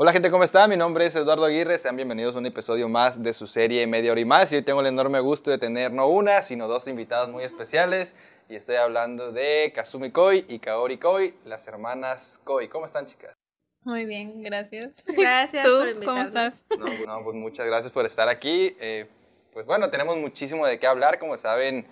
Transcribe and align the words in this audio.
Hola 0.00 0.12
gente, 0.12 0.30
¿cómo 0.30 0.44
están? 0.44 0.70
Mi 0.70 0.76
nombre 0.76 1.06
es 1.06 1.16
Eduardo 1.16 1.44
Aguirre, 1.44 1.76
sean 1.76 1.96
bienvenidos 1.96 2.36
a 2.36 2.38
un 2.38 2.46
episodio 2.46 2.88
más 2.88 3.20
de 3.20 3.32
su 3.32 3.48
serie 3.48 3.84
Media 3.88 4.12
Hora 4.12 4.20
y 4.20 4.24
Más. 4.24 4.52
Y 4.52 4.54
hoy 4.54 4.62
tengo 4.62 4.80
el 4.80 4.86
enorme 4.86 5.18
gusto 5.18 5.50
de 5.50 5.58
tener 5.58 5.92
no 5.92 6.06
una, 6.06 6.42
sino 6.44 6.68
dos 6.68 6.86
invitados 6.86 7.30
muy 7.30 7.42
especiales. 7.42 8.14
Y 8.48 8.54
estoy 8.54 8.76
hablando 8.76 9.32
de 9.32 9.72
Kazumi 9.74 10.12
Koi 10.12 10.44
y 10.46 10.60
Kaori 10.60 10.98
Koi, 10.98 11.34
las 11.44 11.66
hermanas 11.66 12.40
Koi. 12.44 12.68
¿Cómo 12.68 12.86
están, 12.86 13.06
chicas? 13.06 13.34
Muy 13.82 14.04
bien, 14.04 14.40
gracias. 14.44 14.92
Gracias 15.06 15.64
¿Tú 15.64 15.70
por 15.70 16.04
cómo 16.04 16.20
invitarnos. 16.20 16.26
estás? 16.26 16.54
No, 16.78 17.06
no, 17.18 17.24
pues 17.24 17.34
muchas 17.34 17.66
gracias 17.66 17.90
por 17.92 18.06
estar 18.06 18.28
aquí. 18.28 18.76
Eh, 18.78 19.08
pues 19.52 19.66
bueno, 19.66 19.90
tenemos 19.90 20.16
muchísimo 20.16 20.64
de 20.64 20.78
qué 20.78 20.86
hablar, 20.86 21.18
como 21.18 21.36
saben, 21.36 21.86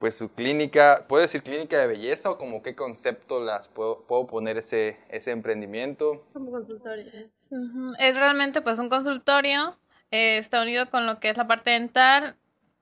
pues 0.00 0.16
su 0.16 0.32
clínica, 0.32 1.04
¿puedo 1.06 1.20
decir 1.20 1.42
clínica 1.42 1.78
de 1.78 1.86
belleza 1.86 2.30
o 2.30 2.38
como 2.38 2.62
qué 2.62 2.74
concepto 2.74 3.44
las 3.44 3.68
puedo, 3.68 4.02
puedo 4.06 4.26
poner 4.26 4.56
ese, 4.56 4.96
ese 5.10 5.30
emprendimiento? 5.30 6.24
Como 6.32 6.50
consultorio. 6.50 7.04
Es 7.98 8.16
realmente 8.16 8.62
pues 8.62 8.78
un 8.78 8.88
consultorio, 8.88 9.76
eh, 10.10 10.38
está 10.38 10.62
unido 10.62 10.90
con 10.90 11.04
lo 11.04 11.20
que 11.20 11.28
es 11.28 11.36
la 11.36 11.46
parte 11.46 11.72
dental, 11.72 12.38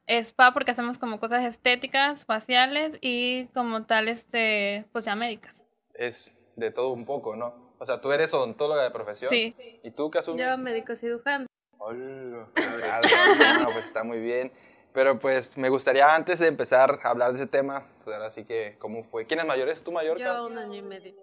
spa 0.06 0.54
porque 0.54 0.70
hacemos 0.70 0.96
como 0.98 1.18
cosas 1.18 1.45
estéticas, 1.45 2.24
faciales 2.24 2.96
y 3.00 3.46
como 3.46 3.84
tal 3.84 4.06
este 4.06 4.87
pues 4.92 5.04
ya 5.04 5.16
médicas. 5.16 5.56
Es 5.95 6.32
de 6.54 6.70
todo 6.70 6.92
un 6.92 7.04
poco, 7.04 7.34
¿no? 7.34 7.74
O 7.80 7.84
sea, 7.84 8.00
tú 8.00 8.12
eres 8.12 8.32
odontóloga 8.32 8.84
de 8.84 8.92
profesión. 8.92 9.28
Sí. 9.28 9.56
¿Y 9.82 9.90
tú, 9.90 10.09
Kazumi? 10.09 10.40
Yo 10.40 10.56
médico 10.56 10.95
cirujano. 10.95 11.46
Hola, 11.78 12.48
no, 13.59 13.64
pues 13.64 13.87
está 13.87 14.04
muy 14.04 14.20
bien. 14.20 14.52
Pero 14.92 15.19
pues 15.19 15.56
me 15.56 15.69
gustaría 15.69 16.15
antes 16.15 16.38
de 16.38 16.47
empezar 16.47 17.01
a 17.02 17.09
hablar 17.09 17.30
de 17.33 17.37
ese 17.37 17.46
tema, 17.46 17.84
pues 18.05 18.16
ahora 18.16 18.30
sí 18.30 18.45
que, 18.45 18.77
¿cómo 18.79 19.05
fue? 19.05 19.27
¿Quién 19.27 19.41
es 19.41 19.46
mayor? 19.46 19.69
¿Es 19.69 19.83
tú 19.83 19.92
mayor? 19.92 20.19
Yo 20.19 20.46
un 20.46 20.59
año 20.59 20.77
y 20.77 20.83
medio. 20.83 21.15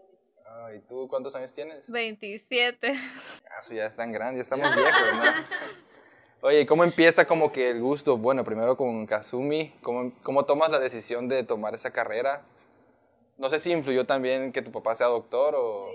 Ah, 0.48 0.72
¿Y 0.74 0.80
tú 0.80 1.08
cuántos 1.10 1.36
años 1.36 1.54
tienes? 1.54 1.90
27. 1.90 2.94
Ah, 2.94 3.62
sí, 3.64 3.76
ya 3.76 3.88
están 3.88 4.12
grandes, 4.12 4.38
ya 4.38 4.56
estamos 4.56 4.76
viejos, 4.76 5.14
¿no? 5.16 5.24
Oye, 6.42 6.62
¿y 6.62 6.66
¿cómo 6.66 6.84
empieza 6.84 7.26
como 7.26 7.52
que 7.52 7.72
el 7.72 7.82
gusto? 7.82 8.18
Bueno, 8.18 8.44
primero 8.44 8.78
con 8.78 9.08
Kazumi, 9.08 9.74
¿cómo, 9.82 10.12
¿cómo 10.22 10.46
tomas 10.46 10.70
la 10.70 10.80
decisión 10.80 11.28
de 11.28 11.44
tomar 11.44 11.74
esa 11.74 11.92
carrera? 11.92 12.44
No 13.38 13.50
sé 13.50 13.60
si 13.60 13.72
influyó 13.72 14.06
también 14.06 14.54
que 14.54 14.62
tu 14.62 14.72
papá 14.72 14.96
sea 14.96 15.08
doctor 15.08 15.56
o... 15.58 15.90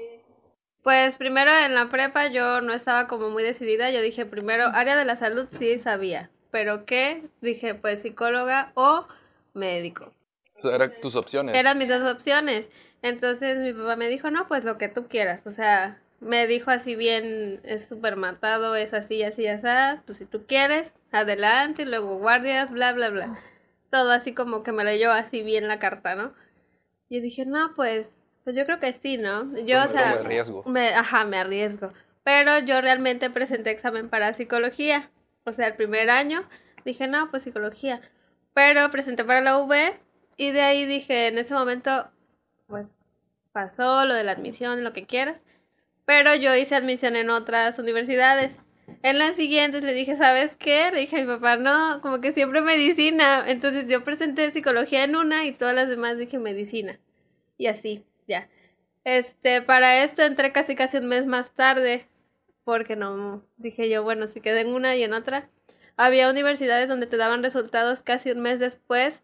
Pues 0.82 1.16
primero 1.16 1.50
en 1.52 1.74
la 1.74 1.88
prepa 1.88 2.28
yo 2.28 2.60
no 2.62 2.72
estaba 2.72 3.06
como 3.06 3.30
muy 3.30 3.42
decidida. 3.42 3.90
Yo 3.90 4.00
dije 4.00 4.26
primero 4.26 4.66
área 4.66 4.96
de 4.96 5.04
la 5.04 5.16
salud 5.16 5.48
sí 5.58 5.78
sabía. 5.78 6.30
Pero 6.50 6.84
qué? 6.84 7.24
Dije 7.40 7.74
pues 7.74 8.00
psicóloga 8.02 8.72
o 8.74 9.06
médico. 9.54 10.12
o 10.56 10.62
sea, 10.62 10.74
eran 10.74 10.92
tus 11.00 11.16
opciones. 11.16 11.56
Eran 11.56 11.78
mis 11.78 11.88
dos 11.88 12.02
opciones. 12.10 12.66
Entonces 13.02 13.58
mi 13.58 13.72
papá 13.72 13.96
me 13.96 14.08
dijo, 14.08 14.30
no, 14.30 14.46
pues 14.48 14.64
lo 14.64 14.76
que 14.78 14.88
tú 14.88 15.08
quieras. 15.08 15.46
O 15.46 15.52
sea, 15.52 15.98
me 16.20 16.46
dijo 16.46 16.70
así 16.70 16.96
bien, 16.96 17.60
es 17.64 17.88
súper 17.88 18.16
matado, 18.16 18.76
es 18.76 18.92
así, 18.92 19.22
así, 19.22 19.46
así. 19.46 20.00
Pues 20.06 20.18
si 20.18 20.26
tú 20.26 20.44
quieres, 20.46 20.92
adelante, 21.12 21.82
y 21.82 21.86
luego 21.86 22.18
guardias, 22.18 22.70
bla, 22.70 22.92
bla, 22.92 23.08
bla. 23.10 23.38
Todo 23.90 24.10
así 24.12 24.34
como 24.34 24.62
que 24.62 24.72
me 24.72 24.84
leyó 24.84 25.10
así 25.12 25.42
bien 25.42 25.66
la 25.68 25.78
carta, 25.78 26.14
¿no? 26.14 26.34
Y 27.08 27.20
dije, 27.20 27.44
no, 27.46 27.74
pues, 27.74 28.08
pues 28.44 28.54
yo 28.56 28.64
creo 28.66 28.80
que 28.80 28.92
sí, 28.92 29.16
¿no? 29.18 29.52
Yo, 29.64 29.82
o 29.82 29.88
Tomo 29.88 29.88
sea, 29.88 30.16
de 30.16 30.22
riesgo. 30.22 30.62
me, 30.66 30.94
ajá, 30.94 31.24
me 31.24 31.38
arriesgo. 31.38 31.92
Pero 32.22 32.58
yo 32.60 32.80
realmente 32.80 33.30
presenté 33.30 33.70
examen 33.70 34.08
para 34.10 34.34
psicología. 34.34 35.10
O 35.44 35.52
sea, 35.52 35.68
el 35.68 35.76
primer 35.76 36.10
año 36.10 36.48
dije, 36.84 37.06
no, 37.06 37.30
pues 37.30 37.42
psicología. 37.42 38.00
Pero 38.54 38.90
presenté 38.90 39.24
para 39.24 39.40
la 39.40 39.58
UV 39.58 39.98
y 40.36 40.50
de 40.50 40.62
ahí 40.62 40.86
dije, 40.86 41.28
en 41.28 41.38
ese 41.38 41.54
momento, 41.54 42.10
pues 42.66 42.96
pasó 43.52 44.04
lo 44.04 44.14
de 44.14 44.24
la 44.24 44.32
admisión, 44.32 44.84
lo 44.84 44.92
que 44.92 45.06
quieras. 45.06 45.44
Pero 46.04 46.34
yo 46.34 46.54
hice 46.56 46.74
admisión 46.74 47.16
en 47.16 47.30
otras 47.30 47.78
universidades. 47.78 48.52
En 49.02 49.18
las 49.18 49.36
siguientes 49.36 49.84
le 49.84 49.94
dije, 49.94 50.16
¿sabes 50.16 50.56
qué? 50.56 50.90
Le 50.92 51.00
dije 51.00 51.18
a 51.18 51.20
mi 51.20 51.26
papá, 51.26 51.56
no, 51.56 52.00
como 52.00 52.20
que 52.20 52.32
siempre 52.32 52.60
medicina. 52.60 53.44
Entonces 53.46 53.86
yo 53.88 54.04
presenté 54.04 54.50
psicología 54.50 55.04
en 55.04 55.16
una 55.16 55.46
y 55.46 55.52
todas 55.52 55.74
las 55.74 55.88
demás 55.88 56.18
dije 56.18 56.38
medicina. 56.38 56.98
Y 57.56 57.66
así, 57.66 58.04
ya. 58.26 58.48
Este, 59.04 59.62
para 59.62 60.02
esto 60.04 60.22
entré 60.22 60.52
casi 60.52 60.74
casi 60.74 60.98
un 60.98 61.08
mes 61.08 61.26
más 61.26 61.52
tarde, 61.54 62.06
porque 62.70 62.96
no, 62.96 63.42
dije 63.56 63.88
yo, 63.88 64.02
bueno, 64.02 64.26
si 64.26 64.40
quedé 64.40 64.60
en 64.60 64.72
una 64.72 64.96
y 64.96 65.02
en 65.02 65.12
otra. 65.12 65.48
Había 65.96 66.30
universidades 66.30 66.88
donde 66.88 67.06
te 67.06 67.16
daban 67.16 67.42
resultados 67.42 68.02
casi 68.02 68.30
un 68.30 68.40
mes 68.40 68.60
después 68.60 69.22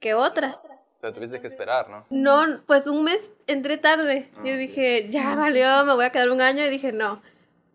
que 0.00 0.14
otras. 0.14 0.56
O 0.56 1.00
sea, 1.00 1.12
tuviste 1.12 1.40
que 1.40 1.46
esperar, 1.46 1.88
¿no? 1.88 2.04
No, 2.10 2.60
pues 2.66 2.86
un 2.86 3.04
mes 3.04 3.30
entré 3.46 3.78
tarde. 3.78 4.28
Ah, 4.36 4.40
Yo 4.44 4.56
dije, 4.56 5.08
ya 5.10 5.36
valió, 5.36 5.84
me 5.84 5.94
voy 5.94 6.04
a 6.04 6.10
quedar 6.10 6.30
un 6.30 6.40
año 6.40 6.64
y 6.66 6.70
dije, 6.70 6.92
no. 6.92 7.22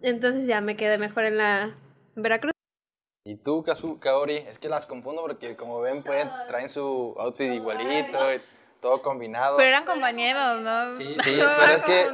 Entonces 0.01 0.45
ya 0.45 0.59
me 0.59 0.75
quedé 0.75 0.97
mejor 0.97 1.23
en 1.23 1.38
la 1.38 1.73
en 2.16 2.22
Veracruz. 2.22 2.51
Y 3.25 3.38
tú, 3.38 3.63
Kazu, 3.63 4.00
Kaori, 4.00 4.35
es 4.35 4.59
que 4.59 4.67
las 4.67 4.85
confundo 4.85 5.22
porque 5.22 5.56
como 5.56 5.79
ven, 5.79 6.03
pueden, 6.03 6.29
traen 6.47 6.67
su 6.67 7.16
outfit 7.17 7.53
igualito, 7.53 8.33
y 8.33 8.41
todo 8.81 9.01
combinado. 9.01 9.56
Pero 9.56 9.69
eran 9.69 9.85
compañeros, 9.85 10.59
¿no? 10.62 10.97
Sí, 10.97 11.16
sí, 11.23 11.39
pero 11.39 11.63
es 11.63 11.83
que, 11.83 12.06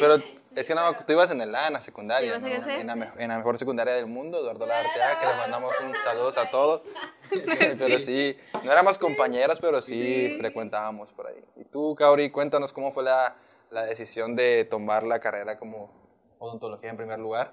pero 0.00 0.22
es 0.56 0.66
que 0.66 0.74
no, 0.74 0.94
tú 1.06 1.12
ibas 1.12 1.30
en 1.30 1.40
el 1.40 1.54
A, 1.54 1.66
en 1.68 1.72
la 1.74 1.80
secundaria, 1.80 2.28
¿Ibas 2.36 2.42
¿no? 2.42 2.48
en 2.72 2.86
la, 2.86 2.94
me- 2.94 3.10
en 3.18 3.28
la 3.28 3.36
mejor 3.38 3.58
secundaria 3.58 3.94
del 3.94 4.06
mundo, 4.06 4.38
Eduardo 4.40 4.66
Lartea, 4.66 5.20
que 5.20 5.26
le 5.26 5.34
mandamos 5.36 5.72
un 5.84 5.94
saludo 6.04 6.28
a 6.38 6.50
todos. 6.50 6.82
pero 7.78 7.98
sí, 7.98 8.36
no 8.62 8.70
éramos 8.72 8.98
compañeros, 8.98 9.58
pero 9.60 9.82
sí, 9.82 10.36
frecuentábamos 10.38 11.12
por 11.12 11.26
ahí. 11.28 11.42
Y 11.56 11.64
tú, 11.64 11.94
Kaori, 11.94 12.30
cuéntanos 12.30 12.72
cómo 12.72 12.92
fue 12.92 13.02
la, 13.04 13.36
la 13.70 13.86
decisión 13.86 14.36
de 14.36 14.64
tomar 14.64 15.02
la 15.04 15.20
carrera 15.20 15.58
como 15.58 15.90
odontología 16.38 16.90
en 16.90 16.96
primer 16.96 17.18
lugar. 17.18 17.52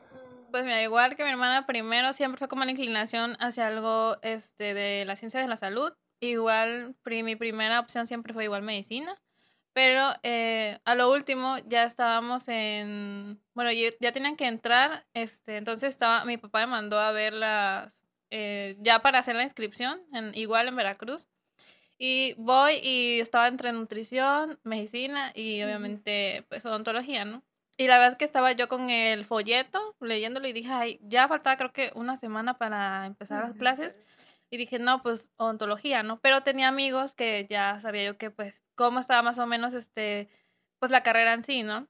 Pues 0.51 0.63
mira, 0.65 0.81
igual 0.83 1.15
que 1.15 1.23
mi 1.23 1.29
hermana 1.29 1.65
primero 1.65 2.11
siempre 2.13 2.37
fue 2.37 2.49
como 2.49 2.65
la 2.65 2.71
inclinación 2.71 3.37
hacia 3.39 3.67
algo 3.67 4.17
este 4.21 4.73
de 4.73 5.05
la 5.05 5.15
ciencia 5.15 5.39
de 5.39 5.47
la 5.47 5.55
salud. 5.55 5.93
Igual 6.19 6.95
mi 7.05 7.35
primera 7.35 7.79
opción 7.79 8.05
siempre 8.05 8.33
fue 8.33 8.43
igual 8.43 8.61
medicina. 8.61 9.17
Pero 9.73 10.11
eh, 10.23 10.79
a 10.83 10.95
lo 10.95 11.11
último 11.11 11.57
ya 11.67 11.83
estábamos 11.83 12.47
en, 12.47 13.39
bueno, 13.53 13.71
ya 13.71 14.11
tenían 14.11 14.35
que 14.35 14.47
entrar, 14.47 15.05
este, 15.13 15.57
entonces 15.57 15.93
estaba, 15.93 16.25
mi 16.25 16.37
papá 16.37 16.59
me 16.61 16.67
mandó 16.67 16.99
a 16.99 17.11
ver 17.11 17.33
las, 17.33 17.93
eh, 18.29 18.75
ya 18.79 19.01
para 19.01 19.19
hacer 19.19 19.35
la 19.35 19.43
inscripción, 19.43 20.01
en, 20.13 20.35
igual 20.35 20.67
en 20.67 20.75
Veracruz. 20.75 21.27
Y 21.97 22.33
voy 22.37 22.79
y 22.81 23.19
estaba 23.19 23.47
entre 23.47 23.71
nutrición, 23.71 24.59
medicina 24.63 25.31
y 25.35 25.61
obviamente 25.61 26.43
pues 26.49 26.65
odontología, 26.65 27.25
¿no? 27.25 27.43
Y 27.77 27.87
la 27.87 27.97
verdad 27.97 28.13
es 28.13 28.17
que 28.17 28.25
estaba 28.25 28.51
yo 28.51 28.67
con 28.67 28.89
el 28.89 29.23
folleto 29.25 29.95
leyéndolo 30.01 30.47
y 30.47 30.53
dije, 30.53 30.71
ay, 30.71 30.99
ya 31.03 31.27
faltaba 31.27 31.57
creo 31.57 31.71
que 31.71 31.91
una 31.95 32.17
semana 32.17 32.57
para 32.57 33.05
empezar 33.05 33.43
las 33.47 33.55
clases. 33.55 33.95
Y 34.51 34.57
dije, 34.57 34.79
no, 34.79 35.01
pues 35.01 35.31
odontología, 35.37 36.03
¿no? 36.03 36.19
Pero 36.19 36.43
tenía 36.43 36.67
amigos 36.67 37.13
que 37.13 37.47
ya 37.49 37.79
sabía 37.81 38.03
yo 38.03 38.17
que 38.17 38.29
pues 38.31 38.53
cómo 38.75 38.99
estaba 38.99 39.21
más 39.21 39.39
o 39.39 39.47
menos 39.47 39.73
este, 39.73 40.29
pues 40.79 40.91
la 40.91 41.03
carrera 41.03 41.33
en 41.33 41.43
sí, 41.45 41.63
¿no? 41.63 41.87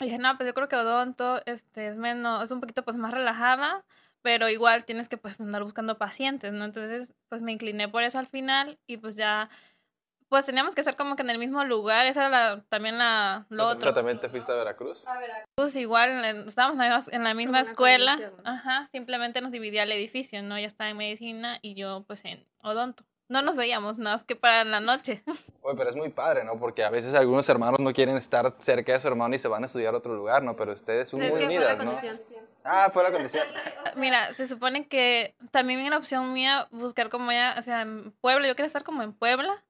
Y 0.00 0.04
dije, 0.04 0.18
no, 0.18 0.36
pues 0.36 0.46
yo 0.46 0.54
creo 0.54 0.68
que 0.68 0.76
odonto 0.76 1.40
este, 1.46 1.88
es 1.88 1.96
menos, 1.96 2.44
es 2.44 2.50
un 2.50 2.60
poquito 2.60 2.84
pues 2.84 2.96
más 2.96 3.12
relajada, 3.12 3.84
pero 4.22 4.48
igual 4.48 4.84
tienes 4.84 5.08
que 5.08 5.16
pues 5.16 5.40
andar 5.40 5.64
buscando 5.64 5.98
pacientes, 5.98 6.52
¿no? 6.52 6.64
Entonces, 6.66 7.14
pues 7.28 7.42
me 7.42 7.52
incliné 7.52 7.88
por 7.88 8.02
eso 8.02 8.18
al 8.18 8.28
final 8.28 8.78
y 8.86 8.98
pues 8.98 9.16
ya, 9.16 9.48
pues 10.28 10.44
teníamos 10.46 10.74
que 10.74 10.80
estar 10.80 10.96
como 10.96 11.16
que 11.16 11.22
en 11.22 11.30
el 11.30 11.38
mismo 11.38 11.64
lugar, 11.64 12.06
esa 12.06 12.26
era 12.26 12.28
la, 12.56 12.62
también 12.68 12.98
la, 12.98 13.46
lo 13.48 13.64
¿Pero 13.66 13.76
otro. 13.78 13.94
también 13.94 14.20
te 14.20 14.28
fuiste 14.28 14.52
a 14.52 14.56
Veracruz? 14.56 15.02
Pues 15.56 15.74
igual, 15.76 16.24
en- 16.24 16.48
estábamos 16.48 16.74
en 16.76 16.88
la 16.90 16.98
misma, 16.98 17.12
en 17.16 17.24
la 17.24 17.34
misma 17.34 17.60
escuela, 17.60 18.18
ajá, 18.44 18.88
simplemente 18.92 19.40
nos 19.40 19.50
dividía 19.52 19.82
el 19.84 19.92
edificio, 19.92 20.42
¿no? 20.42 20.56
Ella 20.56 20.68
estaba 20.68 20.90
en 20.90 20.96
medicina 20.96 21.58
y 21.62 21.74
yo 21.74 22.04
pues 22.06 22.24
en 22.24 22.44
odonto. 22.62 23.04
No 23.30 23.42
nos 23.42 23.56
veíamos 23.56 23.98
nada 23.98 24.16
más 24.16 24.24
que 24.24 24.36
para 24.36 24.64
la 24.64 24.80
noche. 24.80 25.22
Oye, 25.62 25.76
pero 25.76 25.90
es 25.90 25.96
muy 25.96 26.08
padre, 26.08 26.44
¿no? 26.44 26.58
Porque 26.58 26.82
a 26.82 26.88
veces 26.88 27.12
algunos 27.14 27.46
hermanos 27.48 27.78
no 27.78 27.92
quieren 27.92 28.16
estar 28.16 28.54
cerca 28.60 28.92
de 28.94 29.00
su 29.00 29.08
hermano 29.08 29.34
y 29.34 29.38
se 29.38 29.48
van 29.48 29.62
a 29.64 29.66
estudiar 29.66 29.92
a 29.92 29.98
otro 29.98 30.14
lugar, 30.14 30.42
¿no? 30.42 30.56
Pero 30.56 30.72
ustedes 30.72 31.10
son 31.10 31.20
Es 31.20 31.30
muy 31.30 31.40
que 31.40 31.46
fue 31.46 31.54
la 31.56 31.74
unidas, 31.74 31.84
¿no? 31.84 31.92
condición. 31.92 32.46
Ah, 32.64 32.90
fue 32.92 33.02
la 33.02 33.12
condición. 33.12 33.46
Mira, 33.96 34.32
se 34.34 34.48
supone 34.48 34.88
que 34.88 35.34
también 35.50 35.80
era 35.80 35.98
opción 35.98 36.32
mía 36.32 36.68
buscar 36.70 37.10
como 37.10 37.30
ya, 37.32 37.56
o 37.58 37.62
sea, 37.62 37.82
en 37.82 38.12
Puebla, 38.20 38.46
yo 38.48 38.54
quería 38.56 38.66
estar 38.66 38.84
como 38.84 39.02
en 39.02 39.12
Puebla, 39.12 39.62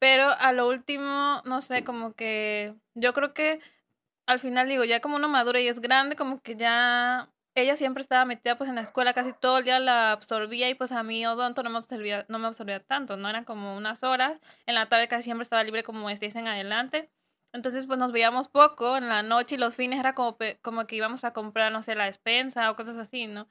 pero 0.00 0.30
a 0.30 0.52
lo 0.52 0.68
último, 0.68 1.42
no 1.44 1.62
sé, 1.62 1.84
como 1.84 2.14
que 2.14 2.74
yo 2.94 3.14
creo 3.14 3.34
que 3.34 3.60
al 4.26 4.40
final 4.40 4.68
digo, 4.68 4.84
ya 4.84 5.00
como 5.00 5.16
uno 5.16 5.28
madura 5.28 5.60
y 5.60 5.68
es 5.68 5.80
grande, 5.80 6.16
como 6.16 6.40
que 6.40 6.56
ya 6.56 7.30
ella 7.54 7.76
siempre 7.76 8.00
estaba 8.02 8.24
metida 8.24 8.56
pues 8.56 8.70
en 8.70 8.76
la 8.76 8.82
escuela, 8.82 9.12
casi 9.14 9.32
todo 9.34 9.58
el 9.58 9.64
día 9.64 9.78
la 9.80 10.12
absorbía 10.12 10.70
y 10.70 10.74
pues 10.74 10.92
a 10.92 11.02
mí 11.02 11.26
odonto 11.26 11.62
no 11.62 11.70
me 11.70 11.78
absorbía, 11.78 12.24
no 12.28 12.38
me 12.38 12.46
absorbía 12.46 12.80
tanto, 12.80 13.16
no 13.16 13.28
eran 13.28 13.44
como 13.44 13.76
unas 13.76 14.02
horas, 14.04 14.40
en 14.66 14.74
la 14.74 14.88
tarde 14.88 15.08
casi 15.08 15.24
siempre 15.24 15.42
estaba 15.42 15.64
libre 15.64 15.82
como 15.84 16.08
de 16.08 16.16
seis 16.16 16.34
en 16.36 16.48
adelante. 16.48 17.10
Entonces, 17.52 17.86
pues 17.86 17.98
nos 17.98 18.12
veíamos 18.12 18.48
poco 18.48 18.96
en 18.96 19.08
la 19.08 19.22
noche 19.22 19.56
y 19.56 19.58
los 19.58 19.74
fines 19.74 19.98
era 19.98 20.14
como, 20.14 20.38
como 20.62 20.86
que 20.86 20.96
íbamos 20.96 21.24
a 21.24 21.32
comprar, 21.32 21.72
no 21.72 21.82
sé, 21.82 21.96
la 21.96 22.04
despensa 22.06 22.70
o 22.70 22.76
cosas 22.76 22.96
así, 22.96 23.26
¿no? 23.26 23.48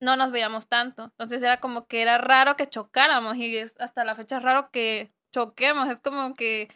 No 0.00 0.16
nos 0.16 0.32
veíamos 0.32 0.68
tanto. 0.68 1.04
Entonces 1.04 1.42
era 1.42 1.60
como 1.60 1.86
que 1.86 2.02
era 2.02 2.18
raro 2.18 2.56
que 2.56 2.68
chocáramos 2.68 3.36
y 3.36 3.58
hasta 3.78 4.04
la 4.04 4.14
fecha 4.14 4.38
es 4.38 4.42
raro 4.42 4.70
que 4.70 5.12
choquemos. 5.32 5.88
Es 5.88 5.98
como 6.00 6.34
que 6.34 6.68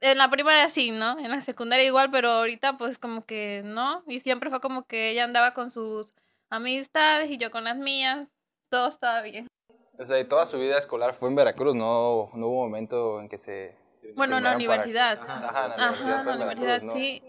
en 0.00 0.18
la 0.18 0.28
primaria 0.30 0.68
sí, 0.68 0.90
¿no? 0.90 1.18
En 1.18 1.30
la 1.30 1.40
secundaria 1.40 1.86
igual, 1.86 2.10
pero 2.10 2.28
ahorita 2.28 2.76
pues 2.76 2.98
como 2.98 3.24
que 3.24 3.62
no. 3.64 4.02
Y 4.06 4.20
siempre 4.20 4.50
fue 4.50 4.60
como 4.60 4.84
que 4.84 5.10
ella 5.10 5.24
andaba 5.24 5.54
con 5.54 5.70
sus 5.70 6.12
amistades 6.50 7.30
y 7.30 7.38
yo 7.38 7.50
con 7.50 7.64
las 7.64 7.76
mías. 7.76 8.28
Todo 8.70 8.88
estaba 8.88 9.22
bien. 9.22 9.46
O 9.98 10.04
sea, 10.06 10.18
y 10.18 10.24
toda 10.24 10.46
su 10.46 10.58
vida 10.58 10.76
escolar 10.78 11.14
fue 11.14 11.28
en 11.28 11.36
Veracruz, 11.36 11.74
no, 11.74 12.28
no 12.34 12.46
hubo 12.48 12.64
momento 12.64 13.20
en 13.20 13.28
que 13.28 13.38
se... 13.38 13.76
Bueno, 14.16 14.36
en 14.38 14.42
la 14.44 14.50
para- 14.50 14.56
universidad. 14.56 15.18
Ajá, 15.22 15.34
en 15.36 15.42
la 15.42 15.48
Ajá, 15.48 15.66
universidad. 15.94 16.20
en 16.20 16.26
la 16.26 16.44
Veracruz, 16.44 16.58
universidad, 16.64 16.82
¿no? 16.82 16.92
sí. 16.92 17.22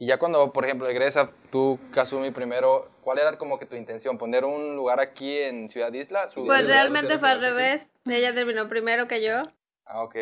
Y 0.00 0.06
ya 0.06 0.18
cuando, 0.18 0.50
por 0.50 0.64
ejemplo, 0.64 0.86
regresa 0.86 1.30
tú, 1.52 1.78
Kazumi, 1.92 2.30
primero, 2.30 2.90
¿cuál 3.02 3.18
era 3.18 3.36
como 3.36 3.58
que 3.58 3.66
tu 3.66 3.76
intención? 3.76 4.16
¿Poner 4.16 4.46
un 4.46 4.74
lugar 4.74 4.98
aquí 4.98 5.36
en 5.36 5.68
Ciudad 5.70 5.92
Isla? 5.92 6.30
¿Su- 6.30 6.46
Pues 6.46 6.66
realmente 6.66 7.18
fue 7.18 7.28
al 7.28 7.40
revés. 7.42 7.86
Ella 8.06 8.34
terminó 8.34 8.66
primero 8.66 9.06
que 9.06 9.22
yo. 9.22 9.42
Ah, 9.92 10.02
ok. 10.04 10.16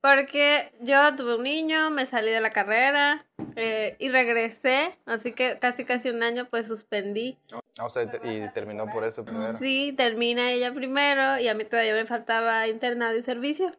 Porque 0.00 0.72
yo 0.80 1.16
tuve 1.16 1.34
un 1.36 1.42
niño, 1.42 1.90
me 1.90 2.06
salí 2.06 2.30
de 2.30 2.40
la 2.40 2.52
carrera 2.52 3.26
eh, 3.56 3.96
y 3.98 4.10
regresé. 4.10 4.96
Así 5.06 5.32
que 5.32 5.58
casi 5.58 5.84
casi 5.84 6.10
un 6.10 6.22
año 6.22 6.46
pues 6.48 6.68
suspendí. 6.68 7.36
Ah, 7.78 7.84
o 7.84 7.90
sea, 7.90 8.04
y 8.04 8.06
te- 8.08 8.20
y 8.22 8.48
terminó 8.50 8.88
por 8.88 9.04
eso 9.04 9.24
primero. 9.24 9.58
Sí, 9.58 9.92
termina 9.96 10.52
ella 10.52 10.72
primero 10.72 11.38
y 11.38 11.48
a 11.48 11.54
mí 11.54 11.64
todavía 11.64 11.94
me 11.94 12.06
faltaba 12.06 12.68
internado 12.68 13.16
y 13.16 13.22
servicio, 13.22 13.72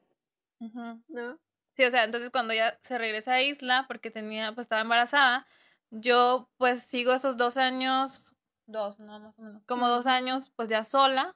Ujú. 0.60 1.02
¿no? 1.08 1.40
Sí, 1.78 1.86
o 1.86 1.92
sea, 1.92 2.04
entonces 2.04 2.30
cuando 2.32 2.54
ya 2.54 2.78
se 2.84 2.98
regresa 2.98 3.36
a 3.36 3.42
Isla, 3.42 3.86
porque 3.88 4.12
tenía, 4.12 4.52
pues 4.54 4.66
estaba 4.66 4.82
embarazada, 4.82 5.48
yo 5.90 6.50
pues 6.58 6.84
sigo 6.84 7.14
esos 7.14 7.38
dos 7.38 7.56
años, 7.56 8.36
dos, 8.66 9.00
no, 9.00 9.20
más 9.22 9.40
o 9.40 9.42
menos, 9.42 9.64
como 9.66 9.88
dos 9.88 10.06
años, 10.06 10.52
pues 10.58 10.68
ya 10.68 10.84
sola, 10.84 11.34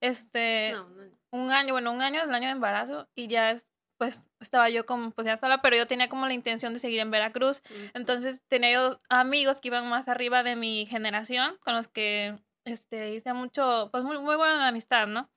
este, 0.00 0.72
No, 0.72 0.88
no. 0.88 1.04
Un 1.30 1.50
año, 1.52 1.72
bueno, 1.74 1.92
un 1.92 2.02
año, 2.02 2.22
el 2.22 2.34
año 2.34 2.46
de 2.46 2.52
embarazo, 2.52 3.08
y 3.14 3.28
ya, 3.28 3.50
es- 3.52 3.64
pues 3.98 4.22
estaba 4.40 4.68
yo 4.68 4.84
como, 4.84 5.10
pues 5.12 5.26
ya 5.26 5.38
sola, 5.38 5.62
pero 5.62 5.76
yo 5.76 5.86
tenía 5.86 6.08
como 6.10 6.26
la 6.26 6.34
intención 6.34 6.74
de 6.74 6.78
seguir 6.78 7.00
en 7.00 7.10
Veracruz, 7.10 7.62
entonces 7.94 8.42
tenía 8.48 8.72
yo 8.72 9.00
amigos 9.08 9.60
que 9.60 9.68
iban 9.68 9.88
más 9.88 10.08
arriba 10.08 10.42
de 10.42 10.54
mi 10.54 10.84
generación, 10.86 11.56
con 11.64 11.74
los 11.74 11.88
que 11.88 12.36
este, 12.64 13.14
hice 13.14 13.32
mucho, 13.32 13.88
pues 13.92 14.04
muy, 14.04 14.18
muy 14.18 14.36
buena 14.36 14.68
amistad, 14.68 15.06
¿no? 15.06 15.30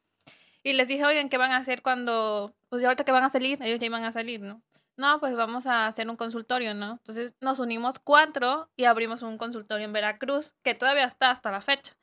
Y 0.64 0.74
les 0.74 0.88
dije, 0.90 1.06
oigan, 1.06 1.30
¿qué 1.30 1.38
van 1.38 1.52
a 1.52 1.58
hacer 1.58 1.82
cuando, 1.82 2.54
pues 2.70 2.82
ya 2.82 2.90
ahorita 2.90 3.06
que 3.06 3.12
van 3.14 3.24
a 3.24 3.30
salir? 3.30 3.62
Ellos 3.64 3.80
ya 3.80 3.86
iban 3.86 4.04
a 4.04 4.12
salir, 4.12 4.42
¿no? 4.42 4.62
No, 4.98 5.22
pues 5.22 5.34
vamos 5.38 5.66
a 5.66 5.88
hacer 5.88 6.10
un 6.10 6.18
consultorio, 6.18 6.74
¿no? 6.74 6.94
Entonces 6.94 7.34
nos 7.40 7.60
unimos 7.60 8.00
cuatro 8.00 8.70
y 8.76 8.84
abrimos 8.84 9.22
un 9.22 9.38
consultorio 9.38 9.86
en 9.86 9.94
Veracruz, 9.94 10.54
que 10.64 10.76
todavía 10.76 11.06
está 11.06 11.32
hasta 11.32 11.52
la 11.52 11.62
fecha. 11.62 11.96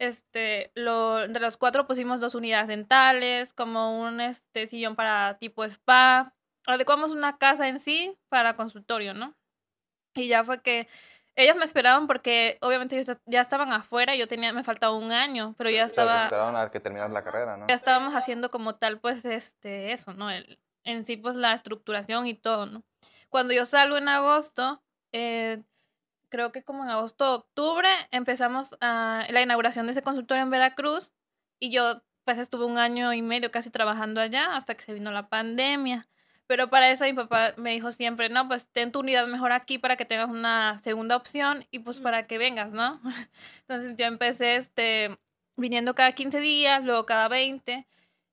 Este, 0.00 0.72
lo, 0.74 1.28
de 1.28 1.40
los 1.40 1.58
cuatro 1.58 1.86
pusimos 1.86 2.20
dos 2.20 2.34
unidades 2.34 2.68
dentales, 2.68 3.52
como 3.52 4.00
un 4.00 4.22
este 4.22 4.66
sillón 4.66 4.96
para 4.96 5.36
tipo 5.36 5.62
spa. 5.64 6.32
Adecuamos 6.66 7.10
una 7.10 7.36
casa 7.36 7.68
en 7.68 7.80
sí 7.80 8.16
para 8.30 8.56
consultorio, 8.56 9.12
¿no? 9.12 9.34
Y 10.14 10.26
ya 10.26 10.42
fue 10.42 10.62
que 10.62 10.88
ellas 11.36 11.56
me 11.56 11.66
esperaban 11.66 12.06
porque 12.06 12.56
obviamente 12.62 13.00
ya 13.26 13.40
estaban 13.42 13.72
afuera, 13.72 14.16
yo 14.16 14.26
tenía, 14.26 14.54
me 14.54 14.64
faltaba 14.64 14.96
un 14.96 15.12
año, 15.12 15.54
pero 15.58 15.68
ya 15.68 15.84
estaba, 15.84 16.24
esperaron 16.24 16.56
a 16.56 16.70
que 16.70 16.80
terminaras 16.80 17.12
la 17.12 17.22
carrera, 17.22 17.56
¿no? 17.58 17.66
ya 17.66 17.74
estábamos 17.74 18.14
haciendo 18.14 18.50
como 18.50 18.76
tal, 18.76 19.00
pues, 19.00 19.24
este, 19.26 19.92
eso, 19.92 20.14
¿no? 20.14 20.30
El, 20.30 20.58
en 20.84 21.04
sí, 21.04 21.18
pues, 21.18 21.34
la 21.36 21.52
estructuración 21.52 22.26
y 22.26 22.34
todo, 22.34 22.64
¿no? 22.64 22.82
Cuando 23.28 23.52
yo 23.52 23.66
salgo 23.66 23.98
en 23.98 24.08
agosto, 24.08 24.82
eh, 25.12 25.62
creo 26.30 26.52
que 26.52 26.62
como 26.62 26.84
en 26.84 26.90
agosto, 26.90 27.34
octubre, 27.34 27.88
empezamos 28.10 28.76
a, 28.80 29.26
la 29.30 29.42
inauguración 29.42 29.86
de 29.86 29.92
ese 29.92 30.02
consultorio 30.02 30.42
en 30.42 30.50
Veracruz 30.50 31.12
y 31.58 31.70
yo, 31.70 32.02
pues, 32.24 32.38
estuve 32.38 32.64
un 32.64 32.78
año 32.78 33.12
y 33.12 33.22
medio 33.22 33.50
casi 33.50 33.70
trabajando 33.70 34.20
allá 34.20 34.56
hasta 34.56 34.74
que 34.74 34.84
se 34.84 34.94
vino 34.94 35.10
la 35.10 35.28
pandemia. 35.28 36.08
Pero 36.46 36.68
para 36.70 36.90
eso 36.90 37.04
mi 37.04 37.12
papá 37.12 37.54
me 37.58 37.72
dijo 37.72 37.92
siempre, 37.92 38.28
no, 38.28 38.48
pues 38.48 38.66
ten 38.72 38.90
tu 38.92 39.00
unidad 39.00 39.26
mejor 39.28 39.52
aquí 39.52 39.78
para 39.78 39.96
que 39.96 40.04
tengas 40.04 40.30
una 40.30 40.80
segunda 40.82 41.16
opción 41.16 41.66
y 41.70 41.80
pues 41.80 42.00
para 42.00 42.26
que 42.26 42.38
vengas, 42.38 42.72
¿no? 42.72 43.00
Entonces 43.68 43.96
yo 43.96 44.06
empecé, 44.06 44.56
este, 44.56 45.16
viniendo 45.56 45.94
cada 45.94 46.12
15 46.12 46.40
días, 46.40 46.84
luego 46.84 47.06
cada 47.06 47.28
20 47.28 47.86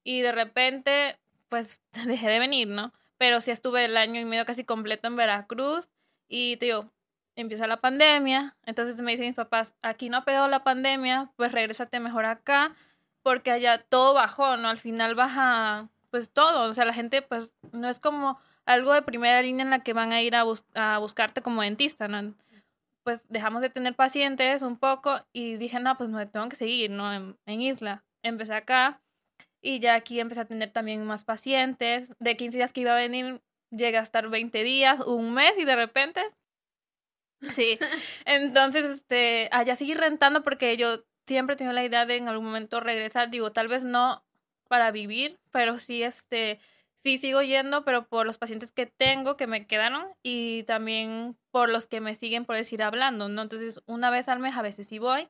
y 0.03 0.21
de 0.21 0.31
repente, 0.31 1.17
pues 1.49 1.79
dejé 2.07 2.29
de 2.29 2.39
venir, 2.39 2.67
¿no? 2.67 2.94
Pero 3.17 3.41
sí 3.41 3.51
estuve 3.51 3.85
el 3.85 3.97
año 3.97 4.19
y 4.19 4.25
medio 4.25 4.45
casi 4.45 4.63
completo 4.63 5.07
en 5.07 5.15
Veracruz 5.15 5.88
y 6.27 6.57
te 6.57 6.65
digo, 6.67 6.91
empieza 7.37 7.67
la 7.67 7.77
pandemia, 7.77 8.55
entonces 8.65 9.01
me 9.01 9.11
dicen 9.11 9.27
mis 9.27 9.35
papás, 9.35 9.73
aquí 9.81 10.09
no 10.09 10.17
ha 10.17 10.25
pegado 10.25 10.47
la 10.49 10.63
pandemia, 10.65 11.29
pues 11.37 11.51
regrésate 11.53 11.99
mejor 12.01 12.25
acá 12.25 12.75
porque 13.23 13.51
allá 13.51 13.77
todo 13.83 14.13
bajó, 14.13 14.57
¿no? 14.57 14.67
Al 14.69 14.79
final 14.79 15.15
baja 15.15 15.87
pues 16.09 16.31
todo, 16.31 16.69
o 16.69 16.73
sea, 16.73 16.85
la 16.85 16.93
gente 16.93 17.21
pues 17.21 17.53
no 17.71 17.87
es 17.89 17.99
como 17.99 18.39
algo 18.65 18.91
de 18.93 19.01
primera 19.01 19.41
línea 19.41 19.63
en 19.63 19.69
la 19.69 19.79
que 19.83 19.93
van 19.93 20.11
a 20.11 20.21
ir 20.21 20.35
a, 20.35 20.43
bus- 20.43 20.65
a 20.75 20.97
buscarte 20.97 21.41
como 21.41 21.61
dentista, 21.61 22.07
¿no? 22.07 22.33
Pues 23.03 23.21
dejamos 23.29 23.61
de 23.61 23.69
tener 23.69 23.93
pacientes 23.95 24.61
un 24.61 24.77
poco 24.77 25.19
y 25.31 25.55
dije, 25.57 25.79
no, 25.79 25.97
pues 25.97 26.09
me 26.09 26.25
tengo 26.25 26.49
que 26.49 26.55
seguir, 26.57 26.89
¿no? 26.91 27.13
En, 27.13 27.37
en 27.45 27.61
Isla. 27.61 28.03
Empecé 28.23 28.53
acá 28.55 28.99
y 29.61 29.79
ya 29.79 29.93
aquí 29.95 30.19
empecé 30.19 30.41
a 30.41 30.45
tener 30.45 30.71
también 30.71 31.05
más 31.05 31.23
pacientes. 31.23 32.09
De 32.19 32.35
15 32.35 32.57
días 32.57 32.73
que 32.73 32.81
iba 32.81 32.91
a 32.93 32.95
venir, 32.97 33.41
llegué 33.71 33.97
a 33.97 34.01
estar 34.01 34.27
20 34.27 34.63
días, 34.63 34.99
un 35.01 35.33
mes 35.33 35.53
y 35.57 35.65
de 35.65 35.75
repente... 35.75 36.21
Sí, 37.53 37.77
entonces, 38.25 38.83
este, 38.85 39.49
allá 39.51 39.75
seguí 39.75 39.93
rentando 39.93 40.43
porque 40.43 40.75
yo 40.77 41.03
siempre 41.27 41.53
he 41.53 41.57
tenido 41.57 41.73
la 41.73 41.83
idea 41.83 42.05
de 42.05 42.17
en 42.17 42.27
algún 42.27 42.45
momento 42.45 42.79
regresar, 42.79 43.29
digo, 43.29 43.51
tal 43.51 43.67
vez 43.67 43.83
no 43.83 44.23
para 44.67 44.91
vivir, 44.91 45.39
pero 45.51 45.77
sí, 45.79 46.03
este, 46.03 46.59
sí 47.03 47.17
sigo 47.19 47.41
yendo, 47.41 47.83
pero 47.83 48.07
por 48.07 48.25
los 48.25 48.37
pacientes 48.37 48.71
que 48.71 48.85
tengo, 48.85 49.37
que 49.37 49.47
me 49.47 49.67
quedaron, 49.67 50.07
y 50.23 50.63
también 50.63 51.37
por 51.51 51.69
los 51.69 51.85
que 51.87 52.01
me 52.01 52.15
siguen, 52.15 52.45
por 52.45 52.55
decir, 52.55 52.81
hablando, 52.81 53.29
¿no? 53.29 53.43
Entonces, 53.43 53.81
una 53.85 54.09
vez 54.09 54.27
al 54.29 54.39
mes 54.39 54.55
a 54.55 54.61
veces 54.61 54.87
sí 54.87 54.99
voy. 54.99 55.29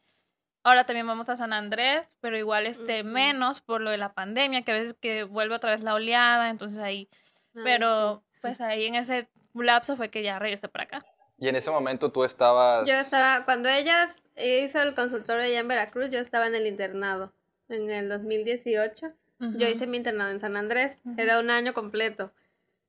Ahora 0.64 0.86
también 0.86 1.08
vamos 1.08 1.30
a 1.30 1.38
San 1.38 1.54
Andrés, 1.54 2.08
pero 2.20 2.38
igual, 2.38 2.66
este, 2.66 3.04
menos 3.04 3.62
por 3.62 3.82
lo 3.82 3.90
de 3.90 3.98
la 3.98 4.14
pandemia, 4.14 4.64
que 4.64 4.72
a 4.72 4.76
veces 4.76 4.96
que 5.00 5.24
vuelve 5.24 5.56
otra 5.56 5.72
vez 5.72 5.82
la 5.82 5.94
oleada, 5.94 6.50
entonces 6.50 6.80
ahí, 6.80 7.10
Ah, 7.58 7.62
pero, 7.64 8.24
pues 8.42 8.60
ahí 8.62 8.86
en 8.86 8.96
ese 8.96 9.30
lapso 9.54 9.96
fue 9.96 10.10
que 10.10 10.24
ya 10.24 10.40
regresé 10.40 10.68
para 10.68 10.84
acá. 10.84 11.06
Y 11.40 11.48
en 11.48 11.56
ese 11.56 11.72
momento 11.72 12.12
tú 12.12 12.24
estabas... 12.24 12.88
Yo 12.88 12.96
estaba, 12.96 13.46
cuando 13.46 13.70
ella 13.70 14.10
hizo 14.38 14.82
el 14.82 14.96
consultorio 14.96 15.46
allá 15.46 15.60
en 15.60 15.68
Veracruz, 15.68 16.10
yo 16.10 16.20
estaba 16.20 16.48
en 16.48 16.56
el 16.56 16.68
internado 16.68 17.32
en 17.70 17.90
el 17.90 18.10
2018. 18.10 19.12
Yo 19.40 19.68
hice 19.68 19.86
mi 19.86 19.98
internado 19.98 20.32
en 20.32 20.42
San 20.42 20.58
Andrés, 20.58 20.98
era 21.16 21.40
un 21.40 21.52
año 21.52 21.74
completo. 21.76 22.32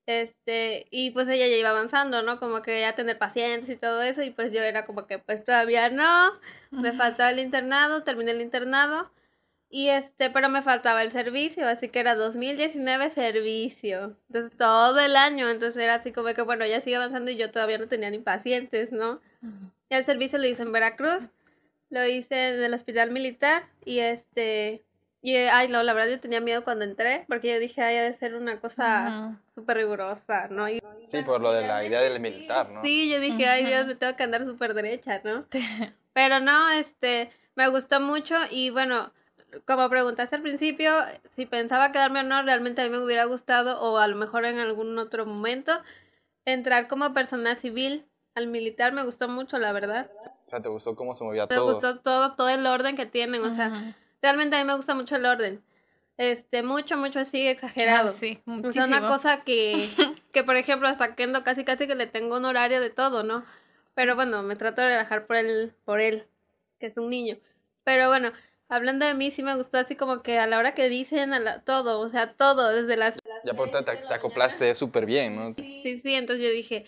Este, 0.07 0.87
y 0.91 1.11
pues 1.11 1.29
ella 1.29 1.47
ya 1.47 1.57
iba 1.57 1.69
avanzando, 1.69 2.23
¿no? 2.23 2.41
Como 2.41 2.63
que 2.63 2.81
ya 2.81 2.95
tener 2.95 3.19
pacientes 3.19 3.69
y 3.69 3.77
todo 3.77 4.01
eso, 4.01 4.23
y 4.23 4.31
pues 4.31 4.51
yo 4.51 4.63
era 4.63 4.87
como 4.87 5.07
que 5.07 5.19
pues 5.19 5.45
todavía 5.45 5.91
no, 5.91 6.33
me 6.71 6.95
faltaba 6.95 7.31
el 7.31 7.41
internado, 7.41 8.03
terminé 8.03 8.31
el 8.31 8.41
internado, 8.41 9.11
y 9.71 9.89
este, 9.89 10.31
pero 10.31 10.49
me 10.49 10.63
faltaba 10.63 11.03
el 11.03 11.11
servicio, 11.11 11.67
así 11.69 11.89
que 11.89 12.01
era 12.01 12.15
2019 12.15 13.11
servicio, 13.11 14.17
entonces 14.29 14.57
todo 14.57 14.99
el 15.01 15.15
año, 15.17 15.49
entonces 15.51 15.83
era 15.83 15.95
así 15.95 16.13
como 16.13 16.33
que 16.35 16.43
bueno, 16.43 16.65
ella 16.65 16.81
sigue 16.81 16.97
avanzando 16.97 17.31
y 17.31 17.37
yo 17.37 17.51
todavía 17.51 17.79
no 17.79 17.87
tenía 17.87 18.11
ni 18.11 18.19
pacientes, 18.19 18.93
¿no? 18.93 19.21
Ujú. 19.43 19.71
El 19.91 20.05
servicio 20.05 20.39
lo 20.39 20.47
hice 20.47 20.63
en 20.63 20.73
Veracruz, 20.73 21.31
lo 21.91 22.07
hice 22.07 22.55
en 22.55 22.63
el 22.63 22.75
hospital 22.75 23.11
militar 23.11 23.67
y 23.85 23.99
este, 23.99 24.83
y 25.23 25.35
ay, 25.37 25.69
no, 25.69 25.83
la 25.83 25.93
verdad 25.93 26.11
yo 26.13 26.21
tenía 26.21 26.41
miedo 26.41 26.65
cuando 26.65 26.85
entré 26.85 27.25
porque 27.29 27.53
yo 27.53 27.59
dije, 27.61 27.83
ay, 27.83 27.97
ha 27.97 28.03
de 28.05 28.15
ser 28.15 28.35
una 28.35 28.61
cosa 28.61 29.29
Ujú. 29.29 29.39
súper 29.55 29.77
rigurosa, 29.79 30.49
¿no? 30.49 30.69
Y, 30.69 30.81
Sí, 31.05 31.23
por 31.23 31.41
lo 31.41 31.53
de 31.53 31.67
la 31.67 31.85
idea 31.85 32.03
del 32.03 32.21
militar, 32.21 32.71
¿no? 32.71 32.83
sí, 32.83 33.11
yo 33.11 33.21
dije, 33.21 33.47
ay, 33.47 33.65
Dios, 33.65 33.87
me 33.87 33.95
tengo 33.95 34.15
que 34.17 34.23
andar 34.23 34.45
súper 34.45 34.75
derecha, 34.75 35.21
¿no? 35.25 35.47
Pero 36.13 36.41
no, 36.41 36.71
este, 36.71 37.31
me 37.55 37.69
gustó 37.69 38.01
mucho 38.01 38.35
y 38.51 38.71
bueno, 38.71 39.13
como 39.67 39.89
preguntaste 39.89 40.37
al 40.37 40.43
principio, 40.43 40.93
si 41.31 41.47
pensaba 41.47 41.93
quedarme 41.93 42.21
o 42.21 42.23
no, 42.23 42.43
realmente 42.43 42.83
a 42.83 42.85
mí 42.85 42.91
me 42.91 43.03
hubiera 43.05 43.25
gustado 43.25 43.81
o 43.81 43.99
a 43.99 44.07
lo 44.09 44.17
mejor 44.17 44.45
en 44.45 44.59
algún 44.59 44.99
otro 44.99 45.27
momento 45.27 45.73
entrar 46.45 46.89
como 46.89 47.13
persona 47.15 47.55
civil 47.57 48.07
al 48.35 48.47
militar, 48.47 48.93
me 48.93 49.05
gustó 49.05 49.29
mucho, 49.29 49.59
la 49.59 49.73
verdad. 49.73 50.11
O 50.47 50.49
sea, 50.51 50.61
¿te 50.63 50.69
gustó 50.69 50.95
cómo 50.95 51.15
se 51.15 51.25
movía 51.25 51.43
Me 51.43 51.57
todo? 51.57 51.73
gustó 51.73 51.99
todo, 52.01 52.35
todo 52.37 52.49
el 52.49 52.67
orden 52.67 52.97
que 52.97 53.07
tienen, 53.07 53.43
o 53.43 53.51
sea, 53.51 53.95
realmente 54.23 54.57
a 54.57 54.61
mí 54.61 54.67
me 54.67 54.77
gusta 54.77 54.95
mucho 54.95 55.17
el 55.17 55.27
orden. 55.27 55.63
Este, 56.17 56.63
mucho, 56.65 56.97
mucho 56.97 57.21
así 57.21 57.47
exagerado. 57.47 58.09
Ah, 58.11 58.13
sí, 58.13 58.41
O 58.43 58.45
sea, 58.45 58.55
muchísimo. 58.55 58.87
una 58.87 59.07
cosa 59.09 59.45
que, 59.45 59.89
que 60.33 60.43
por 60.45 60.57
ejemplo, 60.57 60.89
hasta 60.89 61.15
Kendo 61.15 61.45
casi 61.45 61.65
casi 61.65 61.87
que 61.87 61.95
le 61.95 62.07
tengo 62.07 62.37
un 62.37 62.45
horario 62.45 62.81
de 62.81 62.91
todo, 62.91 63.23
¿no? 63.23 63.45
Pero 63.95 64.15
bueno, 64.17 64.43
me 64.43 64.57
trato 64.57 64.81
de 64.83 64.89
relajar 64.89 65.27
por 65.27 65.37
él, 65.37 65.75
por 65.85 66.01
él, 66.01 66.27
que 66.81 66.87
es 66.87 66.97
un 66.97 67.11
niño. 67.11 67.37
Pero 67.85 68.09
bueno, 68.09 68.31
hablando 68.69 69.07
de 69.07 69.15
mí, 69.15 69.31
sí 69.31 69.43
me 69.43 69.57
gustó 69.57 69.79
así 69.79 69.97
como 69.97 70.23
que 70.23 70.39
a 70.39 70.47
la 70.47 70.59
hora 70.59 70.75
que 70.75 70.89
dicen, 70.89 71.33
a 71.33 71.39
la- 71.41 71.61
todo, 71.63 72.01
o 72.01 72.09
sea, 72.09 72.33
todo, 72.35 72.71
desde 72.71 72.97
las... 72.97 73.19
Ya 73.45 73.55
por 73.55 73.71
te, 73.71 73.83
te, 73.83 73.97
te 73.97 74.15
acoplaste 74.15 74.75
súper 74.75 75.07
bien, 75.07 75.37
¿no? 75.37 75.55
Sí, 75.55 76.01
sí, 76.03 76.15
entonces 76.15 76.45
yo 76.47 76.53
dije, 76.53 76.85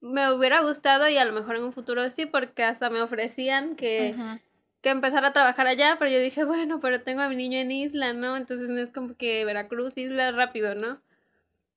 me 0.00 0.32
hubiera 0.32 0.62
gustado 0.62 1.08
y 1.08 1.16
a 1.18 1.24
lo 1.24 1.32
mejor 1.32 1.56
en 1.56 1.64
un 1.64 1.72
futuro 1.72 2.08
sí, 2.10 2.26
porque 2.26 2.64
hasta 2.64 2.90
me 2.90 3.02
ofrecían 3.02 3.76
que, 3.76 4.14
Ujú. 4.16 4.40
que 4.82 4.90
empezar 4.90 5.24
a 5.24 5.32
trabajar 5.32 5.66
allá, 5.66 5.96
pero 5.98 6.10
yo 6.10 6.18
dije, 6.18 6.44
bueno, 6.44 6.80
pero 6.80 7.02
tengo 7.02 7.20
a 7.22 7.28
mi 7.28 7.36
niño 7.36 7.58
en 7.58 7.70
isla, 7.70 8.12
¿no? 8.12 8.36
Entonces 8.36 8.68
no 8.68 8.80
es 8.80 8.90
como 8.92 9.16
que 9.16 9.44
Veracruz, 9.44 9.92
isla, 9.96 10.32
rápido, 10.32 10.74
¿no? 10.74 11.00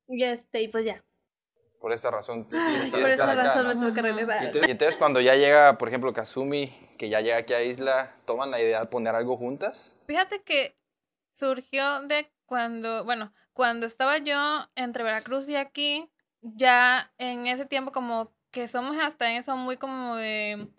Y 0.08 0.24
este, 0.24 0.62
y 0.62 0.68
pues 0.70 0.86
ya. 0.86 1.04
Por 1.84 1.92
esa 1.92 2.12
razón. 2.12 2.46
Por 2.92 3.10
esa 3.10 3.36
razón 3.36 3.68
me 3.68 3.76
tuve 3.76 3.94
que 3.94 4.02
regresar. 4.02 4.56
Y 4.56 4.72
entonces 4.72 4.96
cuando 4.96 5.20
ya 5.20 5.36
llega, 5.36 5.78
por 5.78 5.90
ejemplo, 5.90 6.14
Kazumi, 6.14 6.70
que 6.98 7.10
ya 7.10 7.20
llega 7.20 7.36
aquí 7.36 7.54
a 7.54 7.62
Isla, 7.62 8.16
¿toman 8.24 8.52
la 8.52 8.62
idea 8.62 8.80
de 8.80 8.86
poner 8.86 9.14
algo 9.16 9.36
juntas? 9.36 9.94
Fíjate 10.08 10.44
que 10.44 10.78
surgió 11.34 12.04
de 12.04 12.32
cuando, 12.46 13.04
bueno, 13.04 13.34
cuando 13.52 13.86
estaba 13.86 14.18
yo 14.20 14.66
entre 14.76 15.04
Veracruz 15.04 15.50
y 15.50 15.58
aquí, 15.58 16.10
ya 16.42 17.12
en 17.18 17.48
ese 17.48 17.66
tiempo 17.66 17.92
como 17.92 18.32
que 18.52 18.70
somos 18.70 18.98
hasta 18.98 19.30
en 19.30 19.40
eso 19.40 19.58
muy 19.58 19.76
como 19.76 20.16
de 20.16 20.70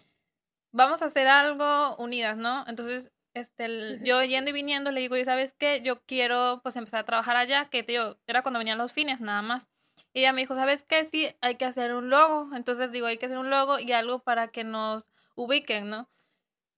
vamos 0.73 1.03
a 1.03 1.07
hacer 1.07 1.27
algo 1.27 1.97
unidas, 1.97 2.39
¿no? 2.39 2.65
Entonces, 2.67 3.13
este, 3.35 4.01
yo 4.03 4.25
yendo 4.25 4.49
y 4.49 4.55
viniendo 4.55 4.91
le 4.91 5.03
digo, 5.03 5.19
¿y 5.19 5.25
sabes 5.27 5.53
qué? 5.59 5.83
Yo 5.83 6.01
quiero 6.07 6.61
pues 6.63 6.77
empezar 6.77 7.01
a 7.01 7.05
trabajar 7.05 7.37
allá, 7.37 7.69
que 7.69 7.83
tío, 7.83 8.19
era 8.27 8.41
cuando 8.41 8.59
venían 8.59 8.79
los 8.79 8.91
fines 8.91 9.21
nada 9.21 9.43
más. 9.43 9.69
Y 10.15 10.21
ella 10.21 10.33
me 10.33 10.43
dijo, 10.43 10.55
¿sabes 10.55 10.85
qué? 10.85 11.09
Sí, 11.11 11.29
hay 11.41 11.57
que 11.57 11.65
hacer 11.65 11.95
un 11.95 12.09
logo. 12.09 12.55
Entonces 12.55 12.93
digo, 12.93 13.07
hay 13.07 13.19
que 13.19 13.27
hacer 13.27 13.39
un 13.39 13.51
logo 13.51 13.79
y 13.81 13.93
algo 13.93 14.21
para 14.21 14.49
que 14.49 14.65
nos 14.65 15.05
ubiquen, 15.35 15.91
¿no? 15.91 16.09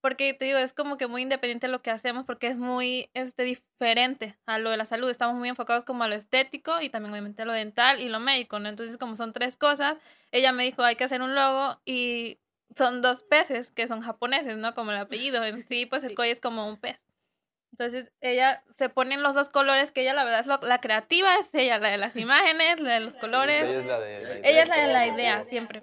Porque 0.01 0.35
te 0.35 0.47
digo, 0.47 0.59
es 0.59 0.73
como 0.73 0.97
que 0.99 1.07
muy 1.09 1.23
independiente 1.23 1.69
lo 1.69 1.83
que 1.83 1.91
hacemos 1.91 2.25
porque 2.25 2.49
es 2.49 2.57
muy 2.57 3.11
este, 3.15 3.43
diferente 3.43 4.39
a 4.47 4.59
lo 4.59 4.71
de 4.71 4.79
la 4.79 4.87
salud. 4.87 5.11
Estamos 5.11 5.37
muy 5.37 5.49
enfocados 5.51 5.85
como 5.85 6.05
a 6.05 6.09
lo 6.09 6.15
estético 6.15 6.81
y 6.81 6.91
también 6.91 7.13
obviamente 7.13 7.43
a 7.43 7.47
lo 7.47 7.53
dental 7.53 8.01
y 8.01 8.09
lo 8.09 8.21
médico, 8.21 8.59
¿no? 8.59 8.69
Entonces 8.69 8.99
como 8.99 9.17
son 9.17 9.33
tres 9.33 9.57
cosas, 9.57 9.99
ella 10.33 10.53
me 10.53 10.65
dijo, 10.65 10.83
hay 10.83 10.97
que 10.97 11.05
hacer 11.05 11.23
un 11.23 11.35
logo 11.35 11.81
y 11.85 12.39
son 12.77 13.03
dos 13.03 13.23
peces 13.23 13.71
que 13.73 13.89
son 13.89 14.01
japoneses, 14.01 14.57
¿no? 14.59 14.75
Como 14.75 14.93
el 14.93 14.99
apellido. 14.99 15.45
En 15.45 15.67
sí, 15.69 15.87
pues 15.87 16.05
el 16.05 16.15
koi 16.15 16.31
es 16.31 16.41
como 16.41 16.69
un 16.69 16.79
pez. 16.79 17.06
Entonces 17.79 18.11
ella 18.23 18.63
se 18.79 18.89
ponen 18.89 19.23
los 19.23 19.35
dos 19.35 19.51
colores 19.51 19.93
que 19.93 20.01
ella 20.01 20.15
la 20.15 20.25
verdad 20.25 20.41
es 20.41 20.67
la 20.67 20.81
creativa, 20.81 21.37
es 21.37 21.51
ella, 21.53 21.79
la 21.79 21.91
de 21.91 21.99
las 21.99 22.17
imágenes, 22.17 22.81
la 22.81 22.95
de 22.95 23.01
los 23.01 23.13
colores. 23.15 23.63
ella 23.63 23.79
es 23.81 23.87
la 23.87 24.01
de 24.01 24.23
la 24.23 24.39
idea. 24.39 24.51
Ella 24.51 24.63
es 24.63 24.69
la 24.71 24.77
de 24.77 24.93
la 24.95 25.07
idea, 25.07 25.45
siempre. 25.45 25.83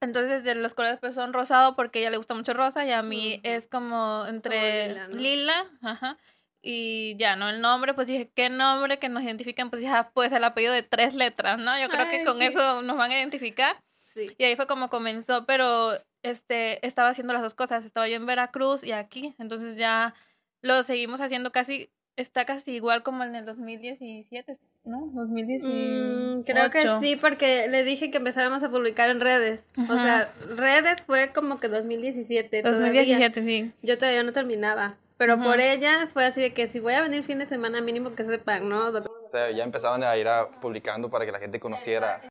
Entonces 0.00 0.42
de 0.42 0.54
los 0.54 0.72
colores 0.72 1.00
pues 1.00 1.14
son 1.14 1.34
rosado 1.34 1.76
porque 1.76 1.98
a 1.98 2.02
ella 2.02 2.10
le 2.12 2.16
gusta 2.16 2.32
mucho 2.32 2.54
rosa 2.54 2.86
y 2.86 2.92
a 2.92 3.02
mí 3.02 3.40
es 3.42 3.68
como 3.68 4.24
entre 4.26 4.88
lila, 4.88 5.08
¿no? 5.08 5.16
lila, 5.16 5.66
ajá. 5.82 6.18
Y 6.62 7.14
ya, 7.16 7.36
¿no? 7.36 7.50
El 7.50 7.60
nombre, 7.60 7.92
pues 7.92 8.06
dije, 8.06 8.30
¿qué 8.34 8.48
nombre 8.48 8.98
que 8.98 9.10
nos 9.10 9.22
identifiquen? 9.22 9.68
Pues 9.68 9.80
dije, 9.80 9.92
ah, 9.92 10.12
pues 10.14 10.32
el 10.32 10.44
apellido 10.44 10.72
de 10.72 10.82
tres 10.82 11.12
letras, 11.12 11.58
¿no? 11.58 11.78
Yo 11.78 11.90
creo 11.90 12.08
que 12.08 12.20
Ay, 12.20 12.24
con 12.24 12.38
sí. 12.38 12.46
eso 12.46 12.80
nos 12.80 12.96
van 12.96 13.10
a 13.10 13.18
identificar. 13.18 13.76
Sí. 14.14 14.34
Y 14.38 14.44
ahí 14.44 14.56
fue 14.56 14.66
como 14.66 14.88
comenzó, 14.88 15.44
pero 15.44 15.92
este 16.22 16.84
estaba 16.86 17.10
haciendo 17.10 17.34
las 17.34 17.42
dos 17.42 17.54
cosas, 17.54 17.84
estaba 17.84 18.08
yo 18.08 18.16
en 18.16 18.26
Veracruz 18.26 18.82
y 18.82 18.92
aquí, 18.92 19.34
entonces 19.38 19.76
ya 19.76 20.14
lo 20.62 20.82
seguimos 20.82 21.20
haciendo 21.20 21.52
casi 21.52 21.90
está 22.16 22.44
casi 22.44 22.72
igual 22.72 23.02
como 23.02 23.24
en 23.24 23.36
el 23.36 23.44
2017, 23.44 24.58
¿no? 24.84 25.10
2018. 25.14 25.66
Mm, 25.66 26.42
creo 26.44 26.70
que 26.70 26.82
sí, 27.00 27.16
porque 27.16 27.68
le 27.68 27.84
dije 27.84 28.10
que 28.10 28.18
empezáramos 28.18 28.62
a 28.62 28.70
publicar 28.70 29.08
en 29.10 29.20
redes. 29.20 29.60
O 29.76 29.94
sea, 29.94 30.32
redes 30.56 31.02
fue 31.02 31.32
como 31.32 31.58
que 31.58 31.68
2017. 31.68 32.62
todavía. 32.62 33.00
2017, 33.00 33.42
sí. 33.44 33.72
Yo 33.82 33.98
todavía 33.98 34.22
no 34.22 34.32
terminaba. 34.32 34.96
Pero 35.18 35.40
por 35.40 35.60
ella 35.60 36.08
fue 36.12 36.24
así 36.24 36.40
de 36.40 36.52
que 36.52 36.66
si 36.66 36.80
voy 36.80 36.94
a 36.94 37.02
venir 37.02 37.22
fin 37.22 37.38
de 37.38 37.46
semana, 37.46 37.80
mínimo 37.80 38.16
que 38.16 38.24
sepan, 38.24 38.68
¿no? 38.68 38.88
O 38.88 39.28
sea, 39.28 39.52
ya 39.52 39.62
empezaban 39.62 40.02
a 40.02 40.16
ir 40.16 40.26
a 40.26 40.50
publicando 40.60 41.10
para 41.10 41.24
que 41.24 41.30
la 41.30 41.38
gente 41.38 41.60
conociera. 41.60 42.22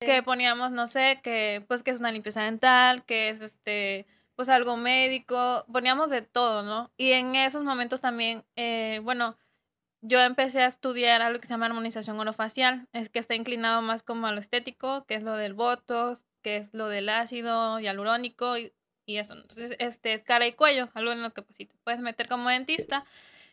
que 0.00 0.22
poníamos, 0.22 0.70
no 0.70 0.86
sé, 0.86 1.20
que 1.22 1.64
pues 1.66 1.82
que 1.82 1.92
es 1.92 2.00
una 2.00 2.12
limpieza 2.12 2.42
dental, 2.42 3.04
que 3.04 3.30
es 3.30 3.40
este, 3.40 4.06
pues 4.40 4.48
algo 4.48 4.78
médico, 4.78 5.66
poníamos 5.70 6.08
de 6.08 6.22
todo, 6.22 6.62
¿no? 6.62 6.90
Y 6.96 7.12
en 7.12 7.34
esos 7.34 7.62
momentos 7.62 8.00
también, 8.00 8.42
eh, 8.56 8.98
bueno, 9.02 9.36
yo 10.00 10.18
empecé 10.22 10.62
a 10.62 10.66
estudiar 10.66 11.20
algo 11.20 11.40
que 11.40 11.46
se 11.46 11.52
llama 11.52 11.66
armonización 11.66 12.18
orofacial, 12.18 12.88
es 12.94 13.10
que 13.10 13.18
está 13.18 13.34
inclinado 13.34 13.82
más 13.82 14.02
como 14.02 14.26
a 14.26 14.32
lo 14.32 14.40
estético, 14.40 15.04
que 15.04 15.16
es 15.16 15.22
lo 15.22 15.34
del 15.34 15.52
botox, 15.52 16.24
que 16.40 16.56
es 16.56 16.72
lo 16.72 16.88
del 16.88 17.10
ácido 17.10 17.80
hialurónico 17.80 18.56
y, 18.56 18.72
y 19.04 19.18
eso. 19.18 19.34
Entonces, 19.34 19.76
este, 19.78 20.14
es 20.14 20.24
cara 20.24 20.46
y 20.46 20.54
cuello, 20.54 20.88
algo 20.94 21.12
en 21.12 21.22
lo 21.22 21.34
que 21.34 21.42
pues 21.42 21.58
te 21.58 21.68
puedes 21.84 22.00
meter 22.00 22.26
como 22.26 22.48
dentista. 22.48 23.04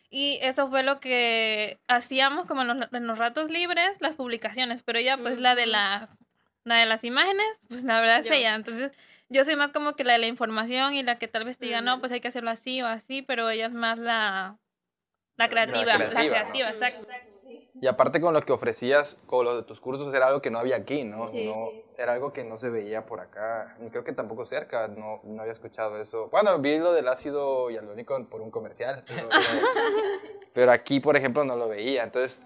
Y 0.08 0.38
eso 0.40 0.70
fue 0.70 0.84
lo 0.84 1.00
que 1.00 1.78
hacíamos 1.86 2.46
como 2.46 2.62
en 2.62 2.68
los, 2.68 2.92
en 2.94 3.06
los 3.06 3.18
ratos 3.18 3.50
libres, 3.50 3.90
las 4.00 4.16
publicaciones, 4.16 4.82
pero 4.82 5.00
ella 5.00 5.18
pues 5.18 5.38
la 5.38 5.54
de 5.54 5.66
la, 5.66 6.08
la 6.64 6.76
de 6.76 6.86
las 6.86 7.04
imágenes, 7.04 7.46
pues 7.68 7.84
la 7.84 8.00
verdad 8.00 8.20
es 8.20 8.26
Yo. 8.28 8.32
ella. 8.32 8.54
Entonces 8.54 8.90
yo 9.28 9.44
soy 9.44 9.56
más 9.56 9.72
como 9.72 9.94
que 9.94 10.04
la 10.04 10.14
de 10.14 10.18
la 10.20 10.26
información 10.26 10.94
y 10.94 11.02
la 11.02 11.18
que 11.18 11.28
tal 11.28 11.44
vez 11.44 11.58
te 11.58 11.66
diga, 11.66 11.80
no, 11.80 12.00
pues 12.00 12.12
hay 12.12 12.20
que 12.20 12.28
hacerlo 12.28 12.50
así 12.50 12.82
o 12.82 12.86
así, 12.86 13.22
pero 13.22 13.48
ella 13.50 13.66
es 13.66 13.72
más 13.74 13.98
la, 13.98 14.58
la 15.36 15.48
creativa, 15.48 15.98
la 15.98 16.08
creativa, 16.10 16.70
exacto. 16.70 17.06
Y 17.80 17.86
aparte 17.86 18.20
con 18.20 18.34
lo 18.34 18.42
que 18.42 18.52
ofrecías, 18.52 19.16
con 19.26 19.44
lo 19.44 19.54
de 19.56 19.62
tus 19.62 19.80
cursos, 19.80 20.12
era 20.12 20.26
algo 20.26 20.42
que 20.42 20.50
no 20.50 20.58
había 20.58 20.76
aquí, 20.76 21.04
¿no? 21.04 21.28
Sí. 21.28 21.46
no 21.46 21.70
era 21.96 22.12
algo 22.14 22.32
que 22.32 22.42
no 22.44 22.58
se 22.58 22.70
veía 22.70 23.06
por 23.06 23.20
acá. 23.20 23.76
Ni 23.80 23.90
creo 23.90 24.02
que 24.04 24.12
tampoco 24.12 24.44
cerca, 24.46 24.88
no, 24.88 25.20
no 25.24 25.40
había 25.42 25.52
escuchado 25.52 26.00
eso. 26.00 26.28
Bueno, 26.28 26.58
vi 26.58 26.78
lo 26.78 26.92
del 26.92 27.06
ácido 27.08 27.70
hialurónico 27.70 28.20
por 28.28 28.40
un 28.40 28.50
comercial, 28.50 29.04
pero, 29.06 29.28
pero- 29.30 30.50
pero 30.52 30.72
aquí, 30.72 30.98
por 31.00 31.16
ejemplo, 31.16 31.44
no 31.44 31.54
lo 31.56 31.68
veía. 31.68 32.02
Entonces, 32.02 32.40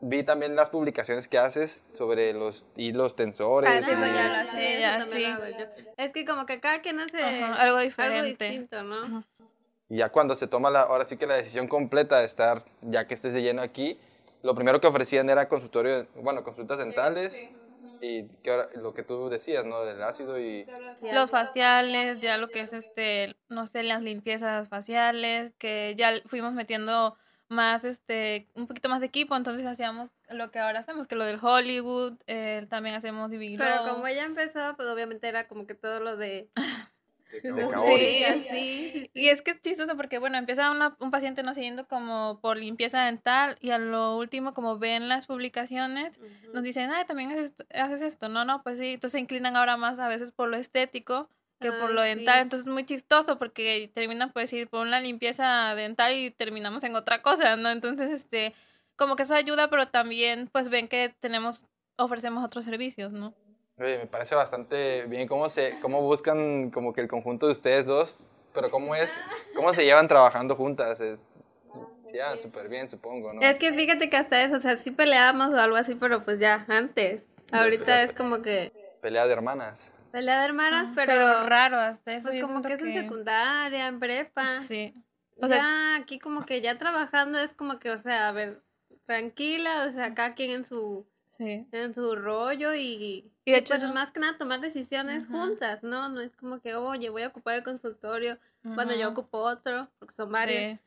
vi 0.00 0.22
también 0.22 0.56
las 0.56 0.70
publicaciones 0.70 1.28
que 1.28 1.38
haces 1.38 1.82
sobre 1.94 2.32
los 2.32 2.66
hilos 2.76 3.16
tensores. 3.16 3.70
Ah, 3.70 3.82
sí, 3.82 3.90
eso 3.92 4.06
y- 4.06 4.14
ya 4.14 4.28
lo 4.28 4.34
hace, 4.34 4.50
sí, 4.50 4.66
eso 4.66 4.80
ya, 4.80 5.04
sí. 5.06 5.20
lo 5.22 5.28
hago 5.28 5.58
yo. 5.58 5.64
Es 5.96 6.12
que 6.12 6.24
como 6.24 6.46
que 6.46 6.60
cada 6.60 6.80
quien 6.82 7.00
hace 7.00 7.18
Ajá, 7.22 7.54
algo 7.54 7.76
algo 7.76 7.78
diferente. 7.80 8.44
distinto, 8.48 8.82
¿no? 8.82 9.02
Ujú. 9.18 9.24
Y 9.88 9.98
ya 9.98 10.08
cuando 10.10 10.34
se 10.34 10.46
toma 10.48 10.70
la, 10.70 10.80
ahora 10.82 11.06
sí 11.06 11.16
que 11.16 11.26
la 11.26 11.34
decisión 11.34 11.68
completa 11.68 12.18
de 12.20 12.26
estar, 12.26 12.64
ya 12.82 13.06
que 13.06 13.14
estés 13.14 13.32
de 13.32 13.42
lleno 13.42 13.62
aquí, 13.62 13.98
lo 14.42 14.54
primero 14.54 14.80
que 14.80 14.86
ofrecían 14.88 15.30
era 15.30 15.48
consultorio, 15.48 16.06
bueno, 16.16 16.42
consultas 16.42 16.78
dentales 16.78 17.50
y 18.00 18.24
que 18.42 18.50
ahora- 18.50 18.68
lo 18.74 18.94
que 18.94 19.02
tú 19.04 19.28
decías, 19.28 19.64
¿no? 19.64 19.84
Del 19.84 20.02
ácido 20.02 20.38
y... 20.40 20.66
Los 21.12 21.30
faciales, 21.30 22.20
ya 22.20 22.36
lo 22.36 22.48
que 22.48 22.62
es 22.62 22.72
este, 22.72 23.36
no 23.48 23.66
sé, 23.66 23.84
las 23.84 24.02
limpiezas 24.02 24.68
faciales, 24.68 25.52
que 25.58 25.94
ya 25.96 26.12
fuimos 26.26 26.52
metiendo 26.52 27.16
más, 27.48 27.84
este, 27.84 28.48
un 28.54 28.66
poquito 28.66 28.88
más 28.88 29.00
de 29.00 29.06
equipo, 29.06 29.36
entonces 29.36 29.66
hacíamos 29.66 30.10
lo 30.28 30.50
que 30.50 30.58
ahora 30.58 30.80
hacemos, 30.80 31.06
que 31.06 31.14
lo 31.16 31.24
del 31.24 31.38
Hollywood, 31.40 32.14
eh, 32.26 32.66
también 32.68 32.94
hacemos 32.96 33.30
DB 33.30 33.56
Pero 33.58 33.84
como 33.84 34.06
ella 34.06 34.24
empezó, 34.24 34.74
pues 34.76 34.88
obviamente 34.88 35.28
era 35.28 35.46
como 35.48 35.66
que 35.66 35.74
todo 35.74 36.00
lo 36.00 36.16
de... 36.16 36.48
de. 36.56 36.92
Sí, 37.84 38.24
así. 38.24 39.10
Y 39.12 39.28
es 39.28 39.42
que 39.42 39.52
es 39.52 39.60
chistoso 39.60 39.96
porque, 39.96 40.18
bueno, 40.18 40.38
empieza 40.38 40.70
una- 40.70 40.96
un 41.00 41.10
paciente 41.10 41.42
no 41.42 41.54
siguiendo 41.54 41.86
como 41.86 42.40
por 42.40 42.56
limpieza 42.56 43.04
dental 43.04 43.58
y 43.60 43.70
a 43.70 43.78
lo 43.78 44.16
último, 44.16 44.54
como 44.54 44.78
ven 44.78 45.08
las 45.08 45.26
publicaciones, 45.26 46.18
nos 46.52 46.62
dicen, 46.62 46.90
ay, 46.90 47.04
también 47.04 47.30
haces 47.32 47.50
esto, 47.50 47.64
haces 47.74 48.02
esto. 48.02 48.28
No, 48.28 48.44
no, 48.44 48.62
pues 48.62 48.78
sí. 48.78 48.94
Entonces 48.94 49.12
se 49.12 49.20
inclinan 49.20 49.56
ahora 49.56 49.76
más 49.76 49.98
a 49.98 50.08
veces 50.08 50.32
por 50.32 50.48
lo 50.48 50.56
estético 50.56 51.28
que 51.60 51.72
por 51.72 51.90
Ay, 51.90 51.94
lo 51.94 52.02
dental. 52.02 52.34
sí. 52.34 52.40
Entonces 52.42 52.66
es 52.66 52.72
muy 52.72 52.84
chistoso 52.84 53.38
porque 53.38 53.90
terminan, 53.94 54.32
pues, 54.32 54.52
ir 54.52 54.68
por 54.68 54.80
una 54.80 55.00
limpieza 55.00 55.74
dental 55.74 56.14
y 56.16 56.30
terminamos 56.30 56.84
en 56.84 56.96
otra 56.96 57.22
cosa, 57.22 57.56
¿no? 57.56 57.70
Entonces, 57.70 58.10
este, 58.10 58.54
como 58.96 59.16
que 59.16 59.22
eso 59.22 59.34
ayuda, 59.34 59.68
pero 59.68 59.88
también, 59.88 60.48
pues, 60.52 60.68
ven 60.68 60.88
que 60.88 61.14
tenemos, 61.20 61.64
ofrecemos 61.96 62.44
otros 62.44 62.64
servicios, 62.64 63.12
¿no? 63.12 63.34
Oye, 63.78 63.98
me 63.98 64.06
parece 64.06 64.34
bastante 64.34 65.04
bien 65.04 65.28
cómo 65.28 65.50
se 65.50 65.78
cómo 65.80 66.00
buscan 66.00 66.70
como 66.70 66.94
que 66.94 67.02
el 67.02 67.08
conjunto 67.08 67.44
de 67.46 67.52
ustedes 67.52 67.84
dos, 67.84 68.18
pero 68.54 68.70
cómo 68.70 68.94
es 68.94 69.10
cómo 69.54 69.74
se 69.74 69.84
llevan 69.84 70.08
trabajando 70.08 70.56
juntas. 70.56 70.98
Es, 71.00 71.18
llevan 72.10 72.40
súper 72.40 72.68
bien, 72.68 72.88
supongo, 72.88 73.34
¿no? 73.34 73.42
Es 73.42 73.58
que 73.58 73.74
fíjate 73.74 74.08
que 74.08 74.16
hasta 74.16 74.42
eso, 74.42 74.56
o 74.56 74.60
sea, 74.60 74.78
sí 74.78 74.92
peleábamos 74.92 75.52
o 75.52 75.58
algo 75.58 75.76
así, 75.76 75.94
pero 75.94 76.24
pues 76.24 76.38
ya, 76.38 76.64
antes. 76.68 77.22
Ahorita 77.52 78.02
es 78.02 78.12
como 78.12 78.42
que 78.42 78.72
Pelea 79.00 79.26
de 79.26 79.32
hermanas. 79.34 79.92
Pelea 80.16 80.40
de 80.40 80.44
hermanas, 80.46 80.88
Ah, 80.90 80.92
pero, 80.94 81.46
raro 81.46 81.78
hasta 81.78 82.14
eso. 82.14 82.28
pues 82.28 82.40
como 82.42 82.62
que 82.62 82.72
es 82.72 82.80
en 82.82 82.94
secundaria, 83.02 83.86
en 83.88 84.00
prepa. 84.00 84.60
Sí. 84.62 84.94
O 85.38 85.46
sea- 85.46 85.58
ya 85.58 85.96
aquí 85.96 86.18
como 86.18 86.46
que 86.46 86.62
ya 86.62 86.78
trabajando 86.78 87.38
es 87.38 87.52
como 87.52 87.78
que, 87.78 87.90
o 87.90 87.98
sea, 87.98 88.28
a 88.28 88.32
ver, 88.32 88.62
tranquila, 89.04 89.86
o 89.88 89.92
sea, 89.92 90.14
cada 90.14 90.34
quien 90.34 90.50
en 90.50 90.64
su 90.64 91.06
Sí. 91.38 91.66
en 91.70 91.92
su 91.94 92.16
rollo 92.16 92.72
y, 92.74 93.30
Y 93.44 93.52
de 93.52 93.58
hecho, 93.58 93.74
pues 93.74 93.82
no- 93.82 93.92
más 93.92 94.10
que 94.10 94.20
nada 94.20 94.38
tomar 94.38 94.60
decisiones 94.60 95.26
juntas, 95.28 95.82
¿no? 95.82 96.08
No 96.08 96.22
es 96.22 96.34
como 96.34 96.60
que, 96.62 96.74
oye, 96.74 97.10
voy 97.10 97.22
a 97.24 97.28
ocupar 97.28 97.56
el 97.56 97.62
consultorio 97.62 98.38
cuando 98.74 98.96
yo 98.96 99.10
ocupo 99.10 99.38
otro, 99.38 99.88
porque 99.98 100.14
son 100.14 100.32
varios. 100.32 100.72
Sí. 100.72 100.80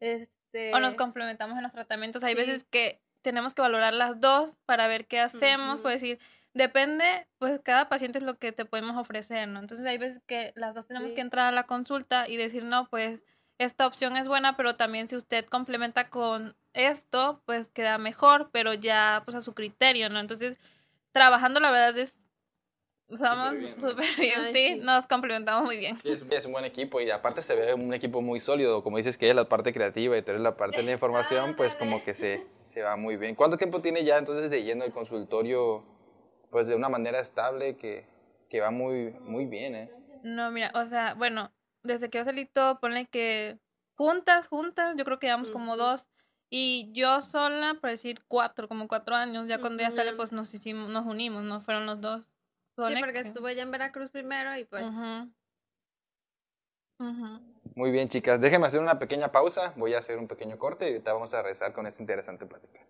Este, 0.00 0.74
O 0.74 0.80
nos 0.80 0.96
complementamos 0.96 1.56
en 1.56 1.62
los 1.62 1.72
tratamientos. 1.72 2.24
Hay 2.24 2.34
Sí. 2.34 2.40
veces 2.40 2.64
que 2.64 2.98
tenemos 3.22 3.54
que 3.54 3.62
valorar 3.62 3.94
las 3.94 4.20
dos 4.20 4.52
para 4.66 4.88
ver 4.88 5.06
qué 5.06 5.20
hacemos. 5.20 5.74
Ujú. 5.74 5.82
Pues 5.84 6.00
decir, 6.02 6.18
depende, 6.54 7.26
pues 7.38 7.60
cada 7.62 7.88
paciente 7.88 8.18
es 8.18 8.24
lo 8.24 8.36
que 8.38 8.52
te 8.52 8.64
podemos 8.64 8.96
ofrecer, 8.96 9.48
¿no? 9.48 9.60
Entonces 9.60 9.86
hay 9.86 9.98
veces 9.98 10.20
que 10.26 10.52
las 10.54 10.74
dos 10.74 10.86
tenemos 10.86 11.10
Sí. 11.10 11.14
que 11.16 11.20
entrar 11.22 11.46
a 11.46 11.52
la 11.52 11.64
consulta 11.64 12.28
y 12.28 12.36
decir, 12.36 12.62
no, 12.64 12.88
pues 12.88 13.20
esta 13.58 13.86
opción 13.86 14.16
es 14.16 14.28
buena, 14.28 14.56
pero 14.56 14.76
también 14.76 15.08
si 15.08 15.16
usted 15.16 15.46
complementa 15.46 16.08
con 16.10 16.54
esto, 16.74 17.40
pues 17.46 17.70
queda 17.70 17.98
mejor, 17.98 18.50
pero 18.52 18.74
ya 18.74 19.22
pues 19.24 19.34
a 19.36 19.40
su 19.40 19.54
criterio, 19.54 20.08
¿no? 20.10 20.20
Entonces, 20.20 20.58
trabajando 21.12 21.60
la 21.60 21.70
verdad 21.70 21.96
es, 21.98 22.14
somos 23.08 23.54
Súper 23.78 24.06
bien, 24.18 24.38
sí, 24.52 24.68
sí. 24.68 24.80
nos 24.82 25.06
complementamos 25.06 25.64
muy 25.64 25.76
bien. 25.78 25.98
Sí, 26.02 26.08
es, 26.10 26.22
un- 26.22 26.32
es 26.32 26.44
un 26.46 26.52
buen 26.52 26.64
equipo 26.64 27.00
y 27.00 27.10
aparte 27.10 27.42
se 27.42 27.54
ve 27.54 27.74
un 27.74 27.92
equipo 27.92 28.22
muy 28.22 28.40
sólido, 28.40 28.82
como 28.82 28.96
dices 28.96 29.18
que 29.18 29.28
es 29.28 29.36
la 29.36 29.48
parte 29.48 29.72
creativa 29.74 30.16
y 30.16 30.22
tú 30.22 30.30
eres 30.30 30.42
la 30.42 30.56
parte 30.56 30.78
de 30.78 30.82
la 30.84 30.92
información, 30.92 31.54
pues 31.56 31.74
como 31.74 32.02
que 32.02 32.14
se, 32.14 32.42
se 32.68 32.80
va 32.82 32.96
muy 32.96 33.16
bien. 33.16 33.34
¿Cuánto 33.34 33.58
tiempo 33.58 33.82
tiene 33.82 34.02
ya 34.04 34.16
entonces 34.18 34.50
de 34.50 34.62
lleno 34.64 34.84
el 34.84 34.92
consultorio 34.92 35.84
pues 36.52 36.68
de 36.68 36.76
una 36.76 36.90
manera 36.90 37.18
estable 37.18 37.76
que, 37.76 38.06
que 38.50 38.60
va 38.60 38.70
muy, 38.70 39.10
muy 39.24 39.46
bien, 39.46 39.74
¿eh? 39.74 39.90
No, 40.22 40.50
mira, 40.52 40.70
o 40.74 40.84
sea, 40.84 41.14
bueno, 41.14 41.50
desde 41.82 42.10
que 42.10 42.18
yo 42.18 42.24
salí 42.24 42.46
todo, 42.46 42.78
ponle 42.78 43.06
que 43.06 43.58
juntas, 43.96 44.46
juntas, 44.46 44.94
yo 44.96 45.04
creo 45.04 45.18
que 45.18 45.26
llevamos 45.26 45.50
como 45.50 45.76
dos. 45.76 46.06
Y 46.50 46.92
yo 46.92 47.22
sola, 47.22 47.78
por 47.80 47.88
decir 47.88 48.22
cuatro, 48.28 48.68
como 48.68 48.86
cuatro 48.86 49.14
años. 49.14 49.48
Ya 49.48 49.58
cuando 49.58 49.82
ya 49.82 49.90
sale, 49.90 50.10
Ujú. 50.10 50.18
pues 50.18 50.32
nos 50.32 50.52
hicimos, 50.52 50.90
nos 50.90 51.06
unimos, 51.06 51.42
¿no? 51.42 51.62
Fueron 51.62 51.86
los 51.86 52.00
dos. 52.02 52.26
Sí, 52.26 52.28
Ponle 52.76 53.00
porque 53.00 53.22
que- 53.22 53.28
estuve 53.28 53.52
allá 53.52 53.62
en 53.62 53.70
Veracruz 53.70 54.10
primero 54.10 54.54
y 54.56 54.64
pues... 54.66 54.84
Ujú. 54.84 55.32
Ujú. 57.00 57.40
Muy 57.74 57.90
bien, 57.90 58.10
chicas. 58.10 58.38
Déjenme 58.38 58.66
hacer 58.66 58.80
una 58.80 58.98
pequeña 58.98 59.32
pausa. 59.32 59.72
Voy 59.76 59.94
a 59.94 59.98
hacer 59.98 60.18
un 60.18 60.28
pequeño 60.28 60.58
corte 60.58 60.84
y 60.84 60.92
ahorita 60.92 61.14
vamos 61.14 61.32
a 61.32 61.40
regresar 61.40 61.72
con 61.72 61.86
esta 61.86 62.02
interesante 62.02 62.44
plática. 62.44 62.80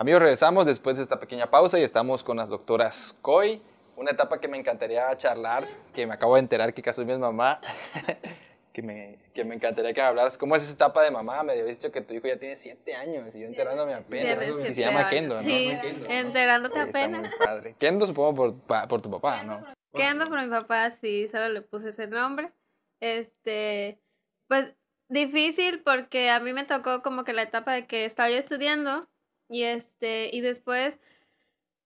Amigos, 0.00 0.22
regresamos 0.22 0.64
después 0.64 0.96
de 0.96 1.02
esta 1.02 1.18
pequeña 1.18 1.50
pausa 1.50 1.76
y 1.76 1.82
estamos 1.82 2.22
con 2.22 2.36
las 2.36 2.48
doctoras 2.48 3.16
Coy. 3.20 3.60
Una 3.96 4.12
etapa 4.12 4.38
que 4.38 4.46
me 4.46 4.56
encantaría 4.56 5.16
charlar, 5.16 5.66
que 5.92 6.06
me 6.06 6.14
acabo 6.14 6.34
de 6.36 6.40
enterar 6.42 6.72
que 6.72 6.82
casó 6.82 7.04
mi 7.04 7.18
mamá. 7.18 7.60
que, 8.72 8.80
me, 8.80 9.18
que 9.34 9.42
me 9.42 9.56
encantaría 9.56 9.92
que 9.92 10.00
me 10.00 10.06
hablaras. 10.06 10.38
¿Cómo 10.38 10.54
es 10.54 10.62
esa 10.62 10.74
etapa 10.74 11.02
de 11.02 11.10
mamá? 11.10 11.42
Me 11.42 11.50
habías 11.50 11.66
dicho 11.66 11.90
que 11.90 12.00
tu 12.00 12.14
hijo 12.14 12.28
ya 12.28 12.38
tiene 12.38 12.56
siete 12.56 12.94
años 12.94 13.34
y 13.34 13.40
yo 13.40 13.48
enterándome 13.48 13.92
apenas. 13.92 14.48
Y 14.68 14.72
se 14.72 14.82
llama 14.82 15.08
Kendo, 15.08 15.34
¿no? 15.34 15.42
Sí, 15.42 15.76
enterándote 16.08 16.80
Oye, 16.80 16.90
apenas. 16.90 17.34
padre. 17.34 17.74
Kendo 17.80 18.06
supongo 18.06 18.54
por, 18.66 18.86
por 18.86 19.02
tu 19.02 19.10
papá, 19.10 19.42
¿no? 19.42 19.66
¿Qué 19.94 20.04
ando 20.04 20.28
por 20.28 20.40
mi 20.40 20.48
papá? 20.48 20.92
Sí, 20.92 21.26
solo 21.26 21.48
le 21.48 21.62
puse 21.62 21.88
ese 21.88 22.06
nombre. 22.06 22.52
Este, 23.00 24.00
pues 24.46 24.76
difícil 25.08 25.82
porque 25.82 26.30
a 26.30 26.38
mí 26.38 26.52
me 26.52 26.66
tocó 26.66 27.02
como 27.02 27.24
que 27.24 27.32
la 27.32 27.42
etapa 27.42 27.72
de 27.72 27.88
que 27.88 28.04
estaba 28.04 28.30
yo 28.30 28.36
estudiando 28.36 29.08
y 29.48 29.62
este, 29.64 30.30
y 30.34 30.40
después 30.40 30.98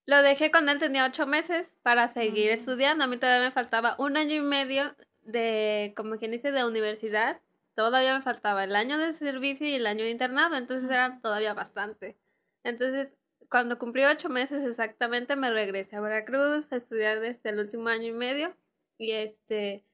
lo 0.06 0.22
dejé 0.22 0.50
cuando 0.50 0.72
él 0.72 0.78
tenía 0.78 1.06
ocho 1.06 1.26
meses 1.26 1.70
para 1.82 2.08
seguir 2.08 2.50
estudiando. 2.50 3.04
A 3.04 3.06
mí 3.06 3.16
todavía 3.18 3.48
me 3.48 3.52
faltaba 3.52 3.94
un 3.98 4.16
año 4.16 4.34
y 4.34 4.40
medio 4.40 4.94
de, 5.22 5.92
como 5.96 6.18
quien 6.18 6.32
dice, 6.32 6.50
de 6.50 6.64
universidad. 6.64 7.40
Todavía 7.74 8.16
me 8.16 8.22
faltaba 8.22 8.64
el 8.64 8.76
año 8.76 8.98
de 8.98 9.12
servicio 9.12 9.66
y 9.66 9.74
el 9.74 9.86
año 9.86 10.04
de 10.04 10.10
internado, 10.10 10.56
entonces 10.56 10.90
era 10.90 11.20
todavía 11.22 11.54
bastante. 11.54 12.18
Entonces, 12.64 13.08
cuando 13.48 13.78
cumplí 13.78 14.04
ocho 14.04 14.28
meses 14.28 14.64
exactamente, 14.64 15.36
me 15.36 15.50
regresé 15.50 15.96
a 15.96 16.00
Veracruz 16.00 16.72
a 16.72 16.76
estudiar 16.76 17.20
desde 17.20 17.50
el 17.50 17.60
último 17.60 17.88
año 17.88 18.08
y 18.08 18.12
medio. 18.12 18.56
Y 18.98 19.12
este, 19.12 19.84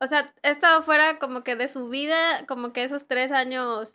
o 0.00 0.06
sea, 0.06 0.34
he 0.42 0.50
estado 0.50 0.82
fuera 0.84 1.18
como 1.18 1.44
que 1.44 1.56
de 1.56 1.68
su 1.68 1.88
vida, 1.88 2.46
como 2.46 2.72
que 2.72 2.84
esos 2.84 3.06
tres 3.06 3.32
años 3.32 3.94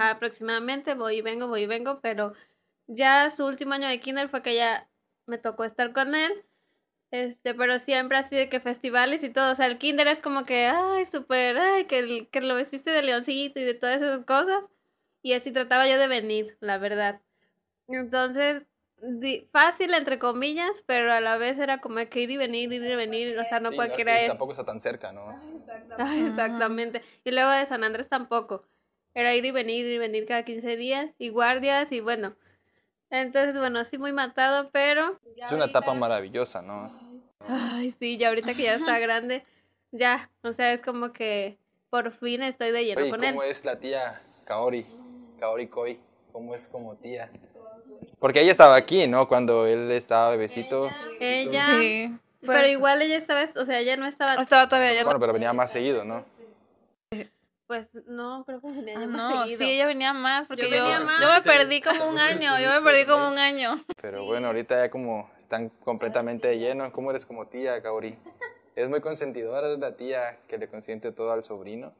aproximadamente, 0.00 0.94
voy 0.94 1.16
y 1.18 1.22
vengo, 1.22 1.48
voy 1.48 1.62
y 1.62 1.66
vengo, 1.66 2.00
pero 2.00 2.32
ya 2.86 3.30
su 3.30 3.46
último 3.46 3.74
año 3.74 3.88
de 3.88 4.00
kinder 4.00 4.28
fue 4.28 4.42
que 4.42 4.54
ya 4.56 4.88
me 5.26 5.38
tocó 5.38 5.64
estar 5.64 5.92
con 5.92 6.14
él. 6.14 6.32
Este, 7.12 7.54
pero 7.54 7.78
siempre 7.78 8.18
así 8.18 8.36
de 8.36 8.48
que 8.48 8.60
festivales 8.60 9.22
y 9.24 9.30
todo, 9.30 9.52
o 9.52 9.54
sea, 9.56 9.66
el 9.66 9.78
kinder 9.78 10.06
es 10.08 10.20
como 10.20 10.44
que, 10.46 10.66
ay, 10.66 11.06
súper, 11.06 11.58
ay, 11.58 11.86
que, 11.86 11.98
el- 12.00 12.28
que 12.30 12.40
lo 12.40 12.54
vestiste 12.54 12.90
de 12.90 13.02
leoncito 13.02 13.60
y 13.60 13.64
de 13.64 13.74
todas 13.74 13.96
esas 14.02 14.24
cosas. 14.26 14.64
Y 15.22 15.32
así 15.34 15.52
trataba 15.52 15.88
yo 15.88 15.98
de 15.98 16.08
venir, 16.08 16.56
la 16.60 16.78
verdad. 16.78 17.20
Entonces, 17.88 18.62
di- 19.02 19.48
fácil 19.52 19.94
entre 19.94 20.18
comillas, 20.18 20.70
pero 20.86 21.12
a 21.12 21.20
la 21.20 21.36
vez 21.38 21.58
era 21.58 21.80
como 21.80 21.96
que 22.08 22.20
ir 22.22 22.30
y 22.30 22.36
venir, 22.38 22.72
ir 22.72 22.82
y 22.84 22.96
venir, 22.96 23.38
o 23.38 23.44
sea, 23.46 23.60
no 23.60 23.70
Sí, 23.70 23.76
cualquiera 23.76 24.20
es. 24.22 24.28
Tampoco 24.28 24.52
está 24.52 24.64
tan 24.64 24.80
cerca, 24.80 25.12
¿no? 25.12 25.36
Ay, 25.98 26.26
exactamente. 26.26 27.02
Y 27.24 27.30
luego 27.32 27.50
de 27.50 27.66
San 27.66 27.84
Andrés 27.84 28.08
tampoco. 28.08 28.64
Era 29.14 29.34
ir 29.34 29.44
y 29.44 29.50
venir, 29.50 29.86
ir 29.86 29.94
y 29.94 29.98
venir 29.98 30.26
cada 30.26 30.44
15 30.44 30.76
días 30.76 31.10
y 31.18 31.30
guardias 31.30 31.90
y 31.92 32.00
bueno. 32.00 32.34
Entonces, 33.10 33.56
bueno, 33.56 33.84
sí 33.84 33.98
muy 33.98 34.12
matado, 34.12 34.70
pero... 34.72 35.18
Es 35.36 35.50
una 35.50 35.64
etapa 35.64 35.94
maravillosa, 35.94 36.62
¿no? 36.62 36.92
Ay, 37.48 37.92
sí, 37.98 38.18
ya 38.18 38.28
ahorita 38.28 38.54
que 38.54 38.62
ya 38.62 38.74
está 38.74 38.98
grande, 38.98 39.44
ya, 39.90 40.30
o 40.44 40.52
sea, 40.52 40.74
es 40.74 40.80
como 40.80 41.12
que 41.12 41.56
por 41.88 42.12
fin 42.12 42.42
estoy 42.42 42.70
de 42.70 42.84
lleno 42.84 43.00
Oye, 43.00 43.10
con 43.10 43.24
él. 43.24 43.34
¿cómo 43.34 43.42
es 43.42 43.64
la 43.64 43.80
tía 43.80 44.20
Kaori? 44.44 44.86
Kaori 45.40 45.66
Koi. 45.66 45.98
¿Cómo 46.32 46.54
es 46.54 46.68
como 46.68 46.94
tía? 46.96 47.28
Porque 48.20 48.40
ella 48.40 48.52
estaba 48.52 48.76
aquí, 48.76 49.08
¿no? 49.08 49.26
Cuando 49.26 49.66
él 49.66 49.90
estaba 49.90 50.30
bebecito. 50.30 50.88
Ella, 51.18 51.66
Sí. 51.80 52.16
pero 52.40 52.52
pues, 52.60 52.70
igual 52.70 53.02
ella 53.02 53.16
estaba, 53.16 53.48
o 53.56 53.64
sea, 53.64 53.80
ella 53.80 53.96
no 53.96 54.06
estaba, 54.06 54.40
Estaba 54.40 54.68
todavía. 54.68 55.02
Bueno, 55.02 55.18
pero 55.18 55.32
venía 55.32 55.52
más 55.52 55.72
seguido, 55.72 56.04
¿no? 56.04 56.24
Pues 57.70 57.88
no, 58.06 58.42
creo 58.44 58.60
que 58.60 58.66
venía 58.72 58.98
más 58.98 59.08
No, 59.10 59.42
seguido. 59.42 59.58
sí, 59.60 59.70
ella 59.70 59.86
venía 59.86 60.12
más, 60.12 60.48
porque 60.48 60.62
Yo 60.62 60.68
yo, 60.68 60.82
venía 60.82 60.98
más. 60.98 61.20
yo 61.20 61.28
me 61.28 61.40
perdí 61.40 61.80
como 61.80 62.08
un 62.08 62.18
año, 62.18 62.58
yo 62.58 62.68
me 62.68 62.82
perdí 62.82 63.06
como 63.06 63.28
un 63.28 63.38
año. 63.38 63.80
Pero 64.02 64.24
bueno, 64.24 64.48
ahorita 64.48 64.86
ya 64.86 64.90
como 64.90 65.30
están 65.38 65.68
completamente 65.84 66.48
de 66.48 66.58
lleno. 66.58 66.90
¿Cómo 66.90 67.10
eres 67.12 67.24
como 67.24 67.46
tía, 67.46 67.80
Kaori? 67.80 68.18
¿Es 68.74 68.88
muy 68.88 69.00
consentidora 69.00 69.68
la 69.76 69.96
tía 69.96 70.40
que 70.48 70.58
le 70.58 70.66
consiente 70.66 71.12
todo 71.12 71.30
al 71.30 71.44
sobrino? 71.44 71.94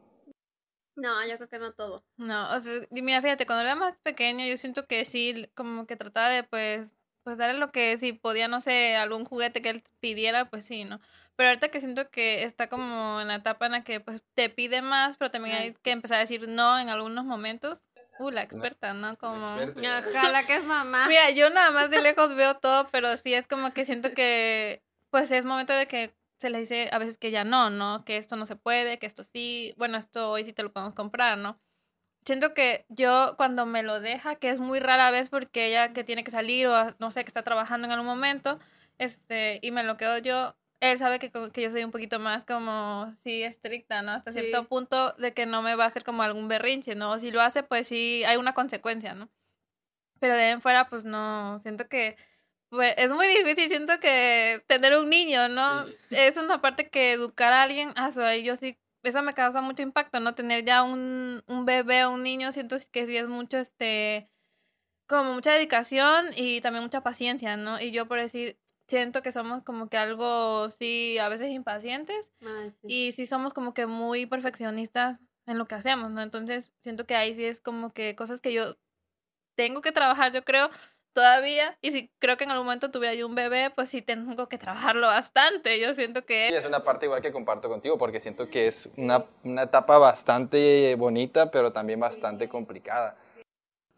No, 0.96 1.24
yo 1.24 1.36
creo 1.36 1.48
que 1.48 1.58
no 1.60 1.72
todo. 1.72 2.02
No, 2.16 2.52
o 2.52 2.60
sea, 2.60 2.72
mira, 2.90 3.22
fíjate, 3.22 3.46
cuando 3.46 3.62
era 3.62 3.76
más 3.76 3.96
pequeño 4.02 4.44
yo 4.46 4.56
siento 4.56 4.88
que 4.88 5.04
sí, 5.04 5.48
como 5.54 5.86
que 5.86 5.94
trataba 5.94 6.30
de 6.30 6.42
pues, 6.42 6.88
pues 7.22 7.38
darle 7.38 7.60
lo 7.60 7.70
que 7.70 7.96
si 7.98 8.12
podía, 8.12 8.48
no 8.48 8.60
sé, 8.60 8.96
algún 8.96 9.24
juguete 9.24 9.62
que 9.62 9.70
él 9.70 9.84
pidiera, 10.00 10.46
pues 10.46 10.64
sí, 10.64 10.82
¿no? 10.82 10.98
Pero 11.40 11.48
ahorita 11.48 11.70
que 11.70 11.80
siento 11.80 12.10
que 12.10 12.44
está 12.44 12.68
como 12.68 13.18
en 13.18 13.28
la 13.28 13.36
etapa 13.36 13.64
en 13.64 13.72
la 13.72 13.82
que 13.82 13.98
pues 13.98 14.20
te 14.34 14.50
pide 14.50 14.82
más, 14.82 15.16
pero 15.16 15.30
también 15.30 15.56
hay 15.56 15.68
Ay. 15.68 15.76
que 15.82 15.90
empezar 15.90 16.18
a 16.18 16.20
decir 16.20 16.46
no 16.46 16.78
en 16.78 16.90
algunos 16.90 17.24
momentos. 17.24 17.82
Uh, 18.18 18.28
la 18.30 18.42
experta, 18.42 18.92
¿no? 18.92 19.16
Como... 19.16 19.56
La 19.56 20.44
que 20.46 20.56
es 20.56 20.64
mamá. 20.64 21.08
Mira, 21.08 21.30
yo 21.30 21.48
nada 21.48 21.70
más 21.70 21.88
de 21.88 22.02
lejos 22.02 22.34
veo 22.36 22.58
todo, 22.58 22.88
pero 22.92 23.16
sí 23.16 23.32
es 23.32 23.46
como 23.46 23.70
que 23.70 23.86
siento 23.86 24.12
que, 24.12 24.82
pues 25.08 25.30
es 25.30 25.46
momento 25.46 25.72
de 25.72 25.88
que 25.88 26.14
se 26.38 26.50
les 26.50 26.68
dice 26.68 26.90
a 26.92 26.98
veces 26.98 27.16
que 27.16 27.30
ya 27.30 27.42
no, 27.42 27.70
¿no? 27.70 28.04
Que 28.04 28.18
esto 28.18 28.36
no 28.36 28.44
se 28.44 28.56
puede, 28.56 28.98
que 28.98 29.06
esto 29.06 29.24
sí, 29.24 29.72
bueno, 29.78 29.96
esto 29.96 30.30
hoy 30.32 30.44
sí 30.44 30.52
te 30.52 30.62
lo 30.62 30.74
podemos 30.74 30.94
comprar, 30.94 31.38
¿no? 31.38 31.58
Siento 32.26 32.52
que 32.52 32.84
yo 32.90 33.32
cuando 33.38 33.64
me 33.64 33.82
lo 33.82 33.98
deja, 34.00 34.36
que 34.36 34.50
es 34.50 34.58
muy 34.58 34.78
rara 34.78 35.10
vez 35.10 35.30
porque 35.30 35.68
ella 35.68 35.94
que 35.94 36.04
tiene 36.04 36.22
que 36.22 36.32
salir 36.32 36.66
o 36.66 36.94
no 36.98 37.10
sé, 37.10 37.24
que 37.24 37.30
está 37.30 37.44
trabajando 37.44 37.86
en 37.86 37.92
algún 37.92 38.08
momento, 38.08 38.58
este, 38.98 39.58
y 39.62 39.70
me 39.70 39.84
lo 39.84 39.96
quedo 39.96 40.18
yo, 40.18 40.54
él 40.80 40.98
sabe 40.98 41.18
que, 41.18 41.30
que 41.30 41.62
yo 41.62 41.70
soy 41.70 41.84
un 41.84 41.90
poquito 41.90 42.18
más 42.18 42.44
como, 42.44 43.14
sí, 43.22 43.42
estricta, 43.42 44.02
¿no? 44.02 44.12
Hasta 44.12 44.32
Sí. 44.32 44.40
cierto 44.40 44.66
punto 44.66 45.12
de 45.12 45.34
que 45.34 45.46
no 45.46 45.62
me 45.62 45.74
va 45.74 45.84
a 45.84 45.88
hacer 45.88 46.04
como 46.04 46.22
algún 46.22 46.48
berrinche, 46.48 46.94
¿no? 46.94 47.18
Si 47.18 47.30
lo 47.30 47.42
hace, 47.42 47.62
pues 47.62 47.88
sí, 47.88 48.24
hay 48.24 48.38
una 48.38 48.54
consecuencia, 48.54 49.14
¿no? 49.14 49.28
Pero 50.20 50.34
de 50.34 50.44
ahí 50.44 50.50
en 50.52 50.60
fuera, 50.60 50.88
pues 50.88 51.04
no, 51.04 51.60
siento 51.62 51.88
que 51.88 52.16
pues, 52.70 52.94
es 52.96 53.12
muy 53.12 53.26
difícil, 53.26 53.68
siento 53.68 53.98
que 54.00 54.62
tener 54.68 54.96
un 54.96 55.10
niño, 55.10 55.48
¿no? 55.48 55.86
Es 56.10 56.36
una 56.36 56.60
parte 56.60 56.88
que 56.88 57.12
educar 57.12 57.52
a 57.52 57.62
alguien, 57.62 57.92
ah, 57.96 58.10
so, 58.10 58.24
ahí 58.24 58.44
yo 58.44 58.56
sí, 58.56 58.78
eso 59.02 59.22
me 59.22 59.34
causa 59.34 59.60
mucho 59.60 59.82
impacto, 59.82 60.20
¿no? 60.20 60.34
Tener 60.34 60.64
ya 60.64 60.82
un, 60.82 61.42
un 61.46 61.64
bebé 61.64 62.04
o 62.04 62.12
un 62.12 62.22
niño, 62.22 62.52
siento 62.52 62.76
que 62.92 63.06
sí 63.06 63.16
es 63.16 63.28
mucho, 63.28 63.58
este, 63.58 64.30
como 65.08 65.34
mucha 65.34 65.52
dedicación 65.52 66.26
y 66.36 66.60
también 66.60 66.84
mucha 66.84 67.02
paciencia, 67.02 67.56
¿no? 67.56 67.80
Y 67.80 67.90
yo 67.90 68.06
por 68.06 68.20
decir, 68.20 68.59
siento 68.90 69.22
que 69.22 69.32
somos 69.32 69.62
como 69.62 69.88
que 69.88 69.96
algo, 69.96 70.68
sí, 70.70 71.18
a 71.18 71.28
veces 71.28 71.50
impacientes 71.50 72.28
Ay, 72.44 72.72
sí. 72.82 72.86
y 72.88 73.12
sí 73.12 73.26
somos 73.26 73.54
como 73.54 73.72
que 73.72 73.86
muy 73.86 74.26
perfeccionistas 74.26 75.18
en 75.46 75.58
lo 75.58 75.66
que 75.66 75.76
hacemos, 75.76 76.10
¿no? 76.10 76.20
Entonces 76.22 76.72
siento 76.80 77.06
que 77.06 77.16
ahí 77.16 77.34
sí 77.34 77.44
es 77.44 77.60
como 77.60 77.92
que 77.92 78.14
cosas 78.14 78.40
que 78.40 78.52
yo 78.52 78.76
tengo 79.56 79.80
que 79.80 79.92
trabajar, 79.92 80.32
yo 80.32 80.44
creo, 80.44 80.70
todavía. 81.12 81.76
Y 81.82 81.92
si 81.92 82.10
creo 82.18 82.36
que 82.36 82.44
en 82.44 82.50
algún 82.50 82.66
momento 82.66 82.90
tuviera 82.90 83.14
yo 83.14 83.26
un 83.26 83.34
bebé, 83.34 83.70
pues 83.70 83.90
sí 83.90 84.02
tengo 84.02 84.48
que 84.48 84.58
trabajarlo 84.58 85.06
bastante. 85.06 85.80
Yo 85.80 85.94
siento 85.94 86.20
Sí, 86.20 86.26
que... 86.26 86.48
es 86.48 86.64
una 86.64 86.84
parte 86.84 87.06
igual 87.06 87.22
que 87.22 87.32
comparto 87.32 87.68
contigo, 87.68 87.98
porque 87.98 88.20
siento 88.20 88.48
que 88.48 88.66
es 88.66 88.88
una, 88.96 89.24
una 89.44 89.62
etapa 89.64 89.98
bastante 89.98 90.94
bonita, 90.96 91.50
pero 91.50 91.72
también 91.72 92.00
bastante 92.00 92.48
complicada. 92.48 93.16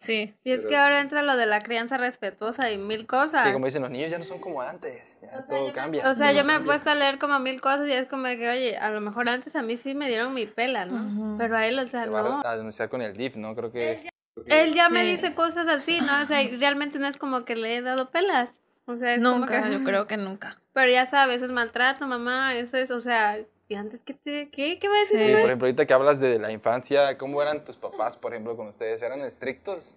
Sí. 0.02 0.34
Y 0.44 0.50
es 0.52 0.58
Pero 0.58 0.68
que 0.68 0.76
ahora 0.76 1.00
entra 1.00 1.22
lo 1.22 1.36
de 1.36 1.46
la 1.46 1.60
crianza 1.60 1.96
respetuosa 1.96 2.70
y 2.70 2.78
mil 2.78 3.00
Es 3.02 3.06
cosas. 3.06 3.46
que 3.46 3.52
como 3.52 3.66
dicen 3.66 3.82
los 3.82 3.90
niños 3.90 4.10
ya 4.10 4.18
no 4.18 4.24
son 4.24 4.40
como 4.40 4.60
antes, 4.60 5.18
ya 5.22 5.46
todo 5.46 5.72
cambia. 5.72 6.10
O 6.10 6.14
sea, 6.14 6.32
yo 6.32 6.44
me 6.44 6.56
he 6.56 6.60
puesto 6.60 6.90
a 6.90 6.94
leer 6.94 7.18
como 7.18 7.38
mil 7.38 7.60
cosas 7.60 7.88
y 7.88 7.92
es 7.92 8.08
como 8.08 8.24
que, 8.24 8.48
oye, 8.48 8.76
a 8.76 8.90
lo 8.90 9.00
mejor 9.00 9.28
antes 9.28 9.54
a 9.56 9.62
mí 9.62 9.76
sí 9.76 9.94
me 9.94 10.08
dieron 10.08 10.34
mi 10.34 10.46
pela, 10.46 10.84
¿no? 10.86 11.36
Pero 11.38 11.56
a 11.56 11.66
él, 11.66 11.78
o 11.78 11.86
sea, 11.86 12.04
Te 12.04 12.10
va 12.10 12.22
no. 12.22 12.42
a 12.44 12.56
denunciar 12.56 12.88
con 12.88 13.00
el 13.00 13.16
DIF, 13.16 13.36
¿no? 13.36 13.54
Creo 13.54 13.70
que... 13.72 14.08
Él 14.46 14.74
ya 14.74 14.88
me 14.88 15.02
Sí. 15.02 15.12
dice 15.12 15.34
cosas 15.34 15.68
así, 15.68 16.00
¿no? 16.00 16.22
O 16.22 16.26
sea, 16.26 16.40
realmente 16.58 16.98
no 16.98 17.06
es 17.06 17.16
como 17.16 17.44
que 17.44 17.54
le 17.54 17.76
he 17.76 17.82
dado 17.82 18.10
pelas. 18.10 18.48
O 18.86 18.96
sea, 18.96 19.14
es 19.14 19.22
como 19.22 19.38
Nunca, 19.38 19.62
que- 19.62 19.72
yo 19.72 19.84
creo 19.84 20.06
que 20.08 20.16
nunca. 20.16 20.58
Pero 20.72 20.90
ya 20.90 21.06
sabes, 21.06 21.36
eso 21.36 21.44
es 21.44 21.52
maltrato, 21.52 22.06
mamá, 22.08 22.54
eso 22.56 22.76
es, 22.78 22.90
o 22.90 23.00
sea, 23.00 23.38
¿y 23.72 23.74
antes 23.74 24.02
qué 24.02 24.12
te, 24.12 24.50
qué, 24.50 24.78
qué 24.78 24.88
va 24.88 24.96
a 24.96 24.98
decir? 25.00 25.18
Sí. 25.18 25.32
Por 25.40 25.46
ejemplo, 25.48 25.66
ahorita 25.66 25.87
que 25.87 25.94
hablas 25.94 26.20
de 26.20 26.38
la 26.38 26.52
infancia, 26.52 27.16
¿cómo 27.16 27.40
eran 27.40 27.64
tus 27.64 27.76
papás, 27.76 28.16
por 28.18 28.32
ejemplo, 28.32 28.54
con 28.56 28.68
ustedes? 28.68 29.00
¿Eran 29.02 29.22
estrictos? 29.22 29.94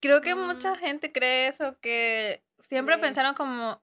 Creo 0.00 0.20
que 0.20 0.34
Mm. 0.34 0.46
mucha 0.46 0.76
gente 0.76 1.12
cree 1.12 1.48
eso, 1.48 1.78
que 1.80 2.42
siempre 2.68 2.96
Sí. 2.96 3.00
pensaron 3.02 3.34
como, 3.34 3.80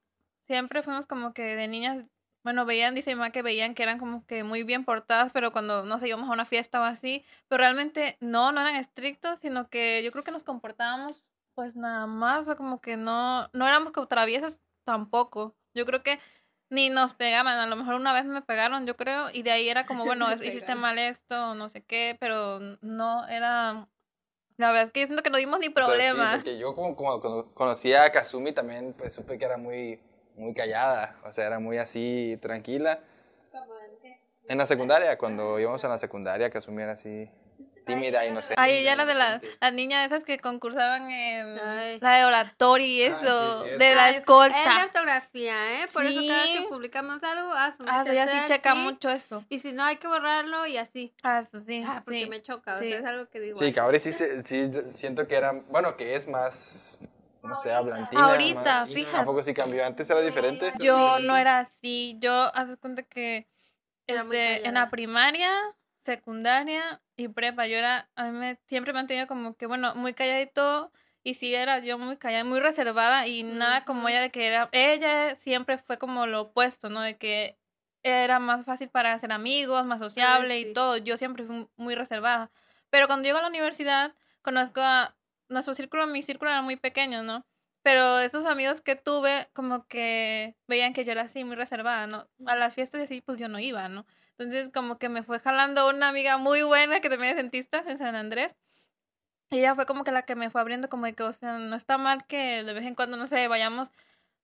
siempre 0.47 0.83
fuimos 0.83 1.07
como 1.07 1.33
que 1.33 1.43
de 1.55 1.67
niñas, 1.67 2.05
bueno, 2.43 2.65
veían, 2.65 2.95
dice 2.95 3.11
mi 3.11 3.15
mamá 3.15 3.31
que 3.31 3.41
veían 3.41 3.75
que 3.75 3.83
eran 3.83 3.97
como 3.99 4.25
que 4.25 4.43
muy 4.43 4.63
bien 4.63 4.83
portadas, 4.83 5.31
pero 5.33 5.51
cuando 5.51 5.83
nos 5.85 6.03
íbamos 6.03 6.29
a 6.29 6.33
una 6.33 6.45
fiesta 6.45 6.81
o 6.81 6.83
así, 6.83 7.23
pero 7.47 7.59
realmente 7.59 8.17
no, 8.19 8.51
no 8.51 8.61
eran 8.61 8.75
estrictos, 8.75 9.39
sino 9.41 9.69
que 9.69 10.01
yo 10.03 10.11
creo 10.11 10.23
que 10.23 10.31
nos 10.31 10.43
comportábamos 10.43 11.23
Pues 11.55 11.75
nada 11.75 12.05
más, 12.05 12.47
o 12.49 12.55
como 12.55 12.81
que 12.81 12.97
no, 12.97 13.49
no 13.51 13.67
éramos 13.67 13.91
como 13.91 14.07
traviesas 14.07 14.59
tampoco. 14.85 15.55
Yo 15.73 15.87
creo 15.87 16.03
que 16.03 16.19
ni 16.69 16.89
nos 16.89 17.13
pegaban, 17.13 17.57
a 17.57 17.67
lo 17.67 17.75
mejor 17.75 17.95
una 17.95 18.13
vez 18.13 18.25
me 18.25 18.41
pegaron, 18.41 18.85
yo 18.85 18.95
creo, 18.97 19.29
y 19.31 19.43
de 19.43 19.51
ahí 19.51 19.69
era 19.69 19.85
como, 19.85 20.05
bueno, 20.05 20.31
hiciste 20.33 20.75
mal 20.75 20.97
esto, 20.99 21.55
no 21.55 21.69
sé 21.69 21.83
qué, 21.83 22.17
pero 22.19 22.59
no 22.81 23.27
era... 23.27 23.87
La 24.57 24.69
verdad 24.69 24.85
es 24.85 24.91
que 24.91 25.01
yo 25.01 25.05
siento 25.05 25.21
que 25.21 25.29
no 25.29 25.37
dimos 25.37 25.59
ni 25.59 25.67
O 25.67 25.71
sea, 25.71 25.83
sí, 25.83 25.87
problema. 25.87 26.31
porque 26.33 26.57
yo 26.57 26.73
como, 26.73 26.95
como 26.95 27.21
cuando 27.21 27.53
conocí 27.53 27.93
a 27.93 28.11
Kazumi 28.11 28.53
también 28.53 28.93
pues 28.97 29.13
supe 29.13 29.37
que 29.37 29.45
era 29.45 29.57
muy, 29.57 29.99
muy 30.35 30.55
callada, 30.55 31.15
o 31.23 31.31
sea, 31.31 31.45
era 31.45 31.59
muy 31.59 31.77
así 31.77 32.39
tranquila. 32.41 32.99
En 34.47 34.57
la 34.57 34.65
secundaria, 34.65 35.17
cuando 35.17 35.59
íbamos 35.59 35.83
a 35.83 35.89
la 35.89 35.99
secundaria, 35.99 36.49
Kazumi 36.49 36.81
era 36.81 36.93
así 36.93 37.29
tímida, 37.87 38.25
inocente. 38.25 38.55
Ay, 38.57 38.73
ella 38.77 38.93
era 38.93 39.05
de 39.05 39.15
la, 39.15 39.29
inocente. 39.31 39.57
la 39.59 39.71
niña 39.71 39.99
de 40.01 40.05
esas 40.05 40.23
que 40.23 40.37
concursaban 40.39 41.09
en 41.09 41.59
Ay. 41.59 41.99
la 41.99 42.17
de 42.17 42.25
oratoria 42.25 42.87
y 42.87 43.03
Ah, 43.11 43.17
sí, 43.19 43.25
eso, 43.25 43.63
de 43.63 43.95
la 43.95 44.03
Ay, 44.05 44.09
Es 44.09 44.15
de 44.15 44.19
escolta. 44.19 44.83
ortografía, 44.85 45.81
¿eh? 45.83 45.87
Por 45.93 46.05
eso 46.05 46.21
cada 46.27 46.45
Sí. 46.45 46.53
que 46.53 46.61
publicamos 46.69 47.23
algo, 47.23 47.51
ah, 47.53 47.73
su 47.75 47.83
Ah, 47.87 48.03
ella 48.05 48.27
sí 48.27 48.33
necesidad, 48.35 48.47
checa 48.47 48.73
sí, 48.73 48.79
mucho 48.79 49.09
eso. 49.09 49.45
Y 49.49 49.59
si 49.59 49.71
no, 49.71 49.83
hay 49.83 49.97
que 49.97 50.07
borrarlo 50.07 50.65
y 50.67 50.77
así. 50.77 51.13
Ah, 51.23 51.39
eso 51.39 51.59
sí, 51.65 51.83
Ah, 51.87 52.01
porque 52.05 52.23
sí. 52.23 52.29
me 52.29 52.41
choca, 52.41 52.75
o 52.75 52.79
sí. 52.79 52.89
sea, 52.89 52.99
es 52.99 53.05
algo 53.05 53.29
que 53.29 53.39
digo. 53.39 53.57
Sí, 53.57 53.71
que 53.73 53.79
ahora 53.79 53.99
sí, 53.99 54.11
se- 54.11 54.43
sí 54.43 54.69
siento 54.93 55.27
que 55.27 55.35
era, 55.35 55.51
bueno, 55.53 55.95
que 55.97 56.15
es 56.15 56.27
más, 56.27 56.99
no 57.43 57.55
sé, 57.55 57.71
hablantina. 57.73 58.25
Ahorita, 58.27 58.85
más- 58.85 58.89
fíjate. 58.93 59.17
¿A 59.17 59.25
poco 59.25 59.43
sí 59.43 59.53
cambió? 59.53 59.85
¿Antes 59.85 60.09
era 60.09 60.21
diferente? 60.21 60.73
Yo 60.79 61.17
Sí. 61.17 61.25
no 61.25 61.37
era 61.37 61.59
así. 61.59 62.17
Yo, 62.19 62.33
haz 62.55 62.69
de 62.69 62.77
cuenta 62.77 63.03
que 63.03 63.47
Era 64.09 64.23
muy 64.23 64.37
este, 64.37 64.67
en 64.67 64.73
la 64.75 64.89
primaria, 64.89 65.51
secundaria 66.07 67.01
y 67.17 67.27
prepa, 67.27 67.67
yo 67.67 67.77
era, 67.77 68.09
a 68.15 68.25
mí 68.25 68.31
me, 68.31 68.57
siempre 68.67 68.93
me 68.93 68.99
han 68.99 69.07
tenido 69.07 69.27
como 69.27 69.55
que, 69.55 69.67
bueno, 69.67 69.93
muy 69.95 70.13
calladito. 70.13 70.91
Y 71.23 71.33
sí, 71.35 71.53
era 71.53 71.79
yo 71.79 71.97
muy 71.99 72.17
callada, 72.17 72.45
muy 72.45 72.61
reservada 72.61 73.27
y 73.27 73.43
nada 73.43 73.83
como 73.83 74.07
ella 74.07 74.21
de 74.21 74.31
que 74.31 74.47
era, 74.47 74.69
ella 74.71 75.35
siempre 75.35 75.77
fue 75.77 75.97
como 75.97 76.25
lo 76.25 76.41
opuesto, 76.41 76.89
¿no? 76.89 77.01
De 77.01 77.17
que 77.17 77.57
era 78.01 78.39
más 78.39 78.65
fácil 78.65 78.89
para 78.89 79.13
hacer 79.13 79.33
amigos, 79.33 79.85
más 79.85 79.99
sociable 79.99 80.61
sí. 80.61 80.69
y 80.69 80.73
todo. 80.73 80.95
Yo 80.97 81.17
siempre 81.17 81.43
fui 81.45 81.67
muy 81.75 81.95
reservada. 81.95 82.49
Pero 82.89 83.07
cuando 83.07 83.25
llego 83.25 83.39
a 83.39 83.41
la 83.41 83.49
universidad, 83.49 84.15
conozco 84.41 84.79
a 84.81 85.15
nuestro 85.49 85.75
círculo, 85.75 86.07
mi 86.07 86.23
círculo 86.23 86.51
era 86.51 86.61
muy 86.61 86.77
pequeño, 86.77 87.23
¿no? 87.23 87.45
Pero 87.83 88.19
esos 88.19 88.45
amigos 88.45 88.81
que 88.81 88.95
tuve, 88.95 89.49
como 89.53 89.85
que 89.87 90.55
veían 90.67 90.93
que 90.93 91.03
yo 91.05 91.11
era 91.11 91.23
así, 91.23 91.43
muy 91.43 91.57
reservada, 91.57 92.07
¿no? 92.07 92.29
A 92.45 92.55
las 92.55 92.73
fiestas 92.75 93.01
y 93.01 93.03
así, 93.03 93.21
pues 93.21 93.37
yo 93.37 93.49
no 93.49 93.59
iba, 93.59 93.89
¿no? 93.89 94.05
Entonces, 94.37 94.69
como 94.73 94.97
que 94.99 95.09
me 95.09 95.23
fue 95.23 95.39
jalando 95.39 95.89
una 95.89 96.09
amiga 96.09 96.37
muy 96.37 96.61
buena 96.63 96.99
que 97.01 97.09
también 97.09 97.31
es 97.31 97.37
dentista 97.37 97.83
en 97.87 97.97
San 97.97 98.15
Andrés. 98.15 98.55
Ella 99.49 99.75
fue 99.75 99.85
como 99.85 100.03
que 100.03 100.11
la 100.11 100.23
que 100.23 100.35
me 100.35 100.49
fue 100.49 100.61
abriendo, 100.61 100.89
como 100.89 101.05
que, 101.15 101.23
o 101.23 101.31
sea, 101.31 101.57
no 101.57 101.75
está 101.75 101.97
mal 101.97 102.25
que 102.27 102.63
de 102.63 102.73
vez 102.73 102.85
en 102.85 102.95
cuando, 102.95 103.17
no 103.17 103.27
sé, 103.27 103.47
vayamos, 103.47 103.89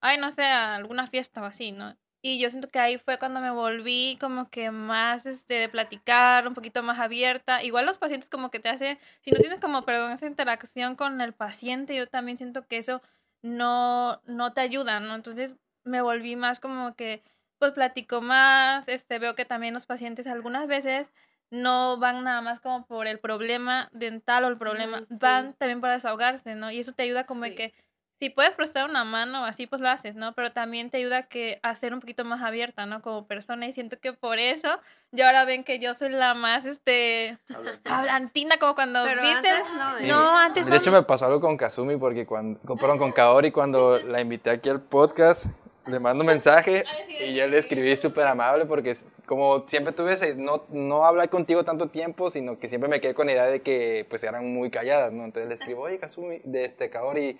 ay, 0.01 0.17
no 0.17 0.32
sé, 0.32 0.43
a 0.43 0.75
alguna 0.75 1.08
fiesta 1.08 1.41
o 1.41 1.45
así, 1.45 1.71
¿no? 1.71 1.97
Y 2.21 2.39
yo 2.39 2.49
siento 2.49 2.69
que 2.69 2.79
ahí 2.79 2.97
fue 2.97 3.19
cuando 3.19 3.41
me 3.41 3.51
volví 3.51 4.17
como 4.21 4.49
que 4.49 4.71
más, 4.71 5.25
este, 5.25 5.56
de 5.56 5.69
platicar, 5.69 6.47
un 6.47 6.53
poquito 6.53 6.82
más 6.82 6.99
abierta. 6.99 7.62
Igual 7.63 7.86
los 7.86 7.97
pacientes 7.97 8.29
como 8.29 8.49
que 8.49 8.62
te 8.62 8.69
hace, 8.69 8.97
si 9.21 9.32
no 9.32 9.39
tienes 9.39 9.60
como, 9.60 9.84
perdón, 9.84 10.13
esa 10.13 10.25
interacción 10.27 10.95
con 10.95 11.19
el 11.19 11.34
paciente, 11.34 11.95
yo 11.95 12.08
también 12.08 12.38
siento 12.38 12.65
que 12.65 12.77
eso 12.77 13.01
no, 13.41 14.21
no 14.25 14.53
te 14.53 14.62
ayuda, 14.62 15.01
¿no? 15.01 15.15
Entonces 15.15 15.58
me 15.84 16.01
volví 16.01 16.38
más 16.38 16.62
como 16.62 16.95
que, 16.95 17.23
pues 17.63 17.73
platico 17.73 18.19
más, 18.19 18.84
este, 18.88 19.19
veo 19.19 19.36
que 19.36 19.45
también 19.45 19.73
los 19.73 19.86
pacientes 19.86 20.28
algunas 20.28 20.67
veces 20.67 21.08
no 21.49 21.97
van 21.97 22.23
nada 22.26 22.41
más 22.41 22.60
como 22.60 22.86
por 22.86 23.08
el 23.08 23.19
problema 23.19 23.88
dental 23.93 24.43
o 24.43 24.47
el 24.49 24.58
problema, 24.58 24.99
sí. 24.99 25.06
van 25.12 25.54
también 25.54 25.80
para 25.80 25.93
desahogarse, 25.93 26.56
¿no? 26.56 26.69
Y 26.71 26.80
eso 26.82 26.91
te 26.91 27.04
ayuda 27.04 27.26
como 27.26 27.43
de 27.45 27.52
Sí. 27.52 27.56
que 27.56 27.73
si 28.19 28.30
puedes 28.30 28.54
prestar 28.56 28.89
una 28.89 29.04
mano, 29.06 29.45
así 29.45 29.65
pues 29.67 29.82
lo 29.82 29.89
haces, 29.89 30.15
¿no? 30.15 30.34
Pero 30.34 30.52
también 30.52 30.89
te 30.89 30.97
ayuda 30.97 31.23
que 31.23 31.60
a 31.63 31.73
ser 31.76 31.93
un 31.93 31.99
poquito 32.02 32.26
más 32.26 32.41
abierta, 32.41 32.86
¿no? 32.86 33.02
Como 33.02 33.28
persona 33.28 33.65
y 33.67 33.73
siento 33.73 33.97
que 33.99 34.12
por 34.13 34.39
eso 34.39 34.69
yo 35.12 35.26
ahora 35.26 35.45
ven 35.45 35.63
que 35.63 35.80
yo 35.80 35.93
soy 35.93 36.10
la 36.10 36.34
más, 36.34 36.65
este, 36.65 37.38
hablantina 37.86 38.58
como 38.58 38.76
cuando 38.76 39.04
Pero 39.04 39.21
viste. 39.21 39.49
antes 39.49 39.73
no, 39.78 39.97
Sí. 39.97 40.06
¿eh? 40.06 40.10
No, 40.10 40.38
antes 40.38 40.65
De 40.65 40.71
no. 40.71 40.78
hecho, 40.78 40.91
me 40.91 41.04
pasó 41.04 41.26
algo 41.26 41.39
con 41.41 41.58
Kazumi 41.58 41.97
porque 41.97 42.26
cuando, 42.26 42.60
con- 42.62 42.78
perdón, 42.78 42.97
con 42.97 43.12
Kaori 43.12 43.52
cuando 43.52 43.97
la 44.17 44.21
invité 44.21 44.49
aquí 44.52 44.69
al 44.69 44.82
podcast, 44.82 45.45
le 45.86 46.00
mando 46.00 46.22
un 46.22 46.28
mensaje 46.28 46.84
y 47.19 47.34
yo 47.36 47.48
le 47.48 47.58
escribí 47.58 47.96
súper 47.96 48.26
amable 48.28 48.65
porque 48.65 48.96
como 49.26 49.67
siempre 49.67 49.93
tuve 49.93 50.13
ese, 50.13 50.36
no, 50.36 50.65
no 50.69 51.06
hablar 51.06 51.30
contigo 51.30 51.63
tanto 51.65 51.89
tiempo, 51.89 52.30
sino 52.30 52.58
que 52.60 52.69
siempre 52.69 52.89
me 52.89 53.02
quedé 53.02 53.13
con 53.13 53.26
la 53.28 53.34
idea 53.34 53.46
de 53.48 53.62
que 53.62 54.06
pues 54.10 54.24
eran 54.24 54.46
muy 54.54 54.69
calladas, 54.72 55.12
¿no? 55.12 55.24
Entonces 55.26 55.50
le 55.50 55.56
escribo, 55.56 55.82
oye 55.84 56.00
Kazumi, 56.00 56.39
de 56.43 56.65
este 56.65 56.89
Kaori, 56.89 57.38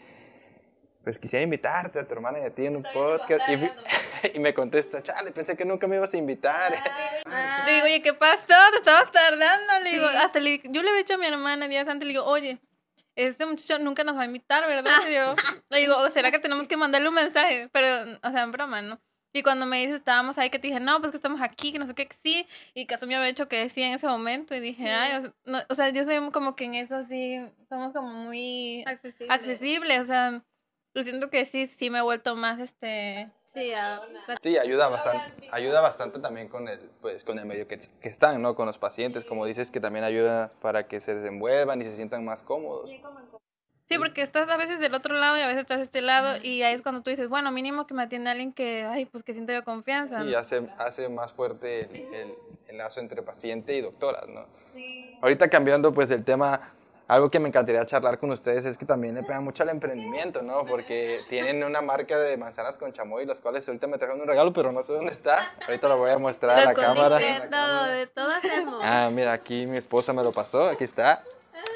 pues 1.04 1.20
quisiera 1.20 1.44
invitarte 1.44 2.00
a 2.00 2.08
tu 2.08 2.14
hermana 2.14 2.40
y 2.40 2.44
a 2.44 2.50
ti 2.56 2.66
en 2.66 2.78
un 2.78 2.84
podcast. 2.94 3.42
Y, 3.50 4.34
y 4.38 4.40
me 4.40 4.54
contesta, 4.54 5.04
chale, 5.04 5.32
pensé 5.32 5.58
que 5.58 5.66
nunca 5.66 5.86
me 5.88 5.98
ibas 5.98 6.14
a 6.14 6.18
invitar. 6.18 6.74
Ah, 7.26 7.64
Le 7.66 7.74
digo, 7.74 7.86
oye, 7.86 8.02
¿qué 8.02 8.14
pasó? 8.14 8.46
Te 8.72 8.78
estabas 8.78 9.12
tardando. 9.12 9.80
Le 9.84 9.90
digo, 9.92 10.08
Sí. 10.10 10.16
hasta 10.18 10.40
le, 10.40 10.62
yo 10.64 10.82
le 10.82 10.90
había 10.90 11.00
dicho 11.02 11.16
a 11.16 11.18
mi 11.18 11.28
hermana 11.28 11.68
días 11.68 11.88
antes, 11.88 12.06
le 12.08 12.14
digo, 12.14 12.24
oye, 12.26 12.58
este 13.16 13.46
muchacho 13.46 13.80
nunca 13.80 14.04
nos 14.04 14.16
va 14.18 14.22
a 14.22 14.26
invitar, 14.26 14.66
¿verdad? 14.68 14.92
Le 15.04 15.10
digo, 15.10 15.36
le 15.70 15.80
digo, 15.80 15.98
"¿O 15.98 16.10
¿será 16.10 16.32
que 16.32 16.40
tenemos 16.40 16.68
que 16.68 16.78
mandarle 16.78 17.10
un 17.10 17.16
mensaje? 17.16 17.70
Pero, 17.72 18.20
o 18.24 18.32
sea, 18.32 18.44
en 18.44 18.52
broma, 18.52 18.82
¿no? 18.82 19.00
Y 19.36 19.42
cuando 19.42 19.66
me 19.66 19.80
dices, 19.80 19.96
estábamos 19.96 20.38
ahí, 20.38 20.52
que 20.52 20.60
te 20.60 20.68
dije, 20.68 20.80
no, 20.80 21.00
pues 21.00 21.10
que 21.10 21.18
estamos 21.18 21.42
aquí, 21.42 21.72
que 21.72 21.80
no 21.80 21.88
sé 21.88 21.96
qué, 21.96 22.08
que 22.08 22.16
sí. 22.24 22.48
Y 22.76 22.86
Caso 22.86 23.08
me 23.08 23.16
había 23.16 23.28
dicho 23.30 23.48
que 23.48 23.68
sí 23.70 23.82
en 23.82 23.94
ese 23.94 24.06
momento. 24.06 24.54
Y 24.54 24.60
dije, 24.60 24.84
Sí. 24.84 24.90
ay, 24.90 25.18
o 25.18 25.22
sea, 25.22 25.34
no, 25.46 25.60
o 25.70 25.76
sea, 25.76 25.90
yo 25.90 26.04
soy 26.04 26.30
como 26.32 26.56
que 26.56 26.66
en 26.66 26.76
eso 26.76 27.04
sí, 27.10 27.40
somos 27.68 27.94
como 27.94 28.10
muy 28.10 28.84
accesible. 28.86 29.34
accesibles. 29.34 30.02
O 30.02 30.06
sea, 30.06 30.44
yo 30.96 31.04
siento 31.04 31.32
que 31.32 31.46
sí, 31.46 31.66
sí 31.66 31.90
me 31.90 31.98
he 31.98 32.02
vuelto 32.04 32.36
más, 32.36 32.60
este... 32.60 33.32
Sí, 33.54 33.72
Sí, 34.42 34.58
ayuda 34.58 34.88
bastante, 34.90 35.48
ayuda 35.52 35.82
bastante 35.82 36.20
también 36.20 36.48
con 36.50 36.68
el, 36.68 36.80
pues, 37.02 37.24
con 37.24 37.38
el 37.40 37.46
medio 37.46 37.68
que, 37.68 37.80
que 37.80 38.10
están, 38.10 38.42
¿no? 38.42 38.56
Con 38.56 38.66
los 38.66 38.78
pacientes, 38.78 39.26
como 39.26 39.46
dices, 39.46 39.70
que 39.72 39.80
también 39.80 40.04
ayuda 40.06 40.52
para 40.62 40.88
que 40.88 41.02
se 41.02 41.14
desenvuelvan 41.16 41.82
y 41.82 41.86
se 41.86 41.94
sientan 41.94 42.26
más 42.26 42.42
cómodos. 42.44 42.90
Sí, 43.90 43.98
porque 44.00 44.22
estás 44.22 44.50
a 44.50 44.58
veces 44.58 44.80
del 44.80 44.94
otro 44.96 45.14
lado 45.14 45.38
y 45.38 45.42
a 45.42 45.46
veces 45.48 45.62
estás 45.62 45.78
de 45.78 45.84
este 45.84 46.02
lado 46.02 46.38
y 46.42 46.64
ahí 46.64 46.74
es 46.74 46.82
cuando 46.82 47.02
tú 47.02 47.10
dices, 47.10 47.30
bueno, 47.30 47.52
mínimo 47.52 47.86
que 47.86 47.94
me 47.94 48.02
atienda 48.04 48.32
alguien 48.32 48.54
que, 48.54 48.86
ay, 48.86 49.06
pues 49.06 49.24
que 49.24 49.34
sienta 49.34 49.54
yo 49.54 49.64
confianza. 49.64 50.24
Sí, 50.24 50.34
hace, 50.34 50.70
hace 50.78 51.10
más 51.10 51.34
fuerte 51.34 51.82
el, 51.82 52.14
el- 52.14 52.36
el 52.70 52.78
lazo 52.78 53.02
entre 53.02 53.22
paciente 53.22 53.76
y 53.78 53.82
doctoras, 53.82 54.28
¿no? 54.30 54.48
Ahorita 55.22 55.48
cambiando 55.50 55.94
pues 55.94 56.10
el 56.10 56.24
tema, 56.26 56.74
algo 57.14 57.30
que 57.30 57.40
me 57.40 57.48
encantaría 57.50 57.86
charlar 57.86 58.18
con 58.20 58.32
ustedes 58.32 58.66
es 58.66 58.78
que 58.78 58.86
también 58.86 59.16
le 59.16 59.24
pegan 59.24 59.44
mucho 59.44 59.64
al 59.64 59.70
emprendimiento, 59.70 60.42
¿no? 60.42 60.66
Porque 60.66 61.22
tienen 61.30 61.64
una 61.64 61.82
marca 61.82 62.18
de 62.18 62.36
manzanas 62.38 62.78
con 62.78 62.92
chamoy, 62.94 63.26
las 63.26 63.40
cuales 63.40 63.68
ahorita 63.68 63.88
me 63.88 63.98
trajeron 63.98 64.22
un 64.22 64.28
regalo, 64.28 64.52
pero 64.54 64.72
no 64.72 64.84
sé 64.84 64.94
dónde 64.94 65.12
está. 65.12 65.54
Ahorita 65.68 65.88
lo 65.90 65.98
voy 65.98 66.12
a 66.12 66.18
mostrar 66.18 66.58
a 66.58 66.66
la 66.66 66.74
cámara. 66.74 67.18
de 67.18 67.42
todo, 67.50 67.84
de 67.86 68.08
todo 68.08 68.30
hacemos. 68.30 68.80
Ah, 68.84 69.10
mira, 69.12 69.32
aquí 69.34 69.66
mi 69.66 69.78
esposa 69.78 70.14
me 70.14 70.24
lo 70.24 70.32
pasó, 70.32 70.68
aquí 70.70 70.84
está. 70.84 71.24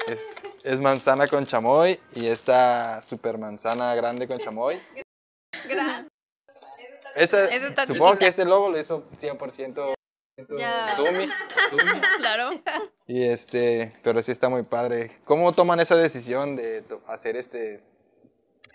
Es, 0.08 0.22
es 0.64 0.80
manzana 0.80 1.28
con 1.28 1.44
chamoy 1.46 2.00
y 2.14 2.26
esta 2.28 3.02
super 3.02 3.38
manzana 3.38 3.94
grande 3.94 4.26
con 4.26 4.38
chamoy. 4.38 4.80
Gran- 5.68 6.08
Esta, 7.14 7.46
supongo 7.86 8.12
chiquita. 8.12 8.16
que 8.18 8.26
este 8.26 8.44
logo 8.44 8.70
lo 8.70 8.78
hizo 8.78 9.04
100% 9.18 9.94
Ya. 10.58 10.88
Sumi. 10.96 11.28
Sumi. 11.70 12.00
Claro. 12.18 12.50
Y 13.06 13.24
este, 13.24 13.92
pero 14.02 14.22
sí 14.22 14.32
está 14.32 14.48
muy 14.48 14.62
padre. 14.62 15.10
¿Cómo 15.24 15.52
toman 15.52 15.80
esa 15.80 15.96
decisión 15.96 16.56
de 16.56 16.82
to- 16.82 17.02
hacer 17.08 17.36
este, 17.36 17.82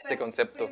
este 0.01 0.17
concepto? 0.17 0.69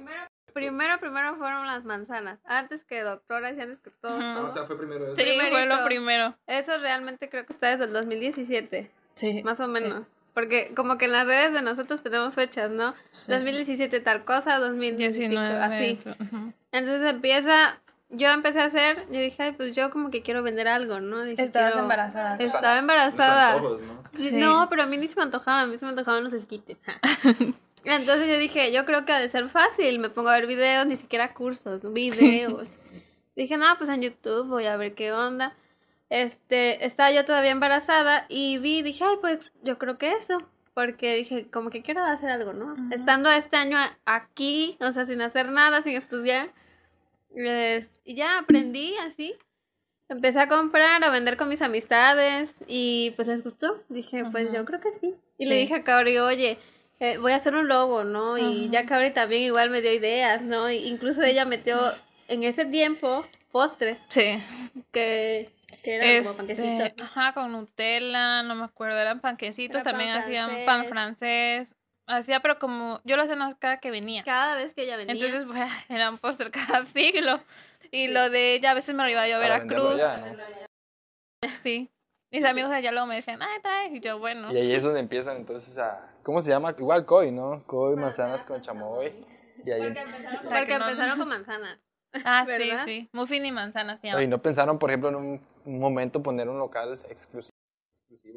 Primero, 0.54 1.00
primero 1.00 1.36
fueron 1.38 1.66
las 1.66 1.86
manzanas. 1.86 2.40
Antes 2.44 2.84
que 2.84 3.02
doctoras 3.02 3.56
y 3.58 3.62
antes 3.62 3.80
que 3.80 3.90
todo. 4.02 4.14
Ujú. 4.14 4.22
todo. 4.52 4.68
fue 4.68 4.78
primero 4.78 5.16
Sí, 5.16 5.24
fue 5.24 5.24
Primerito. 5.50 5.76
lo 5.78 5.86
primero. 5.86 6.36
Eso 6.48 6.78
realmente 6.78 7.30
creo 7.30 7.46
que 7.46 7.54
está 7.54 7.70
desde 7.70 7.86
el 7.86 7.94
2017, 7.94 8.92
Sí. 9.16 9.42
más 9.44 9.60
o 9.62 9.68
menos. 9.70 10.06
Porque 10.34 10.74
como 10.76 10.98
que 10.98 11.06
en 11.06 11.12
las 11.14 11.26
redes 11.26 11.54
de 11.54 11.62
nosotros 11.62 12.02
tenemos 12.04 12.36
fechas, 12.36 12.70
¿no? 12.72 12.96
2017 13.28 14.00
tal 14.02 14.26
cosa, 14.26 14.60
2019 14.60 15.56
así. 15.58 16.00
Ujú. 16.20 16.54
Entonces 16.74 17.10
empieza, 17.10 17.80
yo 18.12 18.30
empecé 18.30 18.60
a 18.62 18.66
hacer, 18.66 19.06
yo 19.10 19.20
dije, 19.20 19.42
ay, 19.44 19.52
pues 19.54 19.76
yo 19.76 19.90
como 19.90 20.10
que 20.12 20.22
quiero 20.22 20.44
vender 20.44 20.68
algo, 20.68 21.00
¿no? 21.00 21.24
Dije, 21.24 21.44
Estabas 21.44 21.70
quiero- 21.72 21.84
embarazada. 21.84 22.36
Estaba 22.38 22.78
embarazada. 22.78 23.60
¿no? 23.62 23.70
Sí, 24.16 24.30
Sí. 24.30 24.36
No, 24.38 24.68
pero 24.70 24.84
a 24.84 24.86
mí 24.86 24.98
ni 24.98 25.08
se 25.08 25.16
me 25.16 25.24
antojaba, 25.24 25.62
a 25.62 25.66
mí 25.68 25.78
se 25.78 25.86
me 25.86 25.90
antojaban 25.92 26.24
los 26.24 26.34
esquites. 26.34 26.78
Entonces 27.84 28.28
yo 28.28 28.38
dije, 28.38 28.72
yo 28.72 28.86
creo 28.86 29.06
que 29.06 29.14
ha 29.14 29.20
de 29.20 29.30
ser 29.30 29.50
fácil, 29.50 29.98
me 30.00 30.10
pongo 30.10 30.30
a 30.30 30.36
ver 30.38 30.48
videos, 30.48 30.86
ni 30.86 30.98
siquiera 30.98 31.34
cursos, 31.34 31.82
videos. 31.94 32.68
dije, 33.36 33.58
no, 33.58 33.66
pues 33.78 33.90
en 33.90 34.02
YouTube 34.02 34.48
voy 34.48 34.66
a 34.66 34.78
ver 34.78 34.94
qué 34.94 35.12
onda. 35.12 35.56
Este, 36.10 36.86
estaba 36.86 37.12
yo 37.12 37.26
todavía 37.26 37.52
embarazada 37.52 38.26
y 38.28 38.58
vi, 38.58 38.82
dije, 38.82 39.04
ay, 39.06 39.16
pues 39.22 39.40
yo 39.64 39.78
creo 39.78 39.98
que 39.98 40.12
eso, 40.12 40.44
porque 40.74 41.16
dije, 41.16 41.50
como 41.50 41.70
que 41.70 41.82
quiero 41.82 42.04
hacer 42.04 42.30
algo, 42.30 42.52
¿no? 42.54 42.76
Estando 42.94 43.32
este 43.32 43.56
año 43.56 43.78
aquí, 44.06 44.78
o 44.82 44.92
sea, 44.92 45.06
sin 45.06 45.22
hacer 45.22 45.50
nada, 45.50 45.82
sin 45.82 45.96
estudiar, 45.96 46.50
es- 47.36 47.88
y 48.06 48.16
ya 48.16 48.40
aprendí 48.40 48.94
así. 48.98 49.36
Empecé 50.10 50.40
a 50.42 50.50
comprar, 50.50 51.04
a 51.04 51.10
vender 51.10 51.38
con 51.38 51.48
mis 51.48 51.62
amistades 51.62 52.54
y 52.68 53.12
pues 53.16 53.28
les 53.30 53.44
gustó. 53.44 53.82
Dije, 53.88 54.26
pues 54.32 54.52
yo 54.52 54.66
creo 54.66 54.82
que 54.82 54.92
sí. 55.00 55.14
Y 55.38 55.46
Sí. 55.46 55.50
le 55.50 55.56
dije 55.60 55.76
a 55.76 55.84
Kaori, 55.84 56.18
oye, 56.18 56.58
eh, 57.00 57.18
voy 57.18 57.32
a 57.32 57.38
hacer 57.38 57.56
un 57.56 57.68
logo, 57.70 58.04
¿no? 58.04 58.38
Y 58.38 58.70
ya 58.70 58.86
Kaori 58.86 59.12
también 59.12 59.44
igual 59.44 59.70
me 59.70 59.82
dio 59.82 59.94
ideas, 59.94 60.42
¿no? 60.42 60.70
Incluso 60.70 61.24
ella 61.24 61.46
metió 61.46 61.78
en 62.28 62.44
ese 62.44 62.66
tiempo 62.66 63.26
postres 63.54 63.98
Sí. 64.10 64.38
que, 64.92 65.50
que 65.84 65.96
eran 65.96 66.18
como 66.26 66.30
Este, 66.32 66.38
panquecitos. 66.64 67.02
ajá, 67.08 67.34
con 67.34 67.52
Nutella, 67.54 68.44
no 68.44 68.56
me 68.56 68.66
acuerdo, 68.66 69.00
eran 69.00 69.22
panquecitos, 69.22 69.76
Era 69.78 69.84
pan 69.86 69.94
también 69.94 70.16
hacían 70.16 70.48
francés. 70.50 70.66
pan 70.66 70.86
francés. 70.88 71.76
Hacía, 72.18 72.40
pero 72.42 72.60
como 72.60 73.00
yo 73.04 73.16
lo 73.16 73.24
hacía 73.24 73.38
cada 73.60 73.78
que 73.78 73.92
venía. 73.92 74.24
Cada 74.24 74.56
vez 74.56 74.74
que 74.74 74.84
ella 74.84 74.98
venía. 74.98 75.14
Entonces, 75.14 75.46
pues, 75.46 75.70
era 75.90 76.10
un 76.10 76.18
póster 76.18 76.52
cada 76.52 76.86
siglo. 76.86 77.42
Y 77.92 78.08
lo 78.08 78.30
de 78.30 78.56
ella, 78.56 78.72
a 78.72 78.74
veces 78.74 78.96
me 78.96 79.04
lo 79.04 79.10
iba 79.10 79.28
yo 79.28 79.36
a 79.36 79.40
Veracruz. 79.40 79.98
ya, 79.98 80.18
¿no? 80.18 80.38
Sí. 81.64 81.90
Mis 82.32 82.46
amigos 82.46 82.70
de 82.70 82.78
allá 82.78 82.92
luego 82.92 83.08
me 83.08 83.16
decían, 83.16 83.42
ay, 83.42 83.62
trae. 83.62 83.90
Y 83.90 84.00
yo, 84.00 84.20
bueno. 84.20 84.54
Y 84.54 84.58
ahí 84.58 84.74
es 84.74 84.84
donde 84.84 85.02
empiezan 85.02 85.38
entonces 85.38 85.78
a... 85.78 86.08
¿Cómo 86.24 86.42
se 86.42 86.50
llama? 86.50 86.74
Igual 86.78 87.06
koi, 87.06 87.32
¿no? 87.32 87.64
Koi, 87.66 87.96
manzanas 87.96 88.46
con 88.46 88.62
chamoy. 88.62 89.26
Y 89.66 89.72
ahí... 89.72 89.82
porque 89.82 90.00
empezaron, 90.00 90.48
porque 90.48 91.08
no- 91.08 91.18
con 91.18 91.28
manzanas. 91.28 91.80
Ah, 92.26 92.44
sí, 92.46 92.52
¿verdad? 92.52 92.86
sí. 92.86 93.10
Muffin 93.14 93.46
y 93.46 93.54
manzana 93.54 93.98
se 93.98 94.10
¿Y 94.22 94.28
no 94.28 94.42
pensaron, 94.42 94.78
por 94.78 94.90
ejemplo, 94.90 95.08
en 95.08 95.16
un, 95.16 95.42
un 95.64 95.80
momento 95.80 96.22
poner 96.22 96.50
un 96.50 96.60
local 96.60 97.00
exclusivo? 97.10 97.56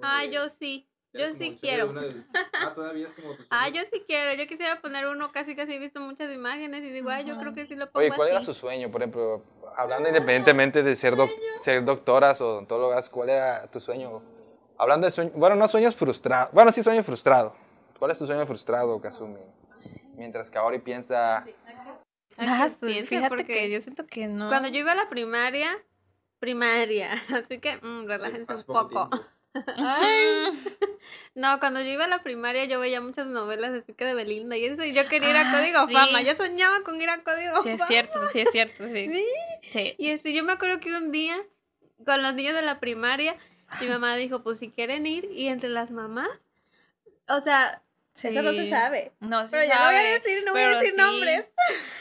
Ah, 0.02 0.24
yo 0.26 0.48
sí. 0.48 0.88
Yo 1.14 1.32
sí 1.38 1.58
quiero. 1.60 1.92
Ah, 2.56 2.72
todavía 2.74 3.08
es 3.08 3.14
como... 3.14 3.36
Ah, 3.50 3.68
yo 3.68 3.82
sí 3.92 4.02
quiero. 4.06 4.32
Yo 4.34 4.46
quisiera 4.48 4.80
poner 4.80 5.06
uno 5.06 5.32
casi 5.32 5.54
casi 5.56 5.74
he 5.74 5.78
visto 5.78 6.00
muchas 6.00 6.32
imágenes 6.32 6.82
y 6.84 6.90
digo, 6.90 7.10
ay, 7.10 7.24
yo 7.26 7.36
creo 7.38 7.52
que 7.54 7.66
sí 7.66 7.74
lo 7.74 7.90
pongo 7.90 8.06
Oye, 8.06 8.14
¿cuál 8.14 8.28
era 8.28 8.40
su 8.40 8.54
sueño, 8.54 8.90
por 8.90 9.02
ejemplo? 9.02 9.42
Hablando 9.76 10.08
independientemente 10.08 10.82
de 10.82 10.96
ser, 10.96 11.14
doc- 11.16 11.30
ser 11.60 11.84
doctoras 11.84 12.40
o 12.40 12.48
odontólogas, 12.48 13.08
¿cuál 13.10 13.30
era 13.30 13.66
tu 13.70 13.80
sueño? 13.80 14.22
Hablando 14.78 15.06
de 15.06 15.10
sueños, 15.10 15.34
bueno, 15.36 15.56
no 15.56 15.68
sueños 15.68 15.94
frustrados, 15.96 16.52
bueno, 16.52 16.72
sí 16.72 16.82
sueño 16.82 17.02
frustrado. 17.02 17.54
¿Cuál 17.98 18.10
es 18.12 18.18
tu 18.18 18.26
sueño 18.26 18.46
frustrado, 18.46 19.00
Kazumi? 19.00 19.40
Mientras 20.16 20.50
que 20.50 20.58
ahora 20.58 20.78
piensa, 20.78 21.44
Ah, 22.36 22.68
piense, 22.80 23.06
fíjate 23.06 23.28
porque 23.28 23.44
que 23.44 23.70
yo 23.70 23.80
siento 23.82 24.04
que 24.06 24.26
no. 24.26 24.48
Cuando 24.48 24.68
yo 24.68 24.78
iba 24.78 24.92
a 24.92 24.96
la 24.96 25.08
primaria, 25.08 25.76
primaria, 26.38 27.12
así 27.34 27.58
que 27.58 27.76
mm, 27.76 28.06
relájense 28.06 28.54
un 28.54 28.62
poco. 28.64 29.10
Ay. 29.76 30.64
No, 31.34 31.58
cuando 31.60 31.80
yo 31.80 31.88
iba 31.88 32.04
a 32.04 32.08
la 32.08 32.22
primaria 32.22 32.64
yo 32.64 32.78
veía 32.80 33.00
muchas 33.00 33.26
novelas 33.26 33.72
así 33.72 33.92
que 33.92 34.04
de 34.04 34.14
Belinda 34.14 34.56
y 34.56 34.66
eso, 34.66 34.84
y 34.84 34.92
yo 34.92 35.08
quería 35.08 35.30
ir 35.30 35.36
a 35.36 35.50
Ah, 35.50 35.58
Código 35.58 35.86
sí. 35.88 35.92
Fama, 35.94 36.22
yo 36.22 36.34
soñaba 36.36 36.80
con 36.84 37.00
ir 37.00 37.10
a 37.10 37.22
Código 37.22 37.62
Sí, 37.62 37.70
es 37.70 37.78
Fama. 37.78 37.88
cierto, 37.88 38.28
sí, 38.30 38.40
es 38.40 38.50
cierto, 38.52 38.86
sí. 38.86 39.10
Sí. 39.12 39.24
Sí. 39.70 39.94
Y 39.98 40.10
este, 40.10 40.32
yo 40.32 40.44
me 40.44 40.52
acuerdo 40.52 40.80
que 40.80 40.92
un 40.94 41.10
día, 41.12 41.36
con 42.04 42.22
los 42.22 42.34
niños 42.34 42.54
de 42.54 42.62
la 42.62 42.78
primaria, 42.80 43.36
mi 43.80 43.86
mamá 43.88 44.14
dijo, 44.16 44.42
pues 44.42 44.58
si 44.58 44.70
quieren 44.70 45.06
ir, 45.06 45.28
y 45.32 45.48
entre 45.48 45.70
las 45.70 45.90
mamás, 45.90 46.28
o 47.28 47.40
sea, 47.40 47.82
eso 48.14 48.42
no 48.42 48.52
se 48.52 48.70
sabe. 48.70 49.12
No, 49.18 49.42
sí 49.42 49.48
Pero 49.52 49.64
ya 49.66 49.78
no 49.80 49.84
voy 49.86 49.94
a 49.94 49.98
sabe, 49.98 50.10
decir, 50.20 50.42
no 50.46 50.52
voy 50.52 50.60
a 50.60 50.64
pero 50.66 50.78
decir 50.78 50.90
sí. 50.92 50.96
nombres. 51.00 51.46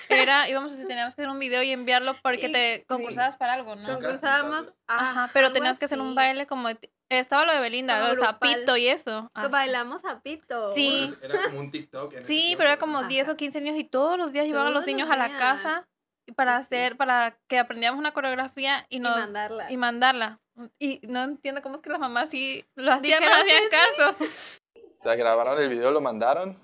Era, 0.09 0.47
íbamos 0.47 0.73
a 0.73 0.75
teníamos 0.77 1.15
que 1.15 1.21
hacer 1.23 1.29
un 1.31 1.39
video 1.39 1.63
y 1.63 1.71
enviarlo 1.71 2.15
porque 2.21 2.47
Y- 2.47 2.51
te 2.51 2.85
concursabas 2.87 3.35
para 3.37 3.53
algo, 3.53 3.75
¿no? 3.75 3.87
Concursábamos. 3.95 4.67
Ajá, 4.85 5.31
pero 5.33 5.51
tenías 5.51 5.79
que 5.79 5.85
hacer 5.85 5.99
un 5.99 6.13
baile 6.13 6.45
como 6.45 6.69
estaba 7.19 7.45
lo 7.45 7.53
de 7.53 7.59
Belinda, 7.59 7.95
Como 7.95 8.07
lo 8.09 8.15
de. 8.15 8.21
Zapito 8.21 8.77
y 8.77 8.87
eso. 8.87 9.31
Que 9.35 9.41
Ah, 9.41 9.47
bailamos 9.47 10.03
a 10.05 10.21
pito. 10.21 10.73
Sí. 10.73 11.13
Era 11.21 11.35
como 11.45 11.59
un 11.59 11.71
TikTok. 11.71 12.13
en 12.13 12.25
Sí, 12.25 12.55
pero 12.57 12.69
era 12.69 12.79
como 12.79 12.99
Ajá. 12.99 13.07
10 13.07 13.29
o 13.29 13.37
15 13.37 13.61
niños 13.61 13.77
y 13.77 13.83
todos 13.83 14.17
los 14.17 14.31
días 14.31 14.45
llevaban 14.45 14.67
a 14.67 14.69
los 14.71 14.83
Todos 14.83 14.87
los 14.87 14.95
niños 14.95 15.09
a 15.11 15.17
la 15.17 15.37
casa 15.37 15.87
y 16.25 16.31
para 16.31 16.57
hacer, 16.57 16.95
para 16.97 17.37
que 17.49 17.59
aprendíamos 17.59 17.99
una 17.99 18.13
coreografía 18.13 18.85
y 18.89 18.97
Y 18.97 18.99
nos 18.99 19.17
mandarla. 19.17 19.71
y 19.71 19.77
mandarla. 19.77 20.39
Y 20.79 20.99
no 21.07 21.23
entiendo 21.23 21.61
cómo 21.61 21.75
es 21.77 21.81
que 21.81 21.89
las 21.89 21.99
mamás 21.99 22.29
sí 22.29 22.65
lo 22.75 22.91
hacían, 22.93 23.23
no 23.23 23.31
hacían 23.33 23.63
caso. 23.69 24.15
O 24.99 25.03
sea, 25.03 25.15
grabaron 25.15 25.59
el 25.61 25.67
video, 25.67 25.91
lo 25.91 25.99
mandaron. 25.99 26.57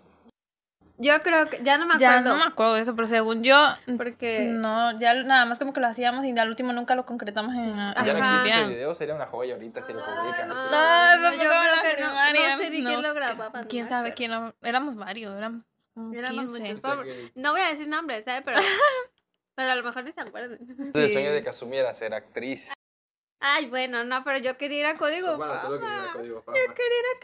Yo 1.02 1.22
creo 1.24 1.50
que, 1.50 1.64
ya 1.64 1.78
no 1.78 1.86
me 1.86 1.98
Ya 1.98 2.18
acuerdo. 2.18 2.30
no 2.38 2.44
me 2.44 2.52
acuerdo 2.52 2.74
de 2.76 2.82
eso, 2.82 2.94
pero 2.94 3.08
según 3.08 3.42
yo, 3.42 3.56
Porque 3.98 4.50
no, 4.52 5.00
ya 5.00 5.14
nada 5.14 5.46
más 5.46 5.58
como 5.58 5.72
que 5.72 5.80
lo 5.80 5.88
hacíamos 5.88 6.26
y 6.26 6.38
al 6.38 6.50
último 6.50 6.74
nunca 6.74 6.94
lo 6.94 7.06
concretamos 7.06 7.56
en, 7.56 7.74
Ya 7.76 7.94
no 8.14 8.18
existe 8.18 8.50
ese 8.50 8.68
video, 8.68 8.94
sería 8.96 9.16
una 9.16 9.26
joya 9.28 9.54
ahorita 9.54 9.82
si 9.82 9.94
lo 9.94 10.00
publican. 10.04 10.50
Ah, 10.52 11.16
No, 11.16 11.28
eso 11.30 11.36
fue 11.38 11.46
yo 11.46 11.50
creo 11.50 11.96
que 11.96 12.02
no, 12.02 12.10
no 12.12 12.58
sé 12.58 12.70
ni 12.70 12.82
no. 12.82 12.90
quién 12.90 13.02
lo 13.02 13.14
grababa. 13.14 13.64
¿Quién 13.64 13.86
no 13.86 13.90
sabe 13.90 14.14
quién? 14.14 14.32
lo- 14.32 14.54
Éramos 14.62 14.96
varios, 14.98 15.38
éramos 15.38 15.64
como 15.94 16.14
Éramos 16.14 16.46
15. 16.60 16.74
muchos. 16.74 17.06
No 17.36 17.52
voy 17.54 17.62
a 17.62 17.70
decir 17.70 17.88
nombres, 17.88 18.26
¿sabes? 18.26 18.44
Pero, 18.44 18.58
pero 19.56 19.72
a 19.72 19.76
lo 19.76 19.84
mejor 19.84 20.04
ni 20.04 20.12
se 20.12 20.20
acuerdan. 20.22 20.60
El 20.94 21.12
sueño 21.14 21.32
de 21.32 21.44
Kazumi 21.44 21.78
era 21.78 21.94
ser 21.94 22.14
actriz. 22.14 22.74
Ay, 23.40 23.70
bueno, 23.70 24.04
no, 24.04 24.22
pero 24.26 24.38
yo 24.40 24.58
quería 24.58 24.80
ir 24.82 24.86
a 24.86 24.98
Código 24.98 25.38
Bueno, 25.38 25.62
solo 25.62 25.80
que 25.80 25.86
era 25.86 26.12
código 26.14 26.42
fama. 26.42 26.58
Yo 26.58 26.74
quería 26.74 27.00
ir 27.00 27.06
a 27.06 27.20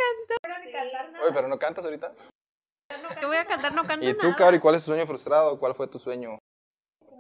cantar. 1.12 1.22
Oye, 1.24 1.34
pero 1.34 1.48
no 1.50 1.60
cantas 1.60 1.84
ahorita. 1.84 2.14
Yo 3.22 3.28
voy 3.28 3.38
a 3.38 3.46
cantar, 3.46 3.74
no 3.74 3.86
canto 3.88 4.06
¿Y 4.06 4.14
tú, 4.14 4.24
nada. 4.24 4.36
Kaori, 4.36 4.60
cuál 4.60 4.76
es 4.76 4.84
tu 4.84 4.92
sueño 4.92 5.08
frustrado? 5.08 5.58
¿Cuál 5.60 5.76
fue 5.76 5.88
tu 5.88 6.00
sueño? 6.00 6.38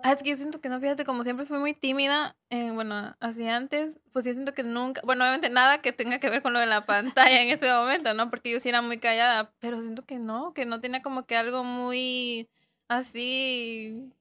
Ah, 0.03 0.11
es 0.11 0.21
que 0.21 0.29
yo 0.29 0.35
siento 0.35 0.61
que 0.61 0.69
no, 0.69 0.79
fíjate, 0.79 1.03
como 1.03 1.23
siempre 1.23 1.47
fui 1.47 1.57
muy 1.57 1.73
tímida, 1.73 2.35
eh, 2.51 2.69
bueno, 2.71 3.15
así 3.19 3.47
antes, 3.47 3.99
pues 4.13 4.23
yo 4.25 4.33
siento 4.33 4.53
que 4.53 4.61
nunca, 4.61 5.01
bueno, 5.03 5.23
obviamente 5.23 5.49
nada 5.49 5.81
que 5.81 5.93
tenga 5.93 6.19
que 6.19 6.29
ver 6.29 6.43
con 6.43 6.53
lo 6.53 6.59
de 6.59 6.67
la 6.67 6.85
pantalla 6.85 7.41
en 7.41 7.49
ese 7.49 7.71
momento, 7.71 8.13
¿no? 8.13 8.29
Porque 8.29 8.51
yo 8.51 8.59
sí 8.59 8.69
era 8.69 8.83
muy 8.83 8.99
callada, 8.99 9.51
pero 9.59 9.81
siento 9.81 10.05
que 10.05 10.17
no, 10.17 10.53
que 10.53 10.65
no 10.65 10.79
tenía 10.79 11.01
como 11.01 11.25
que 11.25 11.35
algo 11.35 11.63
muy 11.63 12.47
así, 12.87 14.11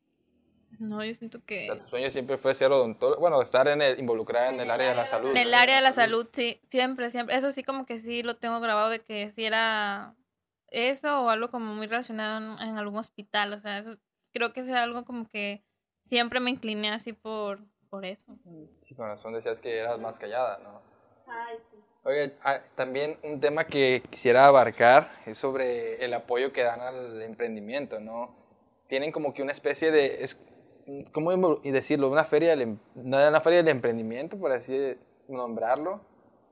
no, 0.78 1.04
yo 1.04 1.14
siento 1.14 1.38
O 1.38 1.44
que... 1.44 1.66
sea, 1.66 1.78
tu 1.78 1.88
sueño 1.88 2.10
siempre 2.10 2.38
fue 2.38 2.54
ser 2.54 2.72
odontólogo, 2.72 3.20
bueno, 3.20 3.40
estar 3.42 3.68
en 3.68 3.82
el, 3.82 3.98
involucrada 3.98 4.50
en 4.50 4.60
el 4.60 4.70
área 4.70 4.90
de 4.90 4.94
la 4.96 5.06
salud. 5.06 5.30
En 5.30 5.36
el 5.36 5.54
área 5.54 5.76
de 5.76 5.82
la 5.82 5.92
salud, 5.92 6.26
sí, 6.32 6.60
siempre, 6.70 7.10
siempre. 7.10 7.36
Eso 7.36 7.52
sí 7.52 7.62
como 7.62 7.86
que 7.86 8.00
sí 8.00 8.22
lo 8.22 8.36
tengo 8.36 8.60
grabado 8.60 8.90
de 8.90 9.00
que 9.00 9.32
si 9.32 9.44
era 9.44 10.14
eso 10.74 11.22
o 11.22 11.28
algo 11.30 11.50
como 11.50 11.74
muy 11.74 11.86
relacionado 11.86 12.58
en, 12.60 12.68
en 12.68 12.76
algún 12.78 12.98
hospital. 12.98 13.52
O 13.54 13.60
sea, 13.60 13.78
eso- 13.78 13.96
creo 14.32 14.52
que 14.52 14.60
es 14.60 14.70
algo 14.70 15.04
como 15.04 15.28
que 15.28 15.64
siempre 16.06 16.40
me 16.40 16.50
incliné 16.50 16.90
así 16.90 17.12
por, 17.12 17.60
por 17.88 18.04
eso. 18.04 18.36
Sí, 18.80 18.94
con 18.94 19.06
razón 19.06 19.32
decías 19.34 19.60
que 19.60 19.78
eras 19.78 19.98
más 20.00 20.18
callada, 20.18 20.58
¿no? 20.58 20.82
Ay, 21.26 21.56
sí. 21.70 21.78
Oye, 22.02 22.34
ah, 22.42 22.60
también 22.74 23.16
un 23.22 23.40
tema 23.40 23.64
que 23.64 24.02
quisiera 24.10 24.46
abarcar 24.46 25.10
es 25.24 25.38
sobre 25.38 26.04
el 26.04 26.12
apoyo 26.12 26.52
que 26.52 26.62
dan 26.62 26.80
al 26.80 27.22
emprendimiento, 27.22 27.98
¿no? 27.98 28.34
Tienen 28.88 29.10
como 29.10 29.32
que 29.32 29.42
una 29.42 29.52
especie 29.52 29.90
de, 29.90 30.22
es, 30.22 30.38
¿cómo 31.12 31.32
decirlo? 31.62 32.10
Una 32.10 32.24
feria, 32.24 32.50
del, 32.50 32.60
em- 32.62 32.78
una 32.94 33.40
feria 33.40 33.62
del 33.62 33.68
emprendimiento, 33.68 34.36
por 34.36 34.52
así 34.52 34.98
nombrarlo, 35.28 36.02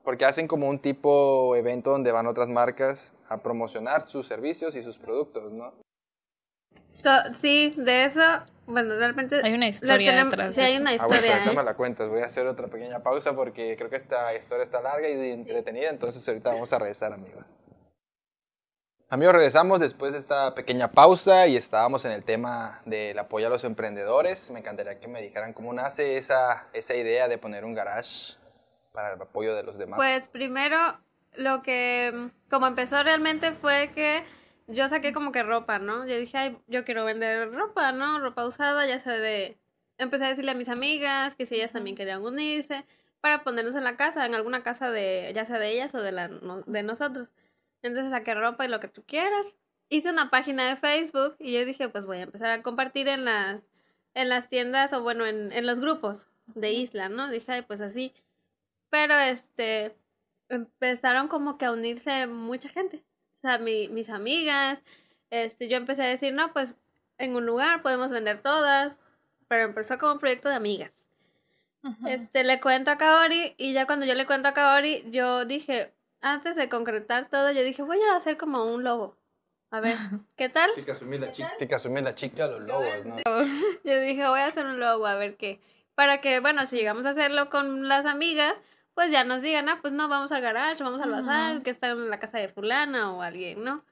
porque 0.03 0.25
hacen 0.25 0.47
como 0.47 0.67
un 0.69 0.79
tipo 0.79 1.55
evento 1.55 1.91
donde 1.91 2.11
van 2.11 2.27
otras 2.27 2.49
marcas 2.49 3.13
a 3.29 3.41
promocionar 3.41 4.05
sus 4.07 4.27
servicios 4.27 4.75
y 4.75 4.83
sus 4.83 4.97
productos, 4.97 5.51
¿no? 5.51 5.73
So- 7.01 7.33
sí, 7.39 7.73
de 7.77 8.05
eso, 8.05 8.21
bueno, 8.65 8.95
realmente... 8.95 9.41
Hay 9.43 9.53
una 9.53 9.67
historia 9.67 10.11
tenemos- 10.11 10.31
detrás 10.31 10.55
sí, 10.55 10.61
hay 10.61 10.77
una 10.77 10.91
Ah, 10.91 10.95
bueno, 10.97 11.05
historia, 11.15 11.31
ahorita 11.33 11.51
¿eh? 11.51 11.55
me 11.55 11.63
la 11.63 11.73
cuentas. 11.75 12.09
Voy 12.09 12.21
a 12.21 12.25
hacer 12.25 12.45
otra 12.47 12.67
pequeña 12.67 12.99
pausa 13.01 13.35
porque 13.35 13.75
creo 13.77 13.89
que 13.89 13.95
esta 13.97 14.33
historia 14.35 14.63
está 14.63 14.81
larga 14.81 15.09
y 15.09 15.31
entretenida, 15.31 15.89
entonces 15.89 16.25
ahorita 16.27 16.51
vamos 16.51 16.71
a 16.71 16.79
regresar, 16.79 17.11
amigos. 17.13 17.43
Amigos, 19.09 19.35
regresamos 19.35 19.79
después 19.79 20.11
de 20.13 20.17
esta 20.19 20.55
pequeña 20.55 20.91
pausa 20.91 21.45
y 21.47 21.55
estábamos 21.55 22.03
en 22.05 22.11
el 22.13 22.23
tema 22.23 22.81
del 22.85 23.17
apoyo 23.19 23.45
a 23.47 23.49
los 23.49 23.63
emprendedores. 23.63 24.49
Me 24.49 24.59
encantaría 24.59 24.99
que 24.99 25.07
me 25.07 25.21
dijeran 25.21 25.53
cómo 25.53 25.71
nace 25.71 26.17
esa, 26.17 26.67
esa 26.73 26.95
idea 26.95 27.27
de 27.27 27.37
poner 27.37 27.63
un 27.63 27.75
garage 27.75 28.35
para 28.93 29.13
el 29.15 29.21
apoyo 29.21 29.55
de 29.55 29.63
los 29.63 29.77
demás. 29.77 29.97
Pues 29.97 30.27
primero, 30.29 30.77
lo 31.35 31.61
que 31.61 32.11
mm, 32.13 32.49
como 32.49 32.67
empezó 32.67 33.03
realmente 33.03 33.51
fue 33.53 33.91
que 33.93 34.23
yo 34.67 34.87
saqué 34.87 35.11
como 35.11 35.33
que 35.33 35.43
ropa, 35.43 35.79
¿no? 35.79 36.07
Yo 36.07 36.17
dije, 36.17 36.37
ay, 36.37 36.57
yo 36.67 36.85
quiero 36.85 37.03
vender 37.03 37.51
ropa, 37.51 37.91
¿no? 37.91 38.19
Ropa 38.19 38.45
usada, 38.45 38.85
ya 38.87 38.99
sea 39.01 39.13
de... 39.13 39.57
Empecé 39.97 40.25
a 40.25 40.29
decirle 40.29 40.51
a 40.51 40.55
mis 40.55 40.69
amigas 40.69 41.35
que 41.35 41.45
si 41.45 41.55
ellas 41.55 41.71
también 41.71 41.95
querían 41.95 42.23
unirse 42.23 42.85
para 43.19 43.43
ponernos 43.43 43.75
en 43.75 43.83
la 43.83 43.97
casa, 43.97 44.25
en 44.25 44.35
alguna 44.35 44.63
casa 44.63 44.89
de, 44.89 45.31
ya 45.35 45.45
sea 45.45 45.59
de 45.59 45.71
ellas 45.71 45.93
o 45.93 46.01
de, 46.01 46.11
la, 46.11 46.27
no- 46.29 46.61
de 46.61 46.83
nosotros. 46.83 47.31
Entonces 47.81 48.11
saqué 48.11 48.33
ropa 48.35 48.65
y 48.65 48.69
lo 48.69 48.79
que 48.79 48.87
tú 48.87 49.03
quieras. 49.05 49.45
Hice 49.89 50.09
una 50.09 50.29
página 50.29 50.67
de 50.69 50.75
Facebook 50.77 51.35
y 51.39 51.53
yo 51.53 51.65
dije, 51.65 51.89
pues 51.89 52.05
voy 52.05 52.17
a 52.19 52.23
empezar 52.23 52.49
a 52.51 52.63
compartir 52.63 53.07
en 53.07 53.25
las, 53.25 53.61
en 54.13 54.29
las 54.29 54.49
tiendas 54.49 54.93
o 54.93 55.03
bueno, 55.03 55.25
en, 55.25 55.51
en 55.51 55.65
los 55.67 55.79
grupos 55.79 56.25
de 56.47 56.71
Isla, 56.71 57.09
¿no? 57.09 57.29
Dije, 57.29 57.51
ay, 57.51 57.61
pues 57.63 57.81
así. 57.81 58.13
Pero 58.93 59.17
este, 59.17 59.95
empezaron 60.49 61.27
como 61.27 61.57
que 61.57 61.65
a 61.65 61.71
unirse 61.71 62.27
mucha 62.27 62.69
gente. 62.69 62.97
O 63.37 63.41
sea, 63.41 63.57
mi- 63.57 63.87
mis 63.87 64.07
amigas, 64.11 64.77
este, 65.31 65.67
yo 65.67 65.77
empecé 65.77 66.03
a 66.03 66.07
decir, 66.09 66.31
no, 66.31 66.53
pues 66.53 66.75
en 67.17 67.35
un 67.35 67.43
lugar 67.47 67.81
podemos 67.81 68.11
vender 68.11 68.43
todas, 68.43 68.93
pero 69.47 69.63
empezó 69.63 69.97
como 69.97 70.13
un 70.13 70.19
proyecto 70.19 70.47
de 70.47 70.53
amigas. 70.55 70.91
Este, 72.05 72.43
le 72.43 72.61
cuento 72.61 72.91
a 72.91 72.99
Kaori 72.99 73.55
y 73.57 73.73
ya 73.73 73.87
cuando 73.87 74.05
yo 74.05 74.13
le 74.13 74.27
cuento 74.27 74.47
a 74.49 74.53
Kaori, 74.53 75.05
yo 75.09 75.43
dije, 75.45 75.91
antes 76.21 76.55
de 76.55 76.69
concretar 76.69 77.29
todo, 77.29 77.51
yo 77.51 77.63
dije, 77.63 77.81
voy 77.81 77.99
a 77.99 78.15
hacer 78.15 78.37
como 78.37 78.63
un 78.65 78.83
logo. 78.83 79.17
A 79.71 79.79
ver, 79.79 79.95
¿qué 80.37 80.49
tal? 80.49 80.69
Hay 80.77 80.83
que 80.83 80.91
asumir 80.91 81.19
la 81.19 81.31
chica, 81.31 81.57
que 81.57 81.73
asumir 81.73 82.03
la 82.03 82.13
chica 82.13 82.45
los 82.47 82.61
logos, 82.61 83.05
¿no? 83.05 83.15
Yo 83.83 83.99
dije, 84.01 84.27
voy 84.27 84.39
a 84.39 84.45
hacer 84.45 84.67
un 84.67 84.79
logo, 84.79 85.07
a 85.07 85.15
ver 85.15 85.35
qué. 85.35 85.59
Para 85.95 86.21
que, 86.21 86.39
bueno, 86.41 86.65
si 86.67 86.75
llegamos 86.75 87.07
a 87.07 87.09
hacerlo 87.09 87.49
con 87.49 87.87
las 87.87 88.05
amigas, 88.05 88.53
pues 88.93 89.11
ya 89.11 89.23
nos 89.23 89.41
digan, 89.41 89.69
ah, 89.69 89.79
pues 89.81 89.93
no, 89.93 90.07
vamos 90.07 90.31
al 90.31 90.41
garage, 90.41 90.83
vamos 90.83 91.01
al 91.01 91.09
bazar, 91.11 91.63
que 91.63 91.69
está 91.71 91.89
en 91.89 92.09
la 92.09 92.19
casa 92.19 92.37
de 92.37 92.49
fulana 92.49 93.11
o 93.13 93.21
alguien, 93.21 93.63
¿no? 93.63 93.83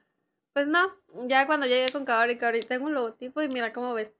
Pues 0.52 0.66
no, 0.66 0.92
ya 1.26 1.46
cuando 1.46 1.66
llegué 1.66 1.90
con 1.92 2.04
Kaori, 2.04 2.36
Kaori, 2.38 2.60
tengo 2.62 2.86
un 2.86 2.94
logotipo 2.94 3.40
y 3.42 3.48
mira 3.48 3.72
cómo 3.72 3.94
ves. 3.94 4.12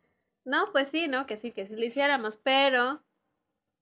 No, 0.45 0.73
pues 0.73 0.89
sí, 0.89 1.07
¿no? 1.09 1.27
Que 1.27 1.37
sí, 1.37 1.53
que 1.53 1.67
sí 1.67 1.77
lo 1.77 1.85
hiciéramos, 1.85 2.37
pero 2.37 3.03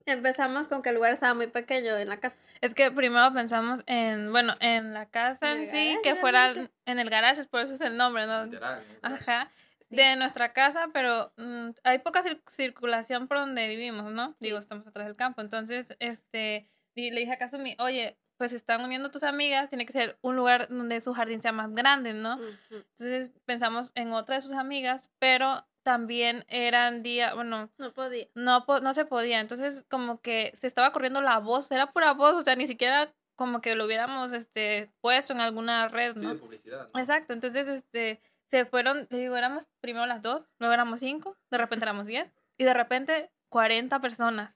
empezamos 0.06 0.68
con 0.68 0.82
que 0.82 0.88
el 0.90 0.96
lugar 0.96 1.12
estaba 1.12 1.34
muy 1.34 1.46
pequeño 1.46 1.96
en 1.96 2.08
la 2.08 2.18
casa. 2.18 2.36
Es 2.60 2.74
que 2.74 2.90
primero 2.90 3.32
pensamos 3.32 3.80
en, 3.86 4.30
bueno, 4.32 4.54
en 4.60 4.92
la 4.92 5.06
casa 5.06 5.52
En 5.52 5.60
sí, 5.60 5.66
garage, 5.66 6.00
que 6.02 6.16
fuera 6.16 6.52
en 6.84 6.98
el 6.98 7.08
garage, 7.08 7.44
por 7.44 7.60
eso 7.60 7.74
es 7.74 7.80
el 7.80 7.96
nombre, 7.96 8.26
¿no? 8.26 8.44
Literal, 8.44 8.82
¿no? 9.02 9.14
Ajá. 9.14 9.50
De 9.88 10.14
nuestra 10.16 10.52
casa, 10.52 10.88
pero 10.92 11.32
mm, 11.36 11.70
hay 11.82 11.98
poca 11.98 12.22
cir- 12.22 12.40
circulación 12.48 13.26
por 13.26 13.38
donde 13.38 13.66
vivimos, 13.66 14.12
¿no? 14.12 14.36
Digo, 14.38 14.58
estamos 14.58 14.86
atrás 14.86 15.06
del 15.06 15.16
campo. 15.16 15.40
Entonces, 15.40 15.96
este, 15.98 16.68
y 17.06 17.10
le 17.10 17.20
dije 17.20 17.32
a 17.32 17.38
Kazumi, 17.38 17.76
oye, 17.78 18.16
pues 18.36 18.52
se 18.52 18.56
están 18.56 18.82
uniendo 18.82 19.10
tus 19.10 19.22
amigas, 19.22 19.68
tiene 19.68 19.84
que 19.86 19.92
ser 19.92 20.18
un 20.22 20.34
lugar 20.36 20.68
donde 20.68 21.00
su 21.00 21.12
jardín 21.12 21.42
sea 21.42 21.52
más 21.52 21.72
grande, 21.74 22.14
¿no? 22.14 22.36
Ujú. 22.36 22.46
Entonces 22.70 23.34
pensamos 23.44 23.92
en 23.94 24.12
otra 24.12 24.36
de 24.36 24.40
sus 24.40 24.52
amigas, 24.54 25.10
pero 25.18 25.66
también 25.82 26.44
eran 26.48 27.02
día, 27.02 27.34
bueno, 27.34 27.70
No 27.78 27.92
podía. 27.92 28.26
no, 28.34 28.64
no 28.82 28.94
se 28.94 29.04
podía. 29.04 29.40
Entonces, 29.40 29.84
como 29.90 30.20
que 30.20 30.52
se 30.60 30.66
estaba 30.66 30.92
corriendo 30.92 31.20
la 31.20 31.38
voz, 31.38 31.70
era 31.70 31.92
pura 31.92 32.12
voz, 32.12 32.34
o 32.34 32.42
sea, 32.44 32.56
ni 32.56 32.66
siquiera 32.66 33.12
como 33.36 33.60
que 33.62 33.74
lo 33.74 33.86
hubiéramos 33.86 34.32
este, 34.34 34.90
puesto 35.00 35.32
en 35.32 35.40
alguna 35.40 35.88
red, 35.88 36.14
Sí, 36.14 36.20
¿no? 36.20 36.34
de 36.34 36.40
publicidad. 36.40 36.88
¿no? 36.94 37.00
Exacto, 37.00 37.32
entonces 37.32 37.66
este, 37.68 38.20
se 38.50 38.64
fueron, 38.66 39.06
le 39.10 39.18
digo, 39.18 39.36
éramos 39.36 39.66
primero 39.80 40.04
las 40.06 40.20
dos, 40.22 40.46
luego 40.58 40.74
éramos 40.74 41.00
cinco, 41.00 41.36
de 41.50 41.56
repente 41.58 41.84
éramos 41.86 42.06
diez, 42.06 42.30
y 42.58 42.64
de 42.64 42.74
repente 42.74 43.30
40 43.48 44.00
personas. 44.00 44.54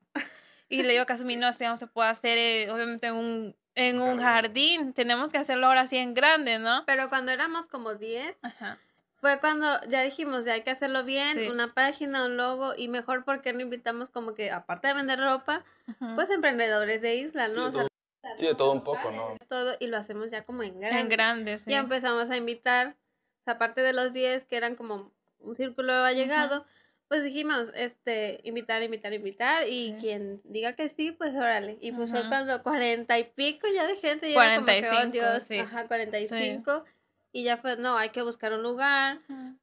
Y 0.69 0.83
le 0.83 0.91
digo 0.93 1.03
a 1.03 1.07
Kazumi, 1.07 1.37
no, 1.37 1.49
esto 1.49 1.65
ya 1.65 1.71
no 1.71 1.77
se 1.77 1.87
puede 1.87 2.09
hacer, 2.09 2.39
eh, 2.39 2.71
obviamente, 2.71 3.07
en 3.09 3.15
un, 3.15 3.57
en 3.75 4.01
un 4.01 4.19
jardín, 4.21 4.93
tenemos 4.93 5.31
que 5.33 5.39
hacerlo 5.39 5.67
ahora 5.67 5.87
sí 5.87 5.97
en 5.97 6.15
grande, 6.15 6.59
¿no? 6.59 6.85
Pero 6.87 7.09
cuando 7.09 7.33
éramos 7.33 7.69
como 7.69 7.95
10, 7.95 8.37
Ajá. 8.43 8.79
fue 9.17 9.39
cuando 9.41 9.81
ya 9.89 10.03
dijimos, 10.03 10.45
ya 10.45 10.55
hay 10.55 10.63
que 10.63 10.71
hacerlo 10.71 11.05
bien, 11.05 11.35
Sí. 11.35 11.49
una 11.49 11.75
página, 11.75 12.25
un 12.27 12.37
logo, 12.37 12.75
y 12.77 12.89
mejor 12.89 13.25
porque 13.25 13.53
no 13.53 13.61
invitamos 13.61 14.11
como 14.11 14.35
que, 14.35 14.51
aparte 14.51 14.89
de 14.89 14.95
vender 14.95 15.19
ropa, 15.21 15.65
Ujú. 15.89 16.15
pues 16.15 16.31
emprendedores 16.31 17.03
de 17.03 17.17
isla, 17.17 17.47
Sí, 17.49 17.53
¿no? 17.55 17.63
de 17.65 17.69
O 17.69 17.73
sea, 17.73 17.83
todo, 17.83 18.39
sí, 18.39 18.47
de 18.47 18.55
todo 18.55 18.73
un 18.73 18.83
poco, 18.85 19.11
¿no? 19.11 19.37
todo, 19.49 19.77
y 19.81 19.89
lo 19.89 19.99
hacemos 19.99 20.31
ya 20.31 20.43
como 20.45 20.63
en 20.63 20.81
grande. 20.81 21.01
en 21.01 21.09
grande, 21.11 21.59
sí. 21.59 21.71
Ya 21.71 21.81
empezamos 21.81 22.31
a 22.31 22.37
invitar, 22.37 22.97
o 23.43 23.45
sea, 23.45 23.55
aparte 23.55 23.83
de 23.83 23.93
los 23.93 24.13
10 24.15 24.45
que 24.47 24.57
eran 24.57 24.77
como 24.77 25.13
un 25.41 25.55
círculo 25.57 25.93
allegado, 25.93 26.65
pues 27.09 27.23
dijimos, 27.23 27.71
este, 27.75 28.41
invitar, 28.45 28.83
invitar, 28.83 29.13
invitar, 29.13 29.69
y 29.69 29.93
Sí. 29.93 29.97
quien 30.01 30.41
diga 30.45 30.75
que 30.75 30.89
sí, 30.89 31.13
pues 31.13 31.35
órale. 31.35 31.79
Y 31.81 31.93
pues 31.93 32.11
fue 32.11 32.21
Ujú. 32.21 32.29
cuando 32.29 32.63
cuarenta 32.63 33.19
y 33.19 33.25
pico 33.25 33.67
ya 33.73 33.87
de 33.87 33.97
gente, 33.97 34.31
ya 34.33 34.45
era 34.45 34.55
como 34.57 34.67
que, 34.67 34.79
oh, 34.79 34.91
45, 34.91 35.13
Dios, 35.13 35.43
sí. 35.45 35.59
ajá, 35.59 35.87
45, 35.87 36.85
y 37.33 37.43
ya 37.45 37.57
fue, 37.59 37.77
no, 37.77 37.97
hay 37.97 38.11
que 38.11 38.23
buscar 38.23 38.53
un 38.53 38.63
lugar, 38.63 39.19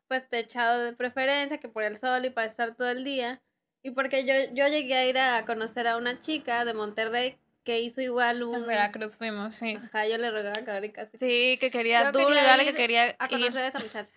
pues 0.08 0.28
techado 0.30 0.84
de 0.84 0.94
preferencia, 0.94 1.58
que 1.58 1.70
por 1.70 1.84
el 1.84 1.98
sol 1.98 2.26
y 2.26 2.30
para 2.30 2.48
estar 2.48 2.76
todo 2.76 2.90
el 2.90 3.04
día. 3.04 3.42
Y 3.84 3.92
porque 3.92 4.26
yo, 4.26 4.34
yo 4.54 4.68
llegué 4.68 4.96
a 4.96 5.08
ir 5.08 5.18
a 5.18 5.46
conocer 5.46 5.88
a 5.88 5.98
una 5.98 6.22
chica 6.22 6.66
de 6.66 6.74
Monterrey 6.74 7.38
que 7.64 7.80
hizo 7.82 8.02
igual 8.02 8.44
un... 8.44 8.56
En 8.56 8.68
Veracruz 8.68 9.16
fuimos, 9.18 9.56
sí. 9.56 9.78
Ajá, 9.82 10.08
yo 10.08 10.18
le 10.18 10.30
rogaba 10.32 10.58
a 10.58 10.62
Gabriel 10.62 10.94
casi. 10.94 11.18
Sí, 11.18 11.58
que 11.60 11.72
quería 11.72 12.04
Yo 12.06 12.12
duro 12.12 12.26
y 12.26 12.34
quería 12.34 12.44
dale 12.44 12.64
ir 12.64 12.70
que 12.72 12.76
quería 12.76 13.16
A 13.18 13.28
conocer 13.28 13.58
a 13.62 13.68
esa 13.68 13.80
muchacha. 13.80 14.14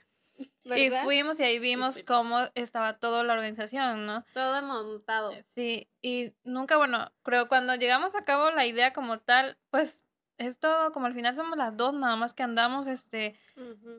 Y 0.64 0.90
fuimos 1.04 1.38
y 1.38 1.42
ahí 1.42 1.58
vimos 1.58 2.02
cómo 2.06 2.38
estaba 2.54 2.94
toda 2.94 3.22
la 3.22 3.34
organización, 3.34 4.06
¿no? 4.06 4.24
Todo 4.32 4.62
montado. 4.62 5.32
Sí, 5.54 5.88
y 6.00 6.32
nunca, 6.42 6.76
bueno, 6.76 7.12
creo 7.22 7.48
cuando 7.48 7.74
llegamos 7.74 8.14
a 8.14 8.24
cabo 8.24 8.50
la 8.50 8.64
idea 8.64 8.92
como 8.92 9.18
tal, 9.18 9.58
pues 9.70 9.98
es 10.38 10.58
todo, 10.58 10.92
como 10.92 11.06
al 11.06 11.14
final 11.14 11.36
somos 11.36 11.58
las 11.58 11.76
dos 11.76 11.94
nada 11.94 12.16
más 12.16 12.32
que 12.32 12.42
andamos, 12.42 12.86
este, 12.86 13.38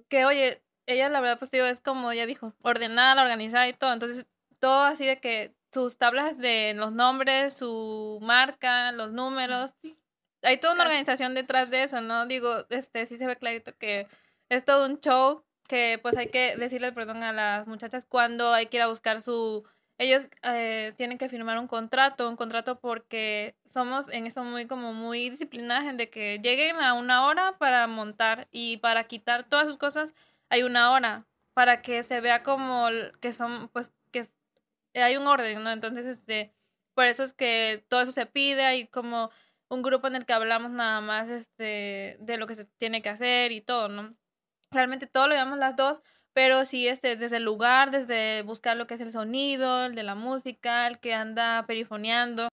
que 0.09 0.25
oye, 0.25 0.63
ella 0.85 1.09
la 1.09 1.21
verdad 1.21 1.39
pues 1.39 1.51
digo, 1.51 1.65
es 1.65 1.81
como 1.81 2.11
ella 2.11 2.25
dijo, 2.25 2.53
ordenada, 2.61 3.21
organizada 3.21 3.67
y 3.67 3.73
todo, 3.73 3.93
entonces 3.93 4.25
todo 4.59 4.83
así 4.83 5.05
de 5.05 5.17
que 5.17 5.53
sus 5.71 5.97
tablas 5.97 6.37
de 6.37 6.73
los 6.75 6.93
nombres, 6.93 7.57
su 7.57 8.19
marca, 8.21 8.91
los 8.91 9.11
números, 9.11 9.71
hay 10.41 10.59
toda 10.59 10.73
una 10.73 10.83
organización 10.83 11.33
detrás 11.33 11.69
de 11.69 11.83
eso, 11.83 12.01
¿no? 12.01 12.25
Digo, 12.27 12.65
este, 12.69 13.05
sí 13.05 13.17
se 13.17 13.25
ve 13.25 13.35
clarito 13.35 13.75
que 13.77 14.07
es 14.49 14.63
todo 14.63 14.85
un 14.85 14.99
show, 14.99 15.43
que 15.67 15.99
pues 16.01 16.15
hay 16.17 16.29
que 16.29 16.55
decirle 16.57 16.91
perdón 16.91 17.23
a 17.23 17.33
las 17.33 17.67
muchachas 17.67 18.05
cuando 18.05 18.53
hay 18.53 18.67
que 18.67 18.77
ir 18.77 18.83
a 18.83 18.87
buscar 18.87 19.21
su... 19.21 19.63
Ellos 19.97 20.23
eh, 20.43 20.93
tienen 20.97 21.17
que 21.17 21.29
firmar 21.29 21.57
un 21.57 21.67
contrato, 21.67 22.27
un 22.29 22.35
contrato 22.35 22.79
porque 22.79 23.55
somos 23.69 24.05
en 24.09 24.25
eso 24.27 24.43
muy 24.43 24.67
como 24.67 24.93
muy 24.93 25.29
disciplinadas 25.29 25.85
en 25.85 25.95
de 25.97 26.09
que 26.09 26.39
lleguen 26.43 26.77
a 26.81 26.93
una 26.93 27.25
hora 27.25 27.57
para 27.57 27.87
montar 27.87 28.47
y 28.51 28.77
para 28.77 29.05
quitar 29.05 29.47
todas 29.47 29.67
sus 29.67 29.77
cosas 29.77 30.13
hay 30.49 30.63
una 30.63 30.91
hora 30.91 31.25
para 31.53 31.81
que 31.81 32.03
se 32.03 32.19
vea 32.21 32.43
como 32.43 32.87
que 33.21 33.31
son 33.33 33.69
pues 33.69 33.93
que 34.11 34.19
es- 34.19 34.31
hay 34.95 35.17
un 35.17 35.27
orden, 35.27 35.63
¿no? 35.63 35.71
Entonces 35.71 36.05
este 36.05 36.53
por 36.93 37.05
eso 37.05 37.23
es 37.23 37.33
que 37.33 37.85
todo 37.89 38.01
eso 38.01 38.11
se 38.11 38.25
pide, 38.25 38.65
hay 38.65 38.87
como 38.87 39.31
un 39.69 39.81
grupo 39.81 40.07
en 40.07 40.15
el 40.15 40.25
que 40.25 40.33
hablamos 40.33 40.71
nada 40.71 41.01
más 41.01 41.29
este 41.29 42.17
de 42.19 42.37
lo 42.37 42.47
que 42.47 42.55
se 42.55 42.65
tiene 42.65 43.01
que 43.01 43.09
hacer 43.09 43.51
y 43.51 43.61
todo, 43.61 43.89
¿no? 43.89 44.15
Realmente 44.75 45.07
todo 45.07 45.27
lo 45.27 45.33
llevamos 45.33 45.57
las 45.57 45.75
dos, 45.75 46.01
pero 46.33 46.65
sí 46.65 46.87
este 46.87 47.15
desde 47.15 47.37
el 47.37 47.43
lugar, 47.43 47.91
desde 47.91 48.41
buscar 48.43 48.75
lo 48.75 48.87
que 48.87 48.95
es 48.95 49.01
el 49.01 49.11
sonido, 49.11 49.85
el 49.85 49.95
de 49.95 50.03
la 50.03 50.15
música, 50.15 50.85
el 50.87 50.99
que 50.99 51.13
anda 51.13 51.65
perifoneando. 51.65 52.49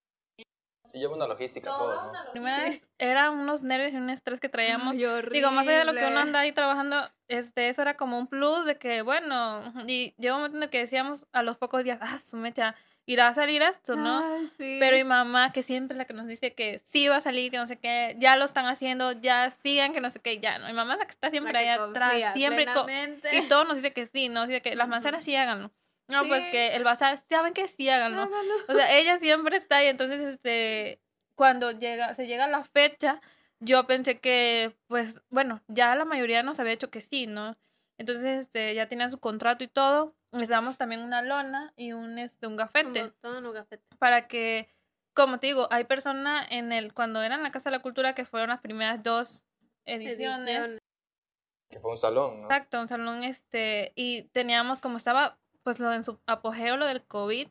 Sí, 0.89 0.99
lleva 0.99 1.17
una 1.17 1.27
logística 1.27 1.71
todo, 1.71 2.13
¿no? 2.13 2.33
Primero 2.33 2.71
Sí. 2.71 2.83
eran 2.99 3.33
unos 3.39 3.63
nervios 3.63 3.93
y 3.93 3.97
un 3.97 4.11
estrés 4.11 4.41
que 4.41 4.49
traíamos 4.49 4.97
Ay, 4.97 5.05
Digo, 5.33 5.51
más 5.51 5.67
allá 5.67 5.81
de 5.81 5.85
lo 5.87 5.95
que 5.95 6.07
uno 6.07 6.19
anda 6.21 6.41
ahí 6.41 6.53
trabajando, 6.53 7.09
este, 7.29 7.71
eso 7.71 7.83
era 7.83 7.97
como 7.97 8.19
un 8.19 8.27
plus 8.27 8.67
de 8.67 8.79
que, 8.79 9.03
bueno, 9.03 9.73
y 9.89 10.15
llegó 10.19 10.37
un 10.37 10.43
momento 10.43 10.59
en 10.59 10.63
el 10.65 10.71
que 10.71 10.79
decíamos 10.79 11.27
a 11.33 11.43
los 11.43 11.57
pocos 11.57 11.83
días, 11.83 11.99
ah, 12.03 12.19
su 12.19 12.37
mecha, 12.37 12.77
irá 13.07 13.29
a 13.29 13.35
salir 13.35 13.63
esto, 13.63 13.97
¿no? 13.97 14.19
Ay, 14.19 14.51
sí. 14.57 14.77
Pero 14.79 14.97
mi 14.97 15.05
mamá, 15.05 15.53
que 15.53 15.63
siempre 15.63 15.95
es 15.95 15.99
la 15.99 16.05
que 16.05 16.15
nos 16.15 16.27
dice 16.27 16.55
que 16.55 16.83
sí 16.93 17.09
va 17.09 17.17
a 17.17 17.21
salir, 17.21 17.51
que 17.51 17.59
no 17.59 17.67
sé 17.67 17.79
qué, 17.79 18.17
ya 18.19 18.37
lo 18.37 18.45
están 18.45 18.67
haciendo, 18.67 19.13
ya 19.13 19.51
sigan, 19.63 19.93
que 19.93 20.01
no 20.01 20.11
sé 20.11 20.21
qué, 20.21 20.39
ya, 20.39 20.59
¿no? 20.59 20.67
Mi 20.69 20.73
mamá 20.73 20.95
es 20.95 21.01
la 21.01 21.07
que 21.07 21.13
está 21.13 21.31
siempre 21.31 21.57
ahí 21.59 21.69
atrás, 21.69 22.33
siempre, 22.35 22.67
y 23.33 23.49
todo 23.49 23.65
nos 23.65 23.77
dice 23.77 23.93
que 23.93 24.07
sí, 24.07 24.29
¿no? 24.29 24.47
Dice 24.47 24.63
que 24.63 24.77
las 24.77 24.89
manzanas 24.89 25.25
sí 25.25 25.35
háganlo. 25.35 25.73
No, 26.09 26.25
pues 26.25 26.45
que 26.51 26.77
el 26.77 26.85
bazar, 26.85 27.19
saben 27.29 27.55
que 27.55 27.69
sí 27.69 27.89
háganlo. 27.89 28.23
Hágalo. 28.23 28.55
O 28.69 28.75
sea, 28.75 28.97
ella 28.97 29.19
siempre 29.19 29.57
está 29.57 29.77
ahí, 29.77 29.87
entonces, 29.87 30.21
este, 30.21 31.01
cuando 31.35 31.71
llega, 31.73 32.15
se 32.15 32.27
llega 32.27 32.47
la 32.49 32.65
fecha, 32.65 33.21
yo 33.61 33.87
pensé 33.87 34.19
que, 34.19 34.77
pues, 34.89 35.15
bueno, 35.31 35.63
ya 35.69 35.95
la 35.95 36.05
mayoría 36.05 36.43
nos 36.43 36.61
había 36.61 36.73
hecho 36.73 36.91
que 36.91 37.01
sí, 37.01 37.27
¿no? 37.27 37.57
Entonces, 37.99 38.45
este, 38.45 38.75
ya 38.75 38.89
tenían 38.89 39.11
su 39.11 39.19
contrato 39.19 39.63
y 39.65 39.69
todo, 39.69 40.15
les 40.33 40.49
damos 40.49 40.77
también 40.79 41.03
una 41.03 41.23
lona 41.23 41.73
y 41.77 41.93
un, 41.93 42.19
este, 42.19 42.47
un 42.47 42.57
gafete, 42.57 43.01
Como 43.01 43.13
todo 43.21 43.39
en 43.39 43.47
un 43.47 43.53
gafete. 43.53 43.85
para 43.99 44.27
que, 44.29 44.69
como 45.15 45.39
te 45.39 45.49
digo, 45.49 45.69
hay 45.71 45.85
personas 45.85 46.47
en 46.51 46.73
el, 46.73 46.95
cuando 46.95 47.23
era 47.23 47.35
en 47.35 47.43
la 47.43 47.53
Casa 47.53 47.71
de 47.71 47.77
la 47.77 47.83
Cultura, 47.83 48.15
que 48.15 48.25
fueron 48.25 48.49
las 48.49 48.61
primeras 48.61 49.03
dos 49.03 49.45
ediciones, 49.85 50.57
Edición. 50.57 50.79
Que 51.69 51.81
fue 51.81 51.93
un 51.93 51.99
salón, 51.99 52.43
¿no? 52.43 52.47
Exacto, 52.47 52.81
un 52.81 52.89
salón, 52.89 53.25
este, 53.25 53.93
y 53.95 54.23
teníamos 54.25 54.81
como 54.81 54.97
estaba, 54.97 55.39
pues 55.63 55.81
lo 55.81 55.93
en 55.93 56.05
su 56.05 56.19
apogeo, 56.27 56.77
lo 56.77 56.87
del 56.87 57.03
COVID, 57.03 57.49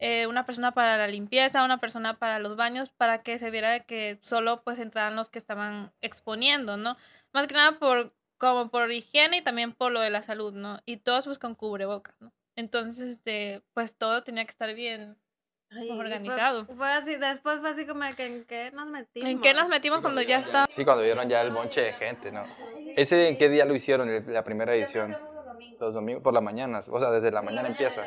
eh, 0.00 0.26
una 0.26 0.46
persona 0.46 0.72
para 0.72 0.96
la 0.96 1.08
limpieza, 1.08 1.64
una 1.64 1.78
persona 1.78 2.18
para 2.18 2.38
los 2.38 2.56
baños, 2.56 2.88
para 2.90 3.22
que 3.22 3.38
se 3.38 3.50
viera 3.50 3.80
que 3.80 4.18
solo 4.22 4.62
pues 4.62 4.78
entraran 4.78 5.16
los 5.16 5.28
que 5.28 5.38
estaban 5.38 5.92
exponiendo, 6.00 6.76
¿no? 6.76 6.96
Más 7.32 7.48
que 7.48 7.54
nada 7.54 7.78
por, 7.78 8.12
como 8.38 8.70
por 8.70 8.90
higiene 8.90 9.38
y 9.38 9.42
también 9.42 9.72
por 9.72 9.92
lo 9.92 10.00
de 10.00 10.10
la 10.10 10.22
salud, 10.22 10.52
¿no? 10.54 10.78
Y 10.86 10.98
todos 10.98 11.24
pues 11.26 11.38
con 11.38 11.54
cubrebocas, 11.54 12.14
¿no? 12.20 12.32
Entonces, 12.56 13.10
este, 13.10 13.62
pues 13.74 13.94
todo 13.96 14.22
tenía 14.24 14.44
que 14.44 14.50
estar 14.50 14.72
bien. 14.74 15.16
Ay, 15.70 15.84
y 15.84 15.88
fue- 15.88 15.98
organizado. 15.98 16.64
Fue, 16.66 16.88
así, 16.90 17.16
después 17.16 17.60
fue 17.60 17.70
así 17.70 17.86
como 17.86 18.02
de 18.04 18.14
que 18.14 18.26
en 18.26 18.44
qué 18.46 18.70
nos 18.72 18.86
metimos. 18.86 19.28
¿En 19.28 19.40
qué 19.40 19.52
nos 19.54 19.68
metimos 19.68 20.00
cuando 20.00 20.22
ya 20.22 20.38
estaba? 20.38 20.66
Sí, 20.70 20.84
cuando 20.84 21.02
vieron 21.02 21.28
ya 21.28 21.42
el 21.42 21.50
bonche 21.50 21.82
de 21.82 21.92
gente, 21.92 22.32
¿no? 22.32 22.44
¿Ese 22.96 23.28
en 23.28 23.36
qué 23.36 23.48
día 23.48 23.64
lo 23.66 23.74
hicieron, 23.74 24.08
la 24.32 24.42
primera 24.44 24.74
edición? 24.74 25.16
Los 25.78 25.92
domingos 25.92 26.22
por 26.22 26.32
la 26.32 26.40
mañana, 26.40 26.82
o 26.88 26.98
sea, 26.98 27.10
desde 27.10 27.30
la 27.30 27.42
mañana 27.42 27.68
empieza. 27.68 28.06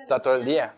Está 0.00 0.20
todo 0.20 0.34
el 0.34 0.44
día. 0.44 0.74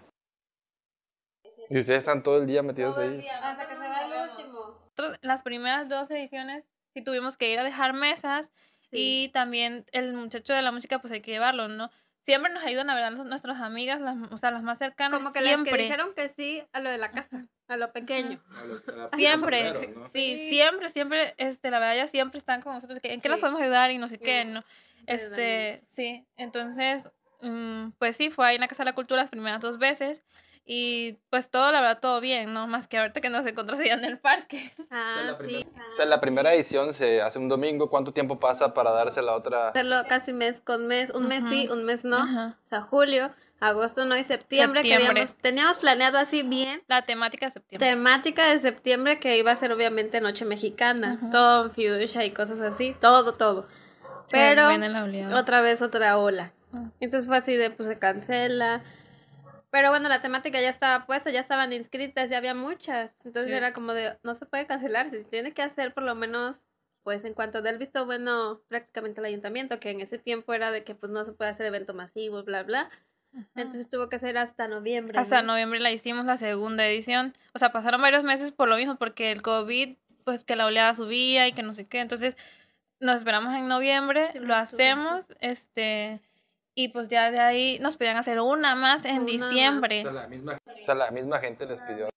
Y 1.69 1.79
ustedes 1.79 2.01
están 2.01 2.23
todo 2.23 2.39
el 2.39 2.47
día 2.47 2.63
metidos 2.63 2.97
ahí. 2.99 3.25
Hasta 3.43 3.69
que 3.69 3.75
se 3.75 3.81
va 3.81 4.03
el 4.05 4.31
último. 4.31 4.91
Las 5.23 5.43
primeras 5.43 5.89
dos 5.89 6.11
ediciones 6.11 6.65
sí 6.95 7.03
tuvimos 7.03 7.37
que 7.37 7.51
ir 7.53 7.59
a 7.59 7.65
dejar 7.65 7.93
mesas 7.95 8.51
y 8.93 9.29
también 9.29 9.85
el 9.93 10.13
muchacho 10.15 10.53
de 10.53 10.63
la 10.63 10.73
música 10.73 10.99
pues 10.99 11.13
hay 11.13 11.21
que 11.21 11.31
llevarlo, 11.31 11.69
¿no? 11.69 11.91
Siempre 12.27 12.53
nos 12.53 12.63
ayudan, 12.65 12.87
la 12.89 12.95
verdad, 12.95 13.11
nuestras 13.13 13.61
amigas, 13.61 14.01
las, 14.01 14.17
o 14.31 14.37
sea, 14.37 14.51
las 14.51 14.63
más 14.63 14.79
cercanas, 14.79 15.19
Como 15.21 15.33
que 15.33 15.41
siempre. 15.41 15.71
las 15.73 15.79
que 15.79 15.83
dijeron 15.85 16.15
que 16.15 16.29
sí 16.29 16.63
a 16.73 16.81
lo 16.81 16.91
de 16.91 16.99
la 16.99 17.11
casa, 17.11 17.47
a 17.69 17.77
lo 17.77 17.93
pequeño. 17.93 18.43
Siempre, 19.17 19.73
sí, 20.13 20.37
Sí. 20.37 20.49
siempre, 20.51 20.91
siempre, 20.91 21.35
este, 21.39 21.71
la 21.71 21.79
verdad, 21.79 21.97
ya 21.97 22.09
siempre 22.09 22.39
están 22.39 22.63
con 22.63 22.75
nosotros, 22.75 23.01
que, 23.01 23.13
¿en 23.13 23.21
qué 23.21 23.29
las 23.29 23.39
Sí. 23.39 23.43
podemos 23.43 23.63
ayudar? 23.63 23.91
Y 23.91 23.99
no 23.99 24.09
sé 24.09 24.19
qué, 24.19 24.45
¿no? 24.45 24.65
Este, 25.07 25.83
sí, 25.97 26.25
entonces, 26.37 27.09
mm, 27.41 27.91
pues 27.99 28.17
sí, 28.17 28.31
fue 28.31 28.47
ahí 28.47 28.55
en 28.57 28.61
la 28.61 28.69
Casa 28.69 28.83
de 28.85 28.91
la 28.91 28.95
Cultura 28.95 29.23
las 29.23 29.31
primeras 29.31 29.61
dos 29.61 29.79
veces, 29.79 30.23
Y 30.73 31.19
pues 31.31 31.51
todo, 31.51 31.73
la 31.73 31.81
verdad, 31.81 31.99
todo 32.01 32.21
bien, 32.21 32.55
¿no? 32.55 32.69
Más 32.69 32.87
que 32.87 32.97
ahorita 32.97 33.21
que 33.21 33.29
nos 33.29 33.45
encontramos 33.45 33.85
allá 33.85 33.95
en 33.95 34.05
el 34.05 34.19
parque. 34.21 34.73
Ah, 34.93 35.37
sí. 35.45 35.67
O 35.91 35.93
sea, 35.97 36.05
la 36.07 36.21
primera 36.21 36.55
edición 36.55 36.95
se 36.95 37.23
hace 37.23 37.41
un 37.41 37.49
domingo. 37.49 37.91
¿Cuánto 37.91 38.13
tiempo 38.13 38.39
pasa 38.39 38.73
para 38.73 38.93
darse 38.93 39.21
la 39.21 39.35
otra? 39.35 39.69
Hacerlo 39.71 39.97
casi 40.09 40.33
mes 40.33 40.61
con 40.61 40.87
mes, 40.87 41.11
un 41.11 41.27
mes 41.27 41.43
sí, 41.49 41.69
un 41.71 41.85
mes 41.85 42.05
no. 42.05 42.19
O 42.19 42.69
sea, 42.69 42.83
julio, 42.83 43.33
agosto 43.59 44.05
no 44.05 44.17
y 44.17 44.23
septiembre. 44.23 44.83
Septiembre. 44.83 45.09
Queríamos, 45.09 45.37
teníamos 45.43 45.77
planeado 45.79 46.19
así 46.19 46.45
bien. 46.45 46.83
La 46.87 47.03
temática 47.03 47.47
de 47.47 47.53
septiembre. 47.53 47.89
Temática 47.89 48.47
de 48.47 48.59
septiembre 48.61 49.19
que 49.19 49.39
iba 49.39 49.51
a 49.51 49.57
ser 49.57 49.73
obviamente 49.73 50.21
Noche 50.21 50.45
Mexicana, 50.45 51.19
Ujú. 51.21 51.33
todo 51.33 51.65
en 51.65 51.71
fuchsia 51.73 52.25
y 52.25 52.31
cosas 52.31 52.61
así, 52.61 52.95
todo, 53.01 53.35
todo. 53.35 53.67
Pero 54.31 54.69
otra 55.37 55.63
vez 55.63 55.83
otra 55.83 56.17
ola. 56.17 56.53
Ah. 56.73 56.91
Entonces 57.01 57.27
fue 57.27 57.37
así 57.39 57.57
de 57.57 57.71
pues 57.73 57.89
se 57.89 57.99
cancela. 57.99 58.83
Pero 59.71 59.91
bueno, 59.91 60.09
la 60.09 60.21
temática 60.21 60.61
ya 60.61 60.69
estaba 60.71 61.07
puesta, 61.07 61.31
ya 61.31 61.41
estaban 61.41 61.73
inscritas, 61.73 62.29
ya 62.29 62.39
había 62.39 62.55
muchas. 62.55 63.13
Entonces 63.25 63.51
Sí. 63.51 63.57
era 63.57 63.73
como 63.73 63.93
de, 63.95 64.19
no 64.23 64.35
se 64.35 64.47
puede 64.47 64.67
cancelar, 64.67 65.11
se 65.11 65.25
tiene 65.25 65.53
que 65.53 65.63
hacer 65.63 65.95
por 65.95 66.03
lo 66.03 66.15
menos, 66.15 66.57
pues 67.05 67.25
en 67.25 67.35
cuanto 67.35 67.63
del 67.63 67.79
visto 67.79 68.05
bueno 68.05 68.61
prácticamente 68.69 69.21
el 69.21 69.27
ayuntamiento, 69.27 69.79
que 69.81 69.91
en 69.91 70.01
ese 70.01 70.19
tiempo 70.19 70.53
era 70.55 70.71
de 70.71 70.83
que 70.85 70.95
pues 70.95 71.13
no 71.13 71.25
se 71.25 71.33
puede 71.33 71.51
hacer 71.51 71.67
evento 71.67 71.95
masivo, 71.95 72.43
bla, 72.43 72.63
bla. 72.65 72.91
Entonces 73.55 73.89
tuvo 73.89 74.09
que 74.09 74.19
ser 74.19 74.37
hasta 74.39 74.67
noviembre. 74.67 75.19
Hasta 75.19 75.41
¿no? 75.43 75.53
noviembre 75.53 75.79
la 75.79 75.93
hicimos 75.93 76.25
la 76.25 76.37
segunda 76.37 76.85
edición. 76.87 77.37
O 77.55 77.61
sea, 77.61 77.71
pasaron 77.71 78.03
varios 78.03 78.25
meses 78.25 78.51
por 78.51 78.69
lo 78.69 78.77
mismo, 78.77 78.97
porque 78.97 79.31
el 79.31 79.41
COVID, 79.41 79.97
pues 80.25 80.45
que 80.45 80.57
la 80.57 80.67
oleada 80.67 80.95
subía 80.97 81.47
y 81.47 81.53
que 81.53 81.63
no 81.63 81.75
sé 81.75 81.87
qué. 81.87 82.01
Entonces, 82.01 82.37
nos 82.99 83.17
esperamos 83.17 83.55
en 83.55 83.69
noviembre, 83.69 84.31
Sí, 84.33 84.41
lo 84.41 84.55
hacemos, 84.57 85.25
este, 85.39 86.21
y 86.75 86.89
pues 86.89 87.09
ya 87.09 87.31
de 87.31 87.41
ahí 87.41 87.79
nos 87.81 87.97
pedían 87.97 88.17
hacer 88.17 88.41
una 88.41 88.75
más 88.75 89.05
en 89.05 89.23
Una 89.23 89.27
diciembre. 89.27 90.05
la 90.05 90.29
misma, 90.29 90.59
o 90.67 90.83
sea, 90.83 90.95
la 90.95 91.11
misma 91.11 91.39
gente 91.39 91.67
les 91.67 91.81
pidió. 91.83 92.09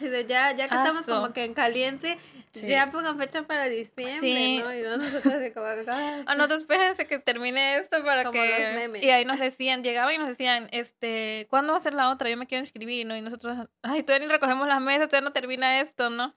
Ya, 0.00 0.50
ya 0.52 0.68
que 0.68 0.74
estamos 0.74 1.02
Aso. 1.02 1.12
como 1.20 1.32
que 1.32 1.44
en 1.44 1.54
caliente, 1.54 2.18
Sí. 2.52 2.66
ya 2.66 2.90
pongan 2.90 3.16
fecha 3.18 3.44
para 3.44 3.66
diciembre, 3.66 4.18
Sí. 4.20 4.60
¿no? 4.62 4.74
Y 4.74 4.82
no 4.82 4.96
nosotros 4.96 5.34
de 5.38 5.52
como, 5.52 5.66
ah, 5.66 6.22
A 6.26 6.34
nosotros 6.34 6.62
espérense 6.62 7.06
que 7.06 7.18
termine 7.18 7.76
esto 7.78 8.02
para 8.04 8.24
Como 8.24 8.32
que... 8.32 8.48
los 8.48 8.74
memes. 8.74 9.02
Y 9.02 9.10
ahí 9.10 9.24
nos 9.24 9.38
decían, 9.38 9.82
llegaban 9.84 10.14
y 10.14 10.18
nos 10.18 10.28
decían, 10.28 10.68
este, 10.72 11.46
¿cuándo 11.50 11.72
va 11.72 11.78
a 11.78 11.82
ser 11.82 11.94
la 11.94 12.10
otra? 12.10 12.28
Yo 12.28 12.36
me 12.36 12.46
quiero 12.46 12.62
inscribir, 12.62 13.06
¿no? 13.06 13.16
Y 13.16 13.20
nosotros, 13.20 13.56
ay, 13.82 14.02
todavía 14.02 14.26
ni 14.26 14.32
recogemos 14.32 14.66
las 14.66 14.80
mesas, 14.80 15.08
todavía 15.08 15.28
no 15.28 15.32
termina 15.32 15.80
esto, 15.80 16.10
¿no? 16.10 16.34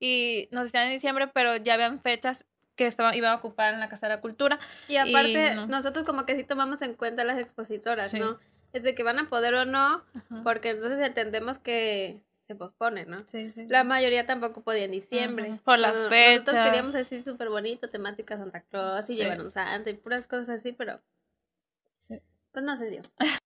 Y 0.00 0.48
nos 0.50 0.64
decían 0.64 0.86
en 0.88 0.94
diciembre, 0.94 1.28
pero 1.28 1.56
ya 1.56 1.74
habían 1.74 2.00
fechas 2.00 2.44
que 2.76 2.86
estaban, 2.86 3.14
iban 3.14 3.32
a 3.32 3.36
ocupar 3.36 3.74
en 3.74 3.80
la 3.80 3.88
Casa 3.88 4.08
de 4.08 4.14
la 4.16 4.20
Cultura. 4.20 4.58
Y 4.88 4.96
aparte, 4.96 5.54
no. 5.54 5.66
nosotros 5.66 6.04
como 6.06 6.24
que 6.26 6.36
sí 6.36 6.44
tomamos 6.44 6.80
en 6.82 6.94
cuenta 6.94 7.24
las 7.24 7.38
expositoras, 7.38 8.10
Sí. 8.10 8.18
¿no? 8.18 8.38
Es 8.72 8.82
de 8.82 8.94
que 8.94 9.02
van 9.02 9.18
a 9.18 9.28
poder 9.28 9.54
o 9.54 9.64
no, 9.66 10.02
Ajá. 10.14 10.40
porque 10.42 10.70
entonces 10.70 10.98
entendemos 11.06 11.58
que 11.58 12.22
se 12.46 12.54
pospone, 12.54 13.04
¿no? 13.04 13.22
Sí, 13.28 13.52
sí. 13.52 13.66
La 13.68 13.84
mayoría 13.84 14.26
tampoco 14.26 14.62
podía 14.62 14.84
en 14.84 14.92
diciembre. 14.92 15.48
Ajá, 15.52 15.60
por 15.64 15.78
las 15.78 15.92
Bueno, 15.92 16.08
fechas. 16.08 16.38
Nosotros 16.46 16.64
queríamos 16.66 16.94
así 16.94 17.22
súper 17.22 17.50
bonito, 17.50 17.88
temática 17.90 18.36
Santa 18.38 18.62
Claus 18.62 19.04
y 19.10 19.16
Sí. 19.16 19.22
llevar 19.22 19.40
un 19.42 19.50
santo 19.50 19.90
y 19.90 19.94
puras 19.94 20.26
cosas 20.26 20.48
así, 20.48 20.72
pero 20.72 21.00
Sí. 22.00 22.20
pues 22.52 22.64
no 22.64 22.76
se 22.76 22.88
dio. 22.90 23.02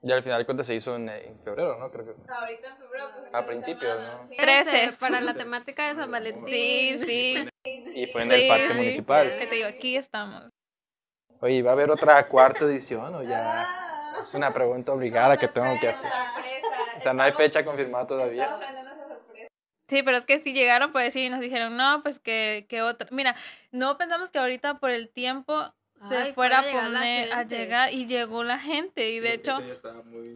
Y 0.00 0.12
al 0.12 0.22
final 0.22 0.46
cuenta 0.46 0.62
se 0.62 0.74
hizo 0.76 0.94
en, 0.94 1.08
en 1.08 1.40
febrero, 1.42 1.76
¿no? 1.78 1.90
Creo 1.90 2.04
que 2.04 2.32
Ahorita 2.32 2.68
en 2.68 2.76
febrero, 2.78 3.06
pues, 3.18 3.34
a 3.34 3.46
principios, 3.46 4.00
¿no? 4.00 4.28
13. 4.36 4.92
Para 5.00 5.20
la 5.20 5.34
temática 5.34 5.88
de 5.88 5.96
San 5.96 6.10
Valentín. 6.10 6.46
Sí, 6.46 6.98
sí. 7.04 7.48
Y 7.64 8.06
fue 8.06 8.22
en 8.22 8.30
el 8.32 8.40
Sí, 8.42 8.48
parque 8.48 8.68
sí. 8.68 8.74
municipal. 8.74 9.38
Que 9.38 9.46
te 9.48 9.54
digo, 9.56 9.68
aquí 9.68 9.96
estamos. 9.96 10.48
Oye, 11.40 11.62
¿va 11.62 11.70
a 11.70 11.72
haber 11.72 11.90
otra 11.90 12.26
cuarta 12.28 12.64
edición 12.64 13.14
o 13.14 13.22
ya? 13.24 13.66
Es 14.22 14.34
una 14.34 14.52
pregunta 14.54 14.92
obligada 14.92 15.36
que 15.36 15.48
tengo 15.48 15.78
que 15.80 15.88
hacer. 15.88 16.10
O 16.96 17.00
sea, 17.00 17.12
no 17.12 17.22
hay 17.22 17.32
fecha 17.32 17.64
confirmada 17.64 18.06
todavía. 18.06 18.56
Sí, 19.88 20.02
pero 20.02 20.18
es 20.18 20.26
que 20.26 20.40
si 20.40 20.52
llegaron, 20.52 20.92
pues 20.92 21.12
sí, 21.14 21.30
nos 21.30 21.40
dijeron, 21.40 21.76
no, 21.76 22.02
pues 22.02 22.18
que, 22.20 22.66
que 22.68 22.82
otra. 22.82 23.08
Mira, 23.10 23.34
no 23.72 23.96
pensamos 23.96 24.30
que 24.30 24.38
ahorita 24.38 24.74
por 24.74 24.90
el 24.90 25.08
tiempo 25.10 25.72
se 26.06 26.16
Ay, 26.16 26.32
fuera 26.32 26.60
a 26.60 26.62
la 26.62 27.00
poner 27.00 27.32
a 27.32 27.42
llegar 27.44 27.92
y 27.92 28.06
llegó 28.06 28.44
la 28.44 28.58
gente. 28.58 29.10
Y 29.10 29.20
de 29.20 29.34
hecho, 29.34 29.56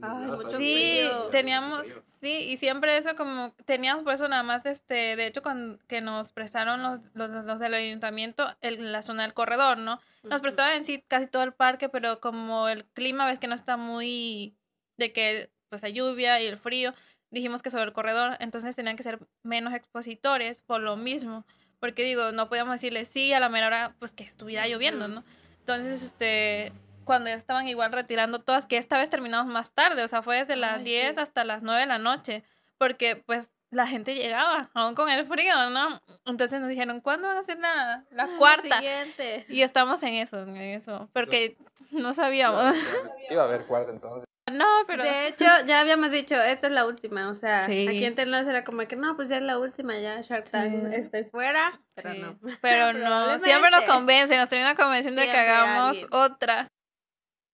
Ay, 0.03 0.27
mucho 0.27 0.51
sí, 0.59 1.09
frío. 1.09 1.29
teníamos, 1.31 1.85
sí, 2.21 2.49
y 2.51 2.57
siempre 2.57 2.97
eso 2.97 3.15
como, 3.17 3.53
teníamos 3.65 4.03
por 4.03 4.15
eso 4.15 4.27
nada 4.29 4.43
más, 4.43 4.67
este, 4.67 5.17
de 5.17 5.27
hecho, 5.27 5.43
cuando, 5.43 5.79
que 5.87 6.01
nos 6.01 6.33
prestaron 6.33 6.83
los, 6.83 7.01
los, 7.15 7.45
los 7.45 7.59
del 7.59 7.75
ayuntamiento, 7.75 8.57
el, 8.61 8.91
la 8.93 9.03
zona 9.03 9.23
del 9.23 9.35
corredor, 9.35 9.79
¿no? 9.79 10.01
Nos 10.25 10.41
prestaban 10.41 10.77
en 10.77 10.85
sí 10.85 11.05
casi 11.07 11.27
todo 11.27 11.43
el 11.43 11.53
parque, 11.53 11.89
pero 11.89 12.21
como 12.21 12.69
el 12.69 12.85
clima 12.87 13.27
ves 13.27 13.39
que 13.39 13.49
no 13.49 13.55
está 13.55 13.77
muy 13.77 14.57
de 14.99 15.13
que 15.13 15.51
pues 15.69 15.85
hay 15.85 15.95
lluvia 15.95 16.41
y 16.41 16.47
el 16.47 16.59
frío, 16.59 16.93
dijimos 17.31 17.63
que 17.63 17.71
sobre 17.71 17.85
el 17.85 17.93
corredor, 17.93 18.37
entonces 18.41 18.77
tenían 18.77 18.97
que 18.97 19.03
ser 19.03 19.21
menos 19.43 19.73
expositores 19.75 20.61
por 20.63 20.81
lo 20.81 20.97
mismo, 20.97 21.47
porque 21.81 22.03
digo, 22.05 22.31
no 22.31 22.49
podíamos 22.49 22.75
decirle 22.75 23.05
sí 23.05 23.33
a 23.33 23.41
la 23.41 23.49
mera 23.49 23.69
hora 23.69 23.97
pues 23.99 24.13
que 24.13 24.23
estuviera 24.23 24.69
lloviendo. 24.69 25.09
¿no? 25.09 25.25
Entonces, 25.63 26.03
este 26.03 26.73
cuando 27.05 27.29
ya 27.31 27.35
estaban 27.35 27.67
igual 27.67 27.93
retirando 27.93 28.39
todas, 28.41 28.67
que 28.67 28.77
esta 28.77 28.97
vez 28.97 29.11
terminamos 29.11 29.53
más 29.53 29.73
tarde, 29.73 30.05
o 30.05 30.09
sea, 30.09 30.23
fue 30.23 30.37
desde 30.39 30.55
las 30.55 30.79
Ay, 30.79 30.85
10 30.85 31.15
sí. 31.17 31.21
hasta 31.21 31.43
las 31.45 31.61
9 31.63 31.81
de 31.81 31.87
la 31.87 31.99
noche, 31.99 32.45
porque 32.79 33.17
pues 33.27 33.51
la 33.71 33.89
gente 33.89 34.15
llegaba, 34.15 34.71
aún 34.75 34.95
con 34.95 35.09
el 35.09 35.27
frío, 35.27 35.71
¿no? 35.71 36.01
Entonces 36.27 36.61
nos 36.61 36.69
dijeron, 36.69 37.01
¿cuándo 37.01 37.27
van 37.27 37.39
a 37.39 37.41
hacer 37.41 37.59
la, 37.59 38.05
la 38.13 38.25
Ah, 38.25 38.29
cuarta? 38.39 38.77
siguiente. 38.77 39.47
Y 39.49 39.63
estamos 39.63 40.01
en 40.05 40.15
eso, 40.15 40.43
en 40.43 40.57
eso. 40.57 41.09
Porque 41.13 41.57
no 41.91 42.15
sabíamos. 42.15 42.77
Sí 43.25 43.35
va 43.35 43.43
a 43.43 43.47
haber 43.47 43.65
cuarta 43.67 43.91
entonces. 43.91 44.29
No, 44.53 44.67
pero. 44.87 45.03
De 45.05 45.29
hecho, 45.29 45.45
ya 45.67 45.81
habíamos 45.81 46.11
dicho, 46.11 46.35
esta 46.35 46.67
es 46.67 46.73
la 46.73 46.87
última, 46.87 47.31
o 47.31 47.35
sea, 47.35 47.67
Sí. 47.67 47.87
aquí 47.89 48.05
en 48.05 48.15
Telos 48.15 48.47
era 48.47 48.65
como 48.65 48.87
que 48.87 48.97
no, 48.97 49.17
pues 49.17 49.29
ya 49.29 49.37
es 49.37 49.43
la 49.43 49.59
última, 49.59 49.99
ya 49.99 50.21
Shark 50.21 50.49
Tank, 50.51 50.91
Sí. 50.91 50.97
estoy 50.97 51.25
fuera, 51.25 51.81
pero 51.95 52.13
Sí. 52.15 52.19
no. 52.21 52.39
Pero 52.63 52.93
no. 52.93 53.39
Siempre 53.41 53.71
nos 53.71 53.85
convence, 53.85 54.37
nos 54.37 54.49
termina 54.49 54.75
convenciendo 54.75 55.21
de 55.21 55.29
que 55.31 55.37
hagamos 55.37 55.89
alguien. 55.91 56.09
otra. 56.13 56.69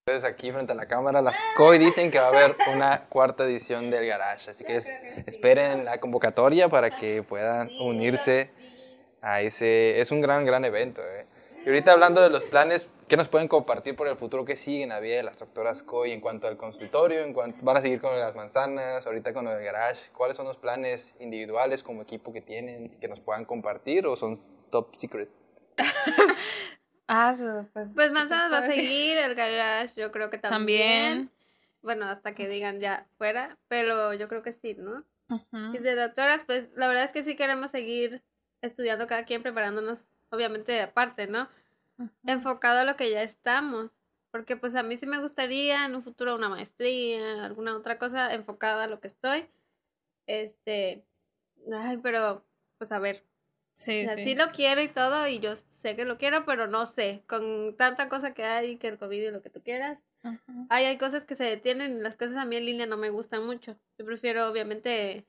Entonces 0.06 0.30
aquí 0.30 0.50
frente 0.52 0.72
a 0.72 0.74
la 0.74 0.86
cámara 0.86 1.20
las 1.20 1.36
COI 1.56 1.78
dicen 1.78 2.10
que 2.10 2.18
va 2.18 2.26
a 2.26 2.28
haber 2.28 2.56
una 2.74 3.00
cuarta 3.10 3.44
edición 3.44 3.90
del 3.90 4.06
Garage, 4.06 4.50
así 4.50 4.64
que 4.64 4.76
es- 4.76 4.88
esperen 5.26 5.84
la 5.84 5.98
convocatoria 5.98 6.68
para 6.70 6.88
que 6.90 7.22
puedan 7.22 7.68
unirse 7.80 8.50
a 9.20 9.42
ese, 9.42 10.00
es 10.00 10.10
un 10.10 10.20
gran, 10.22 10.46
gran 10.46 10.64
evento. 10.64 11.02
eh. 11.02 11.26
Y 11.64 11.68
ahorita 11.68 11.92
hablando 11.92 12.22
de 12.22 12.30
los 12.30 12.42
planes, 12.44 12.88
¿qué 13.08 13.16
nos 13.16 13.28
pueden 13.28 13.48
compartir 13.48 13.96
por 13.96 14.06
el 14.06 14.16
futuro? 14.16 14.44
¿Qué 14.44 14.56
siguen 14.56 14.92
a 14.92 15.00
vida 15.00 15.16
de 15.16 15.22
las 15.22 15.38
doctoras 15.38 15.82
COI 15.82 16.12
en 16.12 16.20
cuanto 16.20 16.46
al 16.46 16.56
consultorio? 16.56 17.22
En 17.22 17.32
cuanto, 17.32 17.58
¿Van 17.62 17.76
a 17.76 17.82
seguir 17.82 18.00
con 18.00 18.18
las 18.18 18.34
manzanas? 18.34 19.06
Ahorita 19.06 19.32
con 19.32 19.48
el 19.48 19.62
Garage, 19.62 20.12
¿cuáles 20.12 20.36
son 20.36 20.46
los 20.46 20.56
planes 20.56 21.14
individuales 21.18 21.82
como 21.82 22.02
equipo 22.02 22.32
que 22.32 22.42
tienen 22.42 22.98
que 23.00 23.08
nos 23.08 23.20
puedan 23.20 23.44
compartir 23.44 24.06
o 24.06 24.16
son 24.16 24.40
top 24.70 24.94
secret? 24.94 25.30
Ah, 27.10 27.34
pues. 27.72 27.88
Pues 27.94 28.12
Manzanas 28.12 28.52
va 28.52 28.58
a 28.58 28.66
seguir, 28.66 29.16
el 29.16 29.34
garage 29.34 29.98
yo 29.98 30.12
creo 30.12 30.28
que 30.28 30.36
también. 30.36 30.90
También. 30.90 31.30
Bueno, 31.80 32.04
hasta 32.04 32.34
que 32.34 32.48
digan 32.48 32.80
ya 32.80 33.06
fuera, 33.16 33.56
pero 33.66 34.12
yo 34.12 34.28
creo 34.28 34.42
que 34.42 34.52
sí, 34.52 34.74
¿no? 34.74 35.04
Y 35.72 35.78
de 35.78 35.94
doctoras, 35.94 36.42
pues 36.44 36.68
la 36.74 36.86
verdad 36.86 37.04
es 37.04 37.12
que 37.12 37.24
sí 37.24 37.34
queremos 37.34 37.70
seguir 37.70 38.22
estudiando 38.60 39.06
cada 39.06 39.24
quien, 39.24 39.42
preparándonos, 39.42 40.06
obviamente 40.30 40.82
aparte, 40.82 41.26
¿no? 41.26 41.48
Ujú. 41.98 42.10
Enfocado 42.26 42.80
a 42.80 42.84
lo 42.84 42.96
que 42.96 43.10
ya 43.10 43.22
estamos. 43.22 43.90
Porque 44.30 44.56
pues 44.56 44.74
a 44.74 44.82
mí 44.82 44.96
sí 44.98 45.06
me 45.06 45.20
gustaría 45.20 45.86
en 45.86 45.94
un 45.96 46.02
futuro 46.04 46.34
una 46.36 46.48
maestría, 46.50 47.44
alguna 47.44 47.76
otra 47.76 47.98
cosa 47.98 48.34
enfocada 48.34 48.84
a 48.84 48.86
lo 48.88 49.00
que 49.00 49.08
estoy. 49.08 49.48
Este, 50.26 51.06
ay, 51.72 51.98
pero 51.98 52.46
pues 52.78 52.92
a 52.92 52.98
ver, 53.00 53.24
Sí, 53.74 54.06
o 54.06 54.08
sea, 54.08 54.16
sí. 54.16 54.22
sí 54.22 54.34
lo 54.36 54.52
quiero 54.52 54.82
y 54.82 54.88
todo, 54.88 55.28
y 55.28 55.40
yo 55.40 55.56
sé 55.56 55.96
que 55.96 56.04
lo 56.06 56.18
quiero, 56.18 56.44
pero 56.46 56.66
no 56.68 56.86
sé, 56.86 57.24
con 57.28 57.76
tanta 57.76 58.08
cosa 58.08 58.34
que 58.34 58.44
hay, 58.44 58.78
que 58.78 58.88
el 58.88 58.98
COVID 58.98 59.28
y 59.28 59.30
lo 59.30 59.42
que 59.42 59.50
tú 59.50 59.62
quieras. 59.62 60.00
Ay, 60.68 60.86
hay 60.86 60.98
cosas 60.98 61.24
que 61.26 61.36
se 61.36 61.44
detienen, 61.44 62.02
las 62.02 62.16
cosas 62.16 62.36
a 62.36 62.44
mí 62.46 62.56
en 62.56 62.66
línea 62.66 62.86
no 62.86 62.96
me 62.98 63.10
gustan 63.10 63.46
mucho. 63.46 63.78
Yo 63.98 64.06
prefiero, 64.06 64.48
obviamente, 64.50 65.26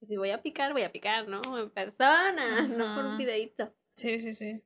pues, 0.00 0.08
si 0.10 0.16
voy 0.18 0.30
a 0.32 0.42
picar, 0.42 0.72
voy 0.72 0.82
a 0.84 0.92
picar, 0.92 1.28
¿no? 1.28 1.42
En 1.58 1.70
persona, 1.70 2.68
no 2.68 2.92
por 2.92 3.06
un 3.06 3.16
Ujú. 3.16 3.18
videíto. 3.18 3.74
Sí, 3.96 4.20
sí, 4.20 4.34
sí. 4.34 4.62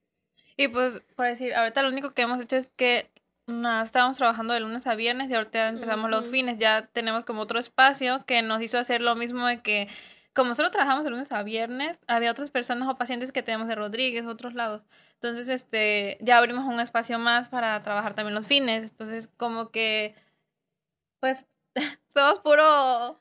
Y 0.59 0.67
pues, 0.67 1.01
por 1.15 1.27
decir, 1.27 1.55
ahorita 1.55 1.83
lo 1.83 1.89
único 1.89 2.13
que 2.15 2.23
hemos 2.23 2.41
hecho 2.41 2.57
es 2.57 2.69
que 2.77 3.09
no, 3.47 3.81
estábamos 3.81 4.17
trabajando 4.17 4.53
de 4.55 4.61
lunes 4.61 4.89
a 4.89 4.97
viernes 4.97 5.31
y 5.31 5.35
ahorita 5.35 5.69
empezamos 5.69 6.11
los 6.11 6.29
fines. 6.29 6.59
Ya 6.59 6.89
tenemos 6.89 7.25
como 7.25 7.43
otro 7.43 7.61
espacio 7.61 8.25
que 8.27 8.43
nos 8.43 8.61
hizo 8.61 8.77
hacer 8.77 9.01
lo 9.01 9.15
mismo 9.15 9.47
de 9.47 9.63
que, 9.63 9.87
como 10.35 10.57
solo 10.57 10.73
trabajamos 10.73 11.05
de 11.05 11.11
lunes 11.11 11.31
a 11.31 11.45
viernes, 11.45 11.97
había 12.09 12.33
otras 12.33 12.51
personas 12.51 12.89
o 12.89 12.99
pacientes 12.99 13.31
que 13.31 13.45
tenemos 13.45 13.69
de 13.69 13.77
Rodríguez, 13.77 14.27
otros 14.27 14.55
lados. 14.55 14.83
Entonces, 15.15 15.49
este, 15.49 16.19
ya 16.21 16.39
abrimos 16.39 16.65
un 16.65 16.81
espacio 16.81 17.21
más 17.21 17.49
para 17.49 17.81
trabajar 17.85 18.15
también 18.15 18.35
los 18.35 18.49
fines. 18.49 18.91
Entonces, 18.91 19.29
como 19.37 19.71
que, 19.71 20.17
pues, 21.21 21.47
somos 22.13 22.41
puro 22.41 23.21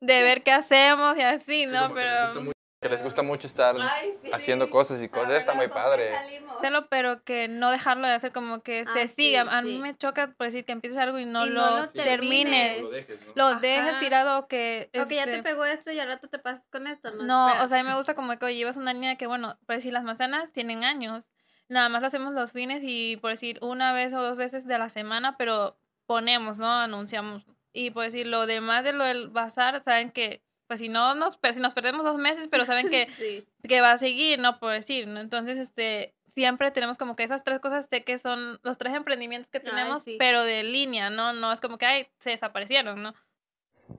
de 0.00 0.22
ver 0.22 0.44
qué 0.44 0.52
hacemos 0.52 1.18
y 1.18 1.22
así, 1.22 1.66
¿no? 1.66 1.92
Pero... 1.92 2.54
Que 2.80 2.90
les 2.90 3.02
gusta 3.02 3.22
mucho 3.22 3.46
estar 3.46 3.74
Ay, 3.80 4.12
sí. 4.22 4.30
haciendo 4.32 4.68
cosas 4.68 5.02
y 5.02 5.08
cosas. 5.08 5.32
Está 5.32 5.54
muy 5.54 5.68
¿con 5.68 5.76
qué 5.78 5.82
padre. 5.82 6.12
salimos? 6.12 6.56
Hacerlo, 6.58 6.86
pero 6.90 7.24
que 7.24 7.48
no 7.48 7.70
dejarlo 7.70 8.06
de 8.06 8.12
hacer, 8.12 8.32
como 8.32 8.60
que 8.62 8.84
Ah, 8.86 8.92
se 8.92 9.08
sí, 9.08 9.14
siga. 9.16 9.42
A 9.48 9.62
mí 9.62 9.78
me 9.78 9.96
choca 9.96 10.34
por 10.36 10.46
decir 10.46 10.66
que 10.66 10.72
empieces 10.72 10.98
algo 10.98 11.18
y 11.18 11.24
no 11.24 11.46
Y 11.46 11.50
lo, 11.50 11.60
no 11.62 11.76
lo 11.78 11.88
termines. 11.88 12.76
termines. 12.76 12.90
dejes, 12.90 13.26
¿no? 13.28 13.32
Lo 13.34 13.54
dejes 13.60 13.98
tirado 13.98 14.38
o 14.40 14.46
que... 14.46 14.90
O 15.00 15.08
que 15.08 15.14
ya 15.16 15.24
te 15.24 15.30
este, 15.36 15.42
pegó 15.42 15.64
esto 15.64 15.90
y 15.90 15.98
al 15.98 16.08
rato 16.08 16.28
te 16.28 16.38
pasas 16.38 16.62
con 16.70 16.86
esto, 16.86 17.10
¿no? 17.12 17.22
No, 17.24 17.46
Espera. 17.48 17.64
o 17.64 17.66
sea, 17.68 17.80
a 17.80 17.82
mí 17.82 17.88
me 17.88 17.96
gusta 17.96 18.14
como 18.14 18.38
que 18.38 18.44
oye, 18.44 18.56
llevas 18.56 18.76
una 18.76 18.92
niña 18.92 19.16
que, 19.16 19.26
bueno, 19.26 19.58
por 19.66 19.76
decir, 19.76 19.94
las 19.94 20.04
manzanas 20.04 20.52
tienen 20.52 20.84
años. 20.84 21.30
Nada 21.68 21.88
más 21.88 22.02
lo 22.02 22.08
hacemos 22.08 22.34
los 22.34 22.52
fines 22.52 22.82
y 22.84 23.16
por 23.16 23.30
decir 23.30 23.58
una 23.62 23.92
vez 23.94 24.12
o 24.12 24.22
dos 24.22 24.36
veces 24.36 24.66
de 24.66 24.78
la 24.78 24.90
semana, 24.90 25.36
pero 25.38 25.78
ponemos, 26.04 26.58
¿no? 26.58 26.70
Anunciamos. 26.70 27.42
Y 27.72 27.90
por 27.90 28.04
decir, 28.04 28.26
lo 28.26 28.46
demás 28.46 28.84
de 28.84 28.92
lo 28.92 29.02
del 29.04 29.28
bazar, 29.28 29.82
saben 29.82 30.10
que, 30.12 30.42
pues 30.66 30.80
si 30.80 30.88
no 30.88 31.14
nos, 31.14 31.38
si 31.52 31.60
nos 31.60 31.74
perdemos 31.74 32.04
dos 32.04 32.16
meses, 32.16 32.48
pero 32.50 32.64
saben 32.64 32.88
que, 32.90 33.08
Sí. 33.18 33.46
que 33.66 33.80
va 33.80 33.92
a 33.92 33.98
seguir, 33.98 34.38
¿no? 34.38 34.58
Por 34.58 34.72
decir, 34.72 35.06
¿no? 35.06 35.20
Entonces, 35.20 35.58
este, 35.58 36.14
siempre 36.34 36.70
tenemos 36.70 36.96
como 36.98 37.16
que 37.16 37.22
esas 37.24 37.44
tres 37.44 37.60
cosas, 37.60 37.86
sé 37.88 38.04
que 38.04 38.18
son 38.18 38.58
los 38.62 38.76
tres 38.78 38.94
emprendimientos 38.94 39.50
que 39.50 39.58
Ay, 39.58 39.64
tenemos, 39.64 40.02
sí. 40.02 40.16
pero 40.18 40.42
de 40.42 40.62
línea, 40.64 41.10
¿no? 41.10 41.32
No 41.32 41.52
es 41.52 41.60
como 41.60 41.78
que, 41.78 41.86
ay, 41.86 42.06
se 42.20 42.30
desaparecieron, 42.30 43.02
¿no? 43.02 43.14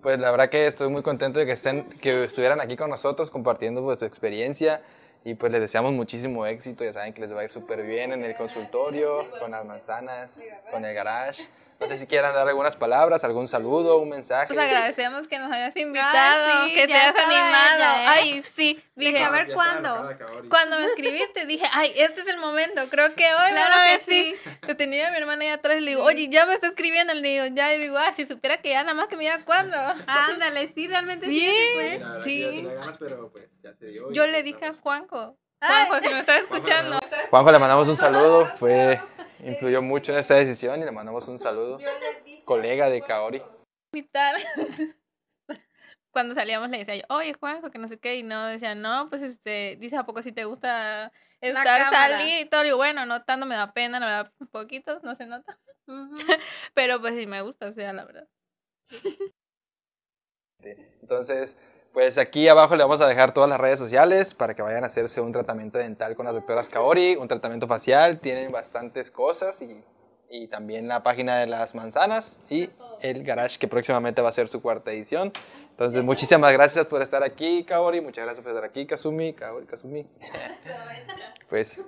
Pues 0.02 0.20
la 0.20 0.32
verdad 0.32 0.50
que 0.50 0.68
estoy 0.68 0.90
muy 0.90 1.02
contento 1.02 1.40
de 1.40 1.46
que 1.46 1.54
estén, 1.54 1.88
que 2.02 2.26
estuvieran 2.26 2.60
aquí 2.60 2.76
con 2.76 2.90
nosotros 2.90 3.32
compartiendo 3.32 3.82
pues, 3.84 4.00
su 4.00 4.06
experiencia 4.06 4.82
y 5.28 5.36
pues 5.36 5.52
les 5.52 5.60
deseamos 5.60 5.92
muchísimo 5.92 6.46
éxito. 6.46 6.86
Ya 6.86 6.94
saben 6.94 7.12
que 7.14 7.20
les 7.20 7.34
va 7.36 7.42
a 7.42 7.44
ir 7.44 7.52
súper 7.52 7.84
bien 7.86 8.14
en 8.14 8.24
el 8.24 8.34
consultorio, 8.38 9.30
con 9.42 9.52
las 9.52 9.66
manzanas, 9.66 10.42
con 10.72 10.86
el 10.86 10.96
garage. 10.96 11.50
No 11.80 11.86
sé 11.86 12.00
si 12.00 12.08
quieran 12.08 12.34
dar 12.34 12.48
algunas 12.48 12.76
palabras, 12.76 13.24
algún 13.24 13.48
saludo, 13.48 13.98
un 14.00 14.10
mensaje. 14.10 14.48
Pues 14.48 14.58
agradecemos 14.60 15.28
que 15.28 15.38
nos 15.38 15.52
hayas 15.52 15.76
invitado, 15.76 16.66
sí, 16.66 16.74
que 16.74 16.88
te 16.88 16.94
ya 16.94 17.10
hayas 17.10 17.16
animado. 17.18 17.76
ella, 17.78 18.04
¿eh? 18.04 18.08
Ay, 18.08 18.44
sí. 18.56 18.84
Dije, 18.96 19.12
Dije, 19.12 19.24
a 19.24 19.30
ver 19.30 19.54
cuándo. 19.54 20.10
cuando 20.50 20.80
me 20.80 20.86
escribiste, 20.88 21.46
dije, 21.46 21.68
ay, 21.72 21.94
este 21.98 22.22
es 22.22 22.28
el 22.28 22.38
momento. 22.38 22.82
Creo 22.90 23.14
que 23.14 23.26
hoy 23.26 23.52
Claro 23.52 23.76
que 23.86 24.12
decir. 24.12 24.40
Yo 24.68 24.76
tenía 24.76 25.10
a 25.10 25.12
mi 25.12 25.18
hermana 25.18 25.44
ahí 25.44 25.50
atrás 25.50 25.76
y 25.78 25.82
le 25.82 25.92
digo, 25.92 26.04
oye, 26.04 26.30
ya 26.30 26.48
me 26.48 26.56
está 26.56 26.70
escribiendo. 26.70 27.14
Le 27.14 27.28
digo, 27.28 27.46
ya, 27.56 27.76
y 27.76 27.80
digo, 27.80 27.96
ah, 28.00 28.12
si 28.16 28.26
supiera 28.26 28.58
que 28.60 28.70
ya 28.72 28.82
nada 28.82 28.96
más 28.96 29.08
que 29.08 29.16
me 29.16 29.26
diga 29.26 29.46
cuándo. 29.46 29.78
Ándale, 30.08 30.72
sí, 30.74 30.88
realmente 30.88 31.28
sí, 31.28 31.48
sí 32.24 32.24
Sí. 32.24 32.62
ganas, 32.64 32.98
pero 32.98 33.30
pues 33.30 33.46
ya 33.62 33.76
se 33.76 33.86
dio. 33.86 34.12
Yo 34.12 34.26
le 34.26 34.42
dije 34.42 34.66
a 34.66 34.70
estamos. 34.70 34.82
Juanjo. 35.18 35.38
Ay. 35.60 35.88
Si 36.04 36.14
me 36.14 36.20
estás 36.20 36.42
escuchando. 36.42 37.00
Juanjo, 37.30 37.52
le 37.52 37.60
mandamos 37.60 37.90
un 37.90 37.98
saludo, 37.98 38.46
fue, 38.58 39.00
influyó 39.44 39.82
mucho 39.82 40.12
en 40.12 40.20
esta 40.20 40.36
decisión 40.36 40.80
y 40.82 40.86
le 40.86 40.92
mandamos 40.92 41.28
un 41.28 41.40
saludo. 41.40 41.80
Colega 42.46 42.90
de 42.90 43.02
Kaori. 43.02 43.42
Cuando 46.12 46.36
salíamos 46.36 46.70
le 46.70 46.80
decía 46.80 46.96
yo, 46.96 47.04
oye 47.10 47.34
Juanjo, 47.34 47.70
que 47.70 47.80
no 47.80 47.88
sé 47.88 48.00
qué, 48.00 48.18
y 48.18 48.24
no, 48.24 48.46
decía, 48.48 48.74
no, 48.76 49.08
pues 49.10 49.22
este, 49.22 49.76
dice, 49.80 49.98
¿a 49.98 50.04
poco 50.04 50.22
si 50.22 50.32
te 50.32 50.46
gusta 50.46 51.12
estar, 51.42 51.94
salir 51.94 52.46
y 52.46 52.50
todo? 52.50 52.66
Y 52.66 52.70
yo, 52.70 52.78
bueno, 52.78 53.06
no 53.06 53.24
tanto 53.24 53.46
me 53.46 53.56
da 53.56 53.72
pena, 53.74 54.00
la 54.00 54.06
verdad, 54.06 54.34
un 54.40 54.48
poquito, 54.48 55.00
no 55.04 55.14
se 55.14 55.28
nota, 55.28 55.60
pero 56.74 57.00
pues 57.02 57.14
sí 57.16 57.28
me 57.28 57.42
gusta, 57.44 57.68
o 57.68 57.74
sea, 57.74 57.94
la 57.94 58.06
verdad. 58.06 58.28
Entonces, 60.60 61.56
pues 61.98 62.20
aquí 62.20 62.48
abajo 62.48 62.76
le 62.76 62.84
vamos 62.84 63.02
a 63.02 63.08
dejar 63.08 63.32
todas 63.32 63.50
las 63.50 63.60
redes 63.60 63.80
sociales 63.80 64.36
para 64.36 64.54
que 64.54 64.62
vayan 64.62 64.84
a 64.84 64.86
hacerse 64.86 65.20
un 65.20 65.32
tratamiento 65.32 65.80
dental 65.80 66.16
con 66.16 66.28
las 66.28 66.36
doctoras 66.36 66.70
Kaori, 66.70 67.16
un 67.16 67.28
tratamiento 67.28 67.66
facial, 67.66 68.20
tienen 68.20 68.52
bastantes 68.52 69.10
cosas 69.10 69.60
y, 69.64 69.84
y 70.30 70.48
también 70.48 70.88
la 70.88 71.02
página 71.02 71.40
de 71.40 71.48
las 71.48 71.74
manzanas 71.74 72.40
y 72.52 72.70
el 73.02 73.24
garage 73.24 73.58
que 73.58 73.68
próximamente 73.68 74.22
va 74.22 74.30
a 74.30 74.32
ser 74.32 74.48
su 74.48 74.62
cuarta 74.62 74.92
edición. 74.92 75.32
Entonces, 75.72 76.04
muchísimas 76.04 76.54
gracias 76.54 76.86
por 76.86 77.02
estar 77.02 77.24
aquí, 77.24 77.64
Kaori, 77.64 78.00
muchas 78.02 78.26
gracias 78.26 78.44
por 78.44 78.52
estar 78.54 78.70
aquí, 78.70 78.86
Kazumi, 78.86 79.34
Kaori, 79.34 79.66
Kazumi. 79.66 80.06
Pues, 81.50 81.82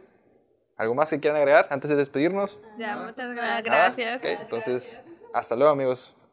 ¿algo 0.76 0.96
más 0.96 1.12
que 1.12 1.20
quieran 1.20 1.38
agregar 1.38 1.68
antes 1.70 1.88
de 1.88 1.96
despedirnos? 1.96 2.58
Ya, 2.80 2.98
muchas 2.98 3.30
Ah, 3.40 3.62
gracias. 3.62 3.64
gracias. 3.64 4.18
Ok, 4.18 4.26
entonces, 4.42 5.02
hasta 5.36 5.56
luego, 5.56 5.72
amigos. 5.72 6.16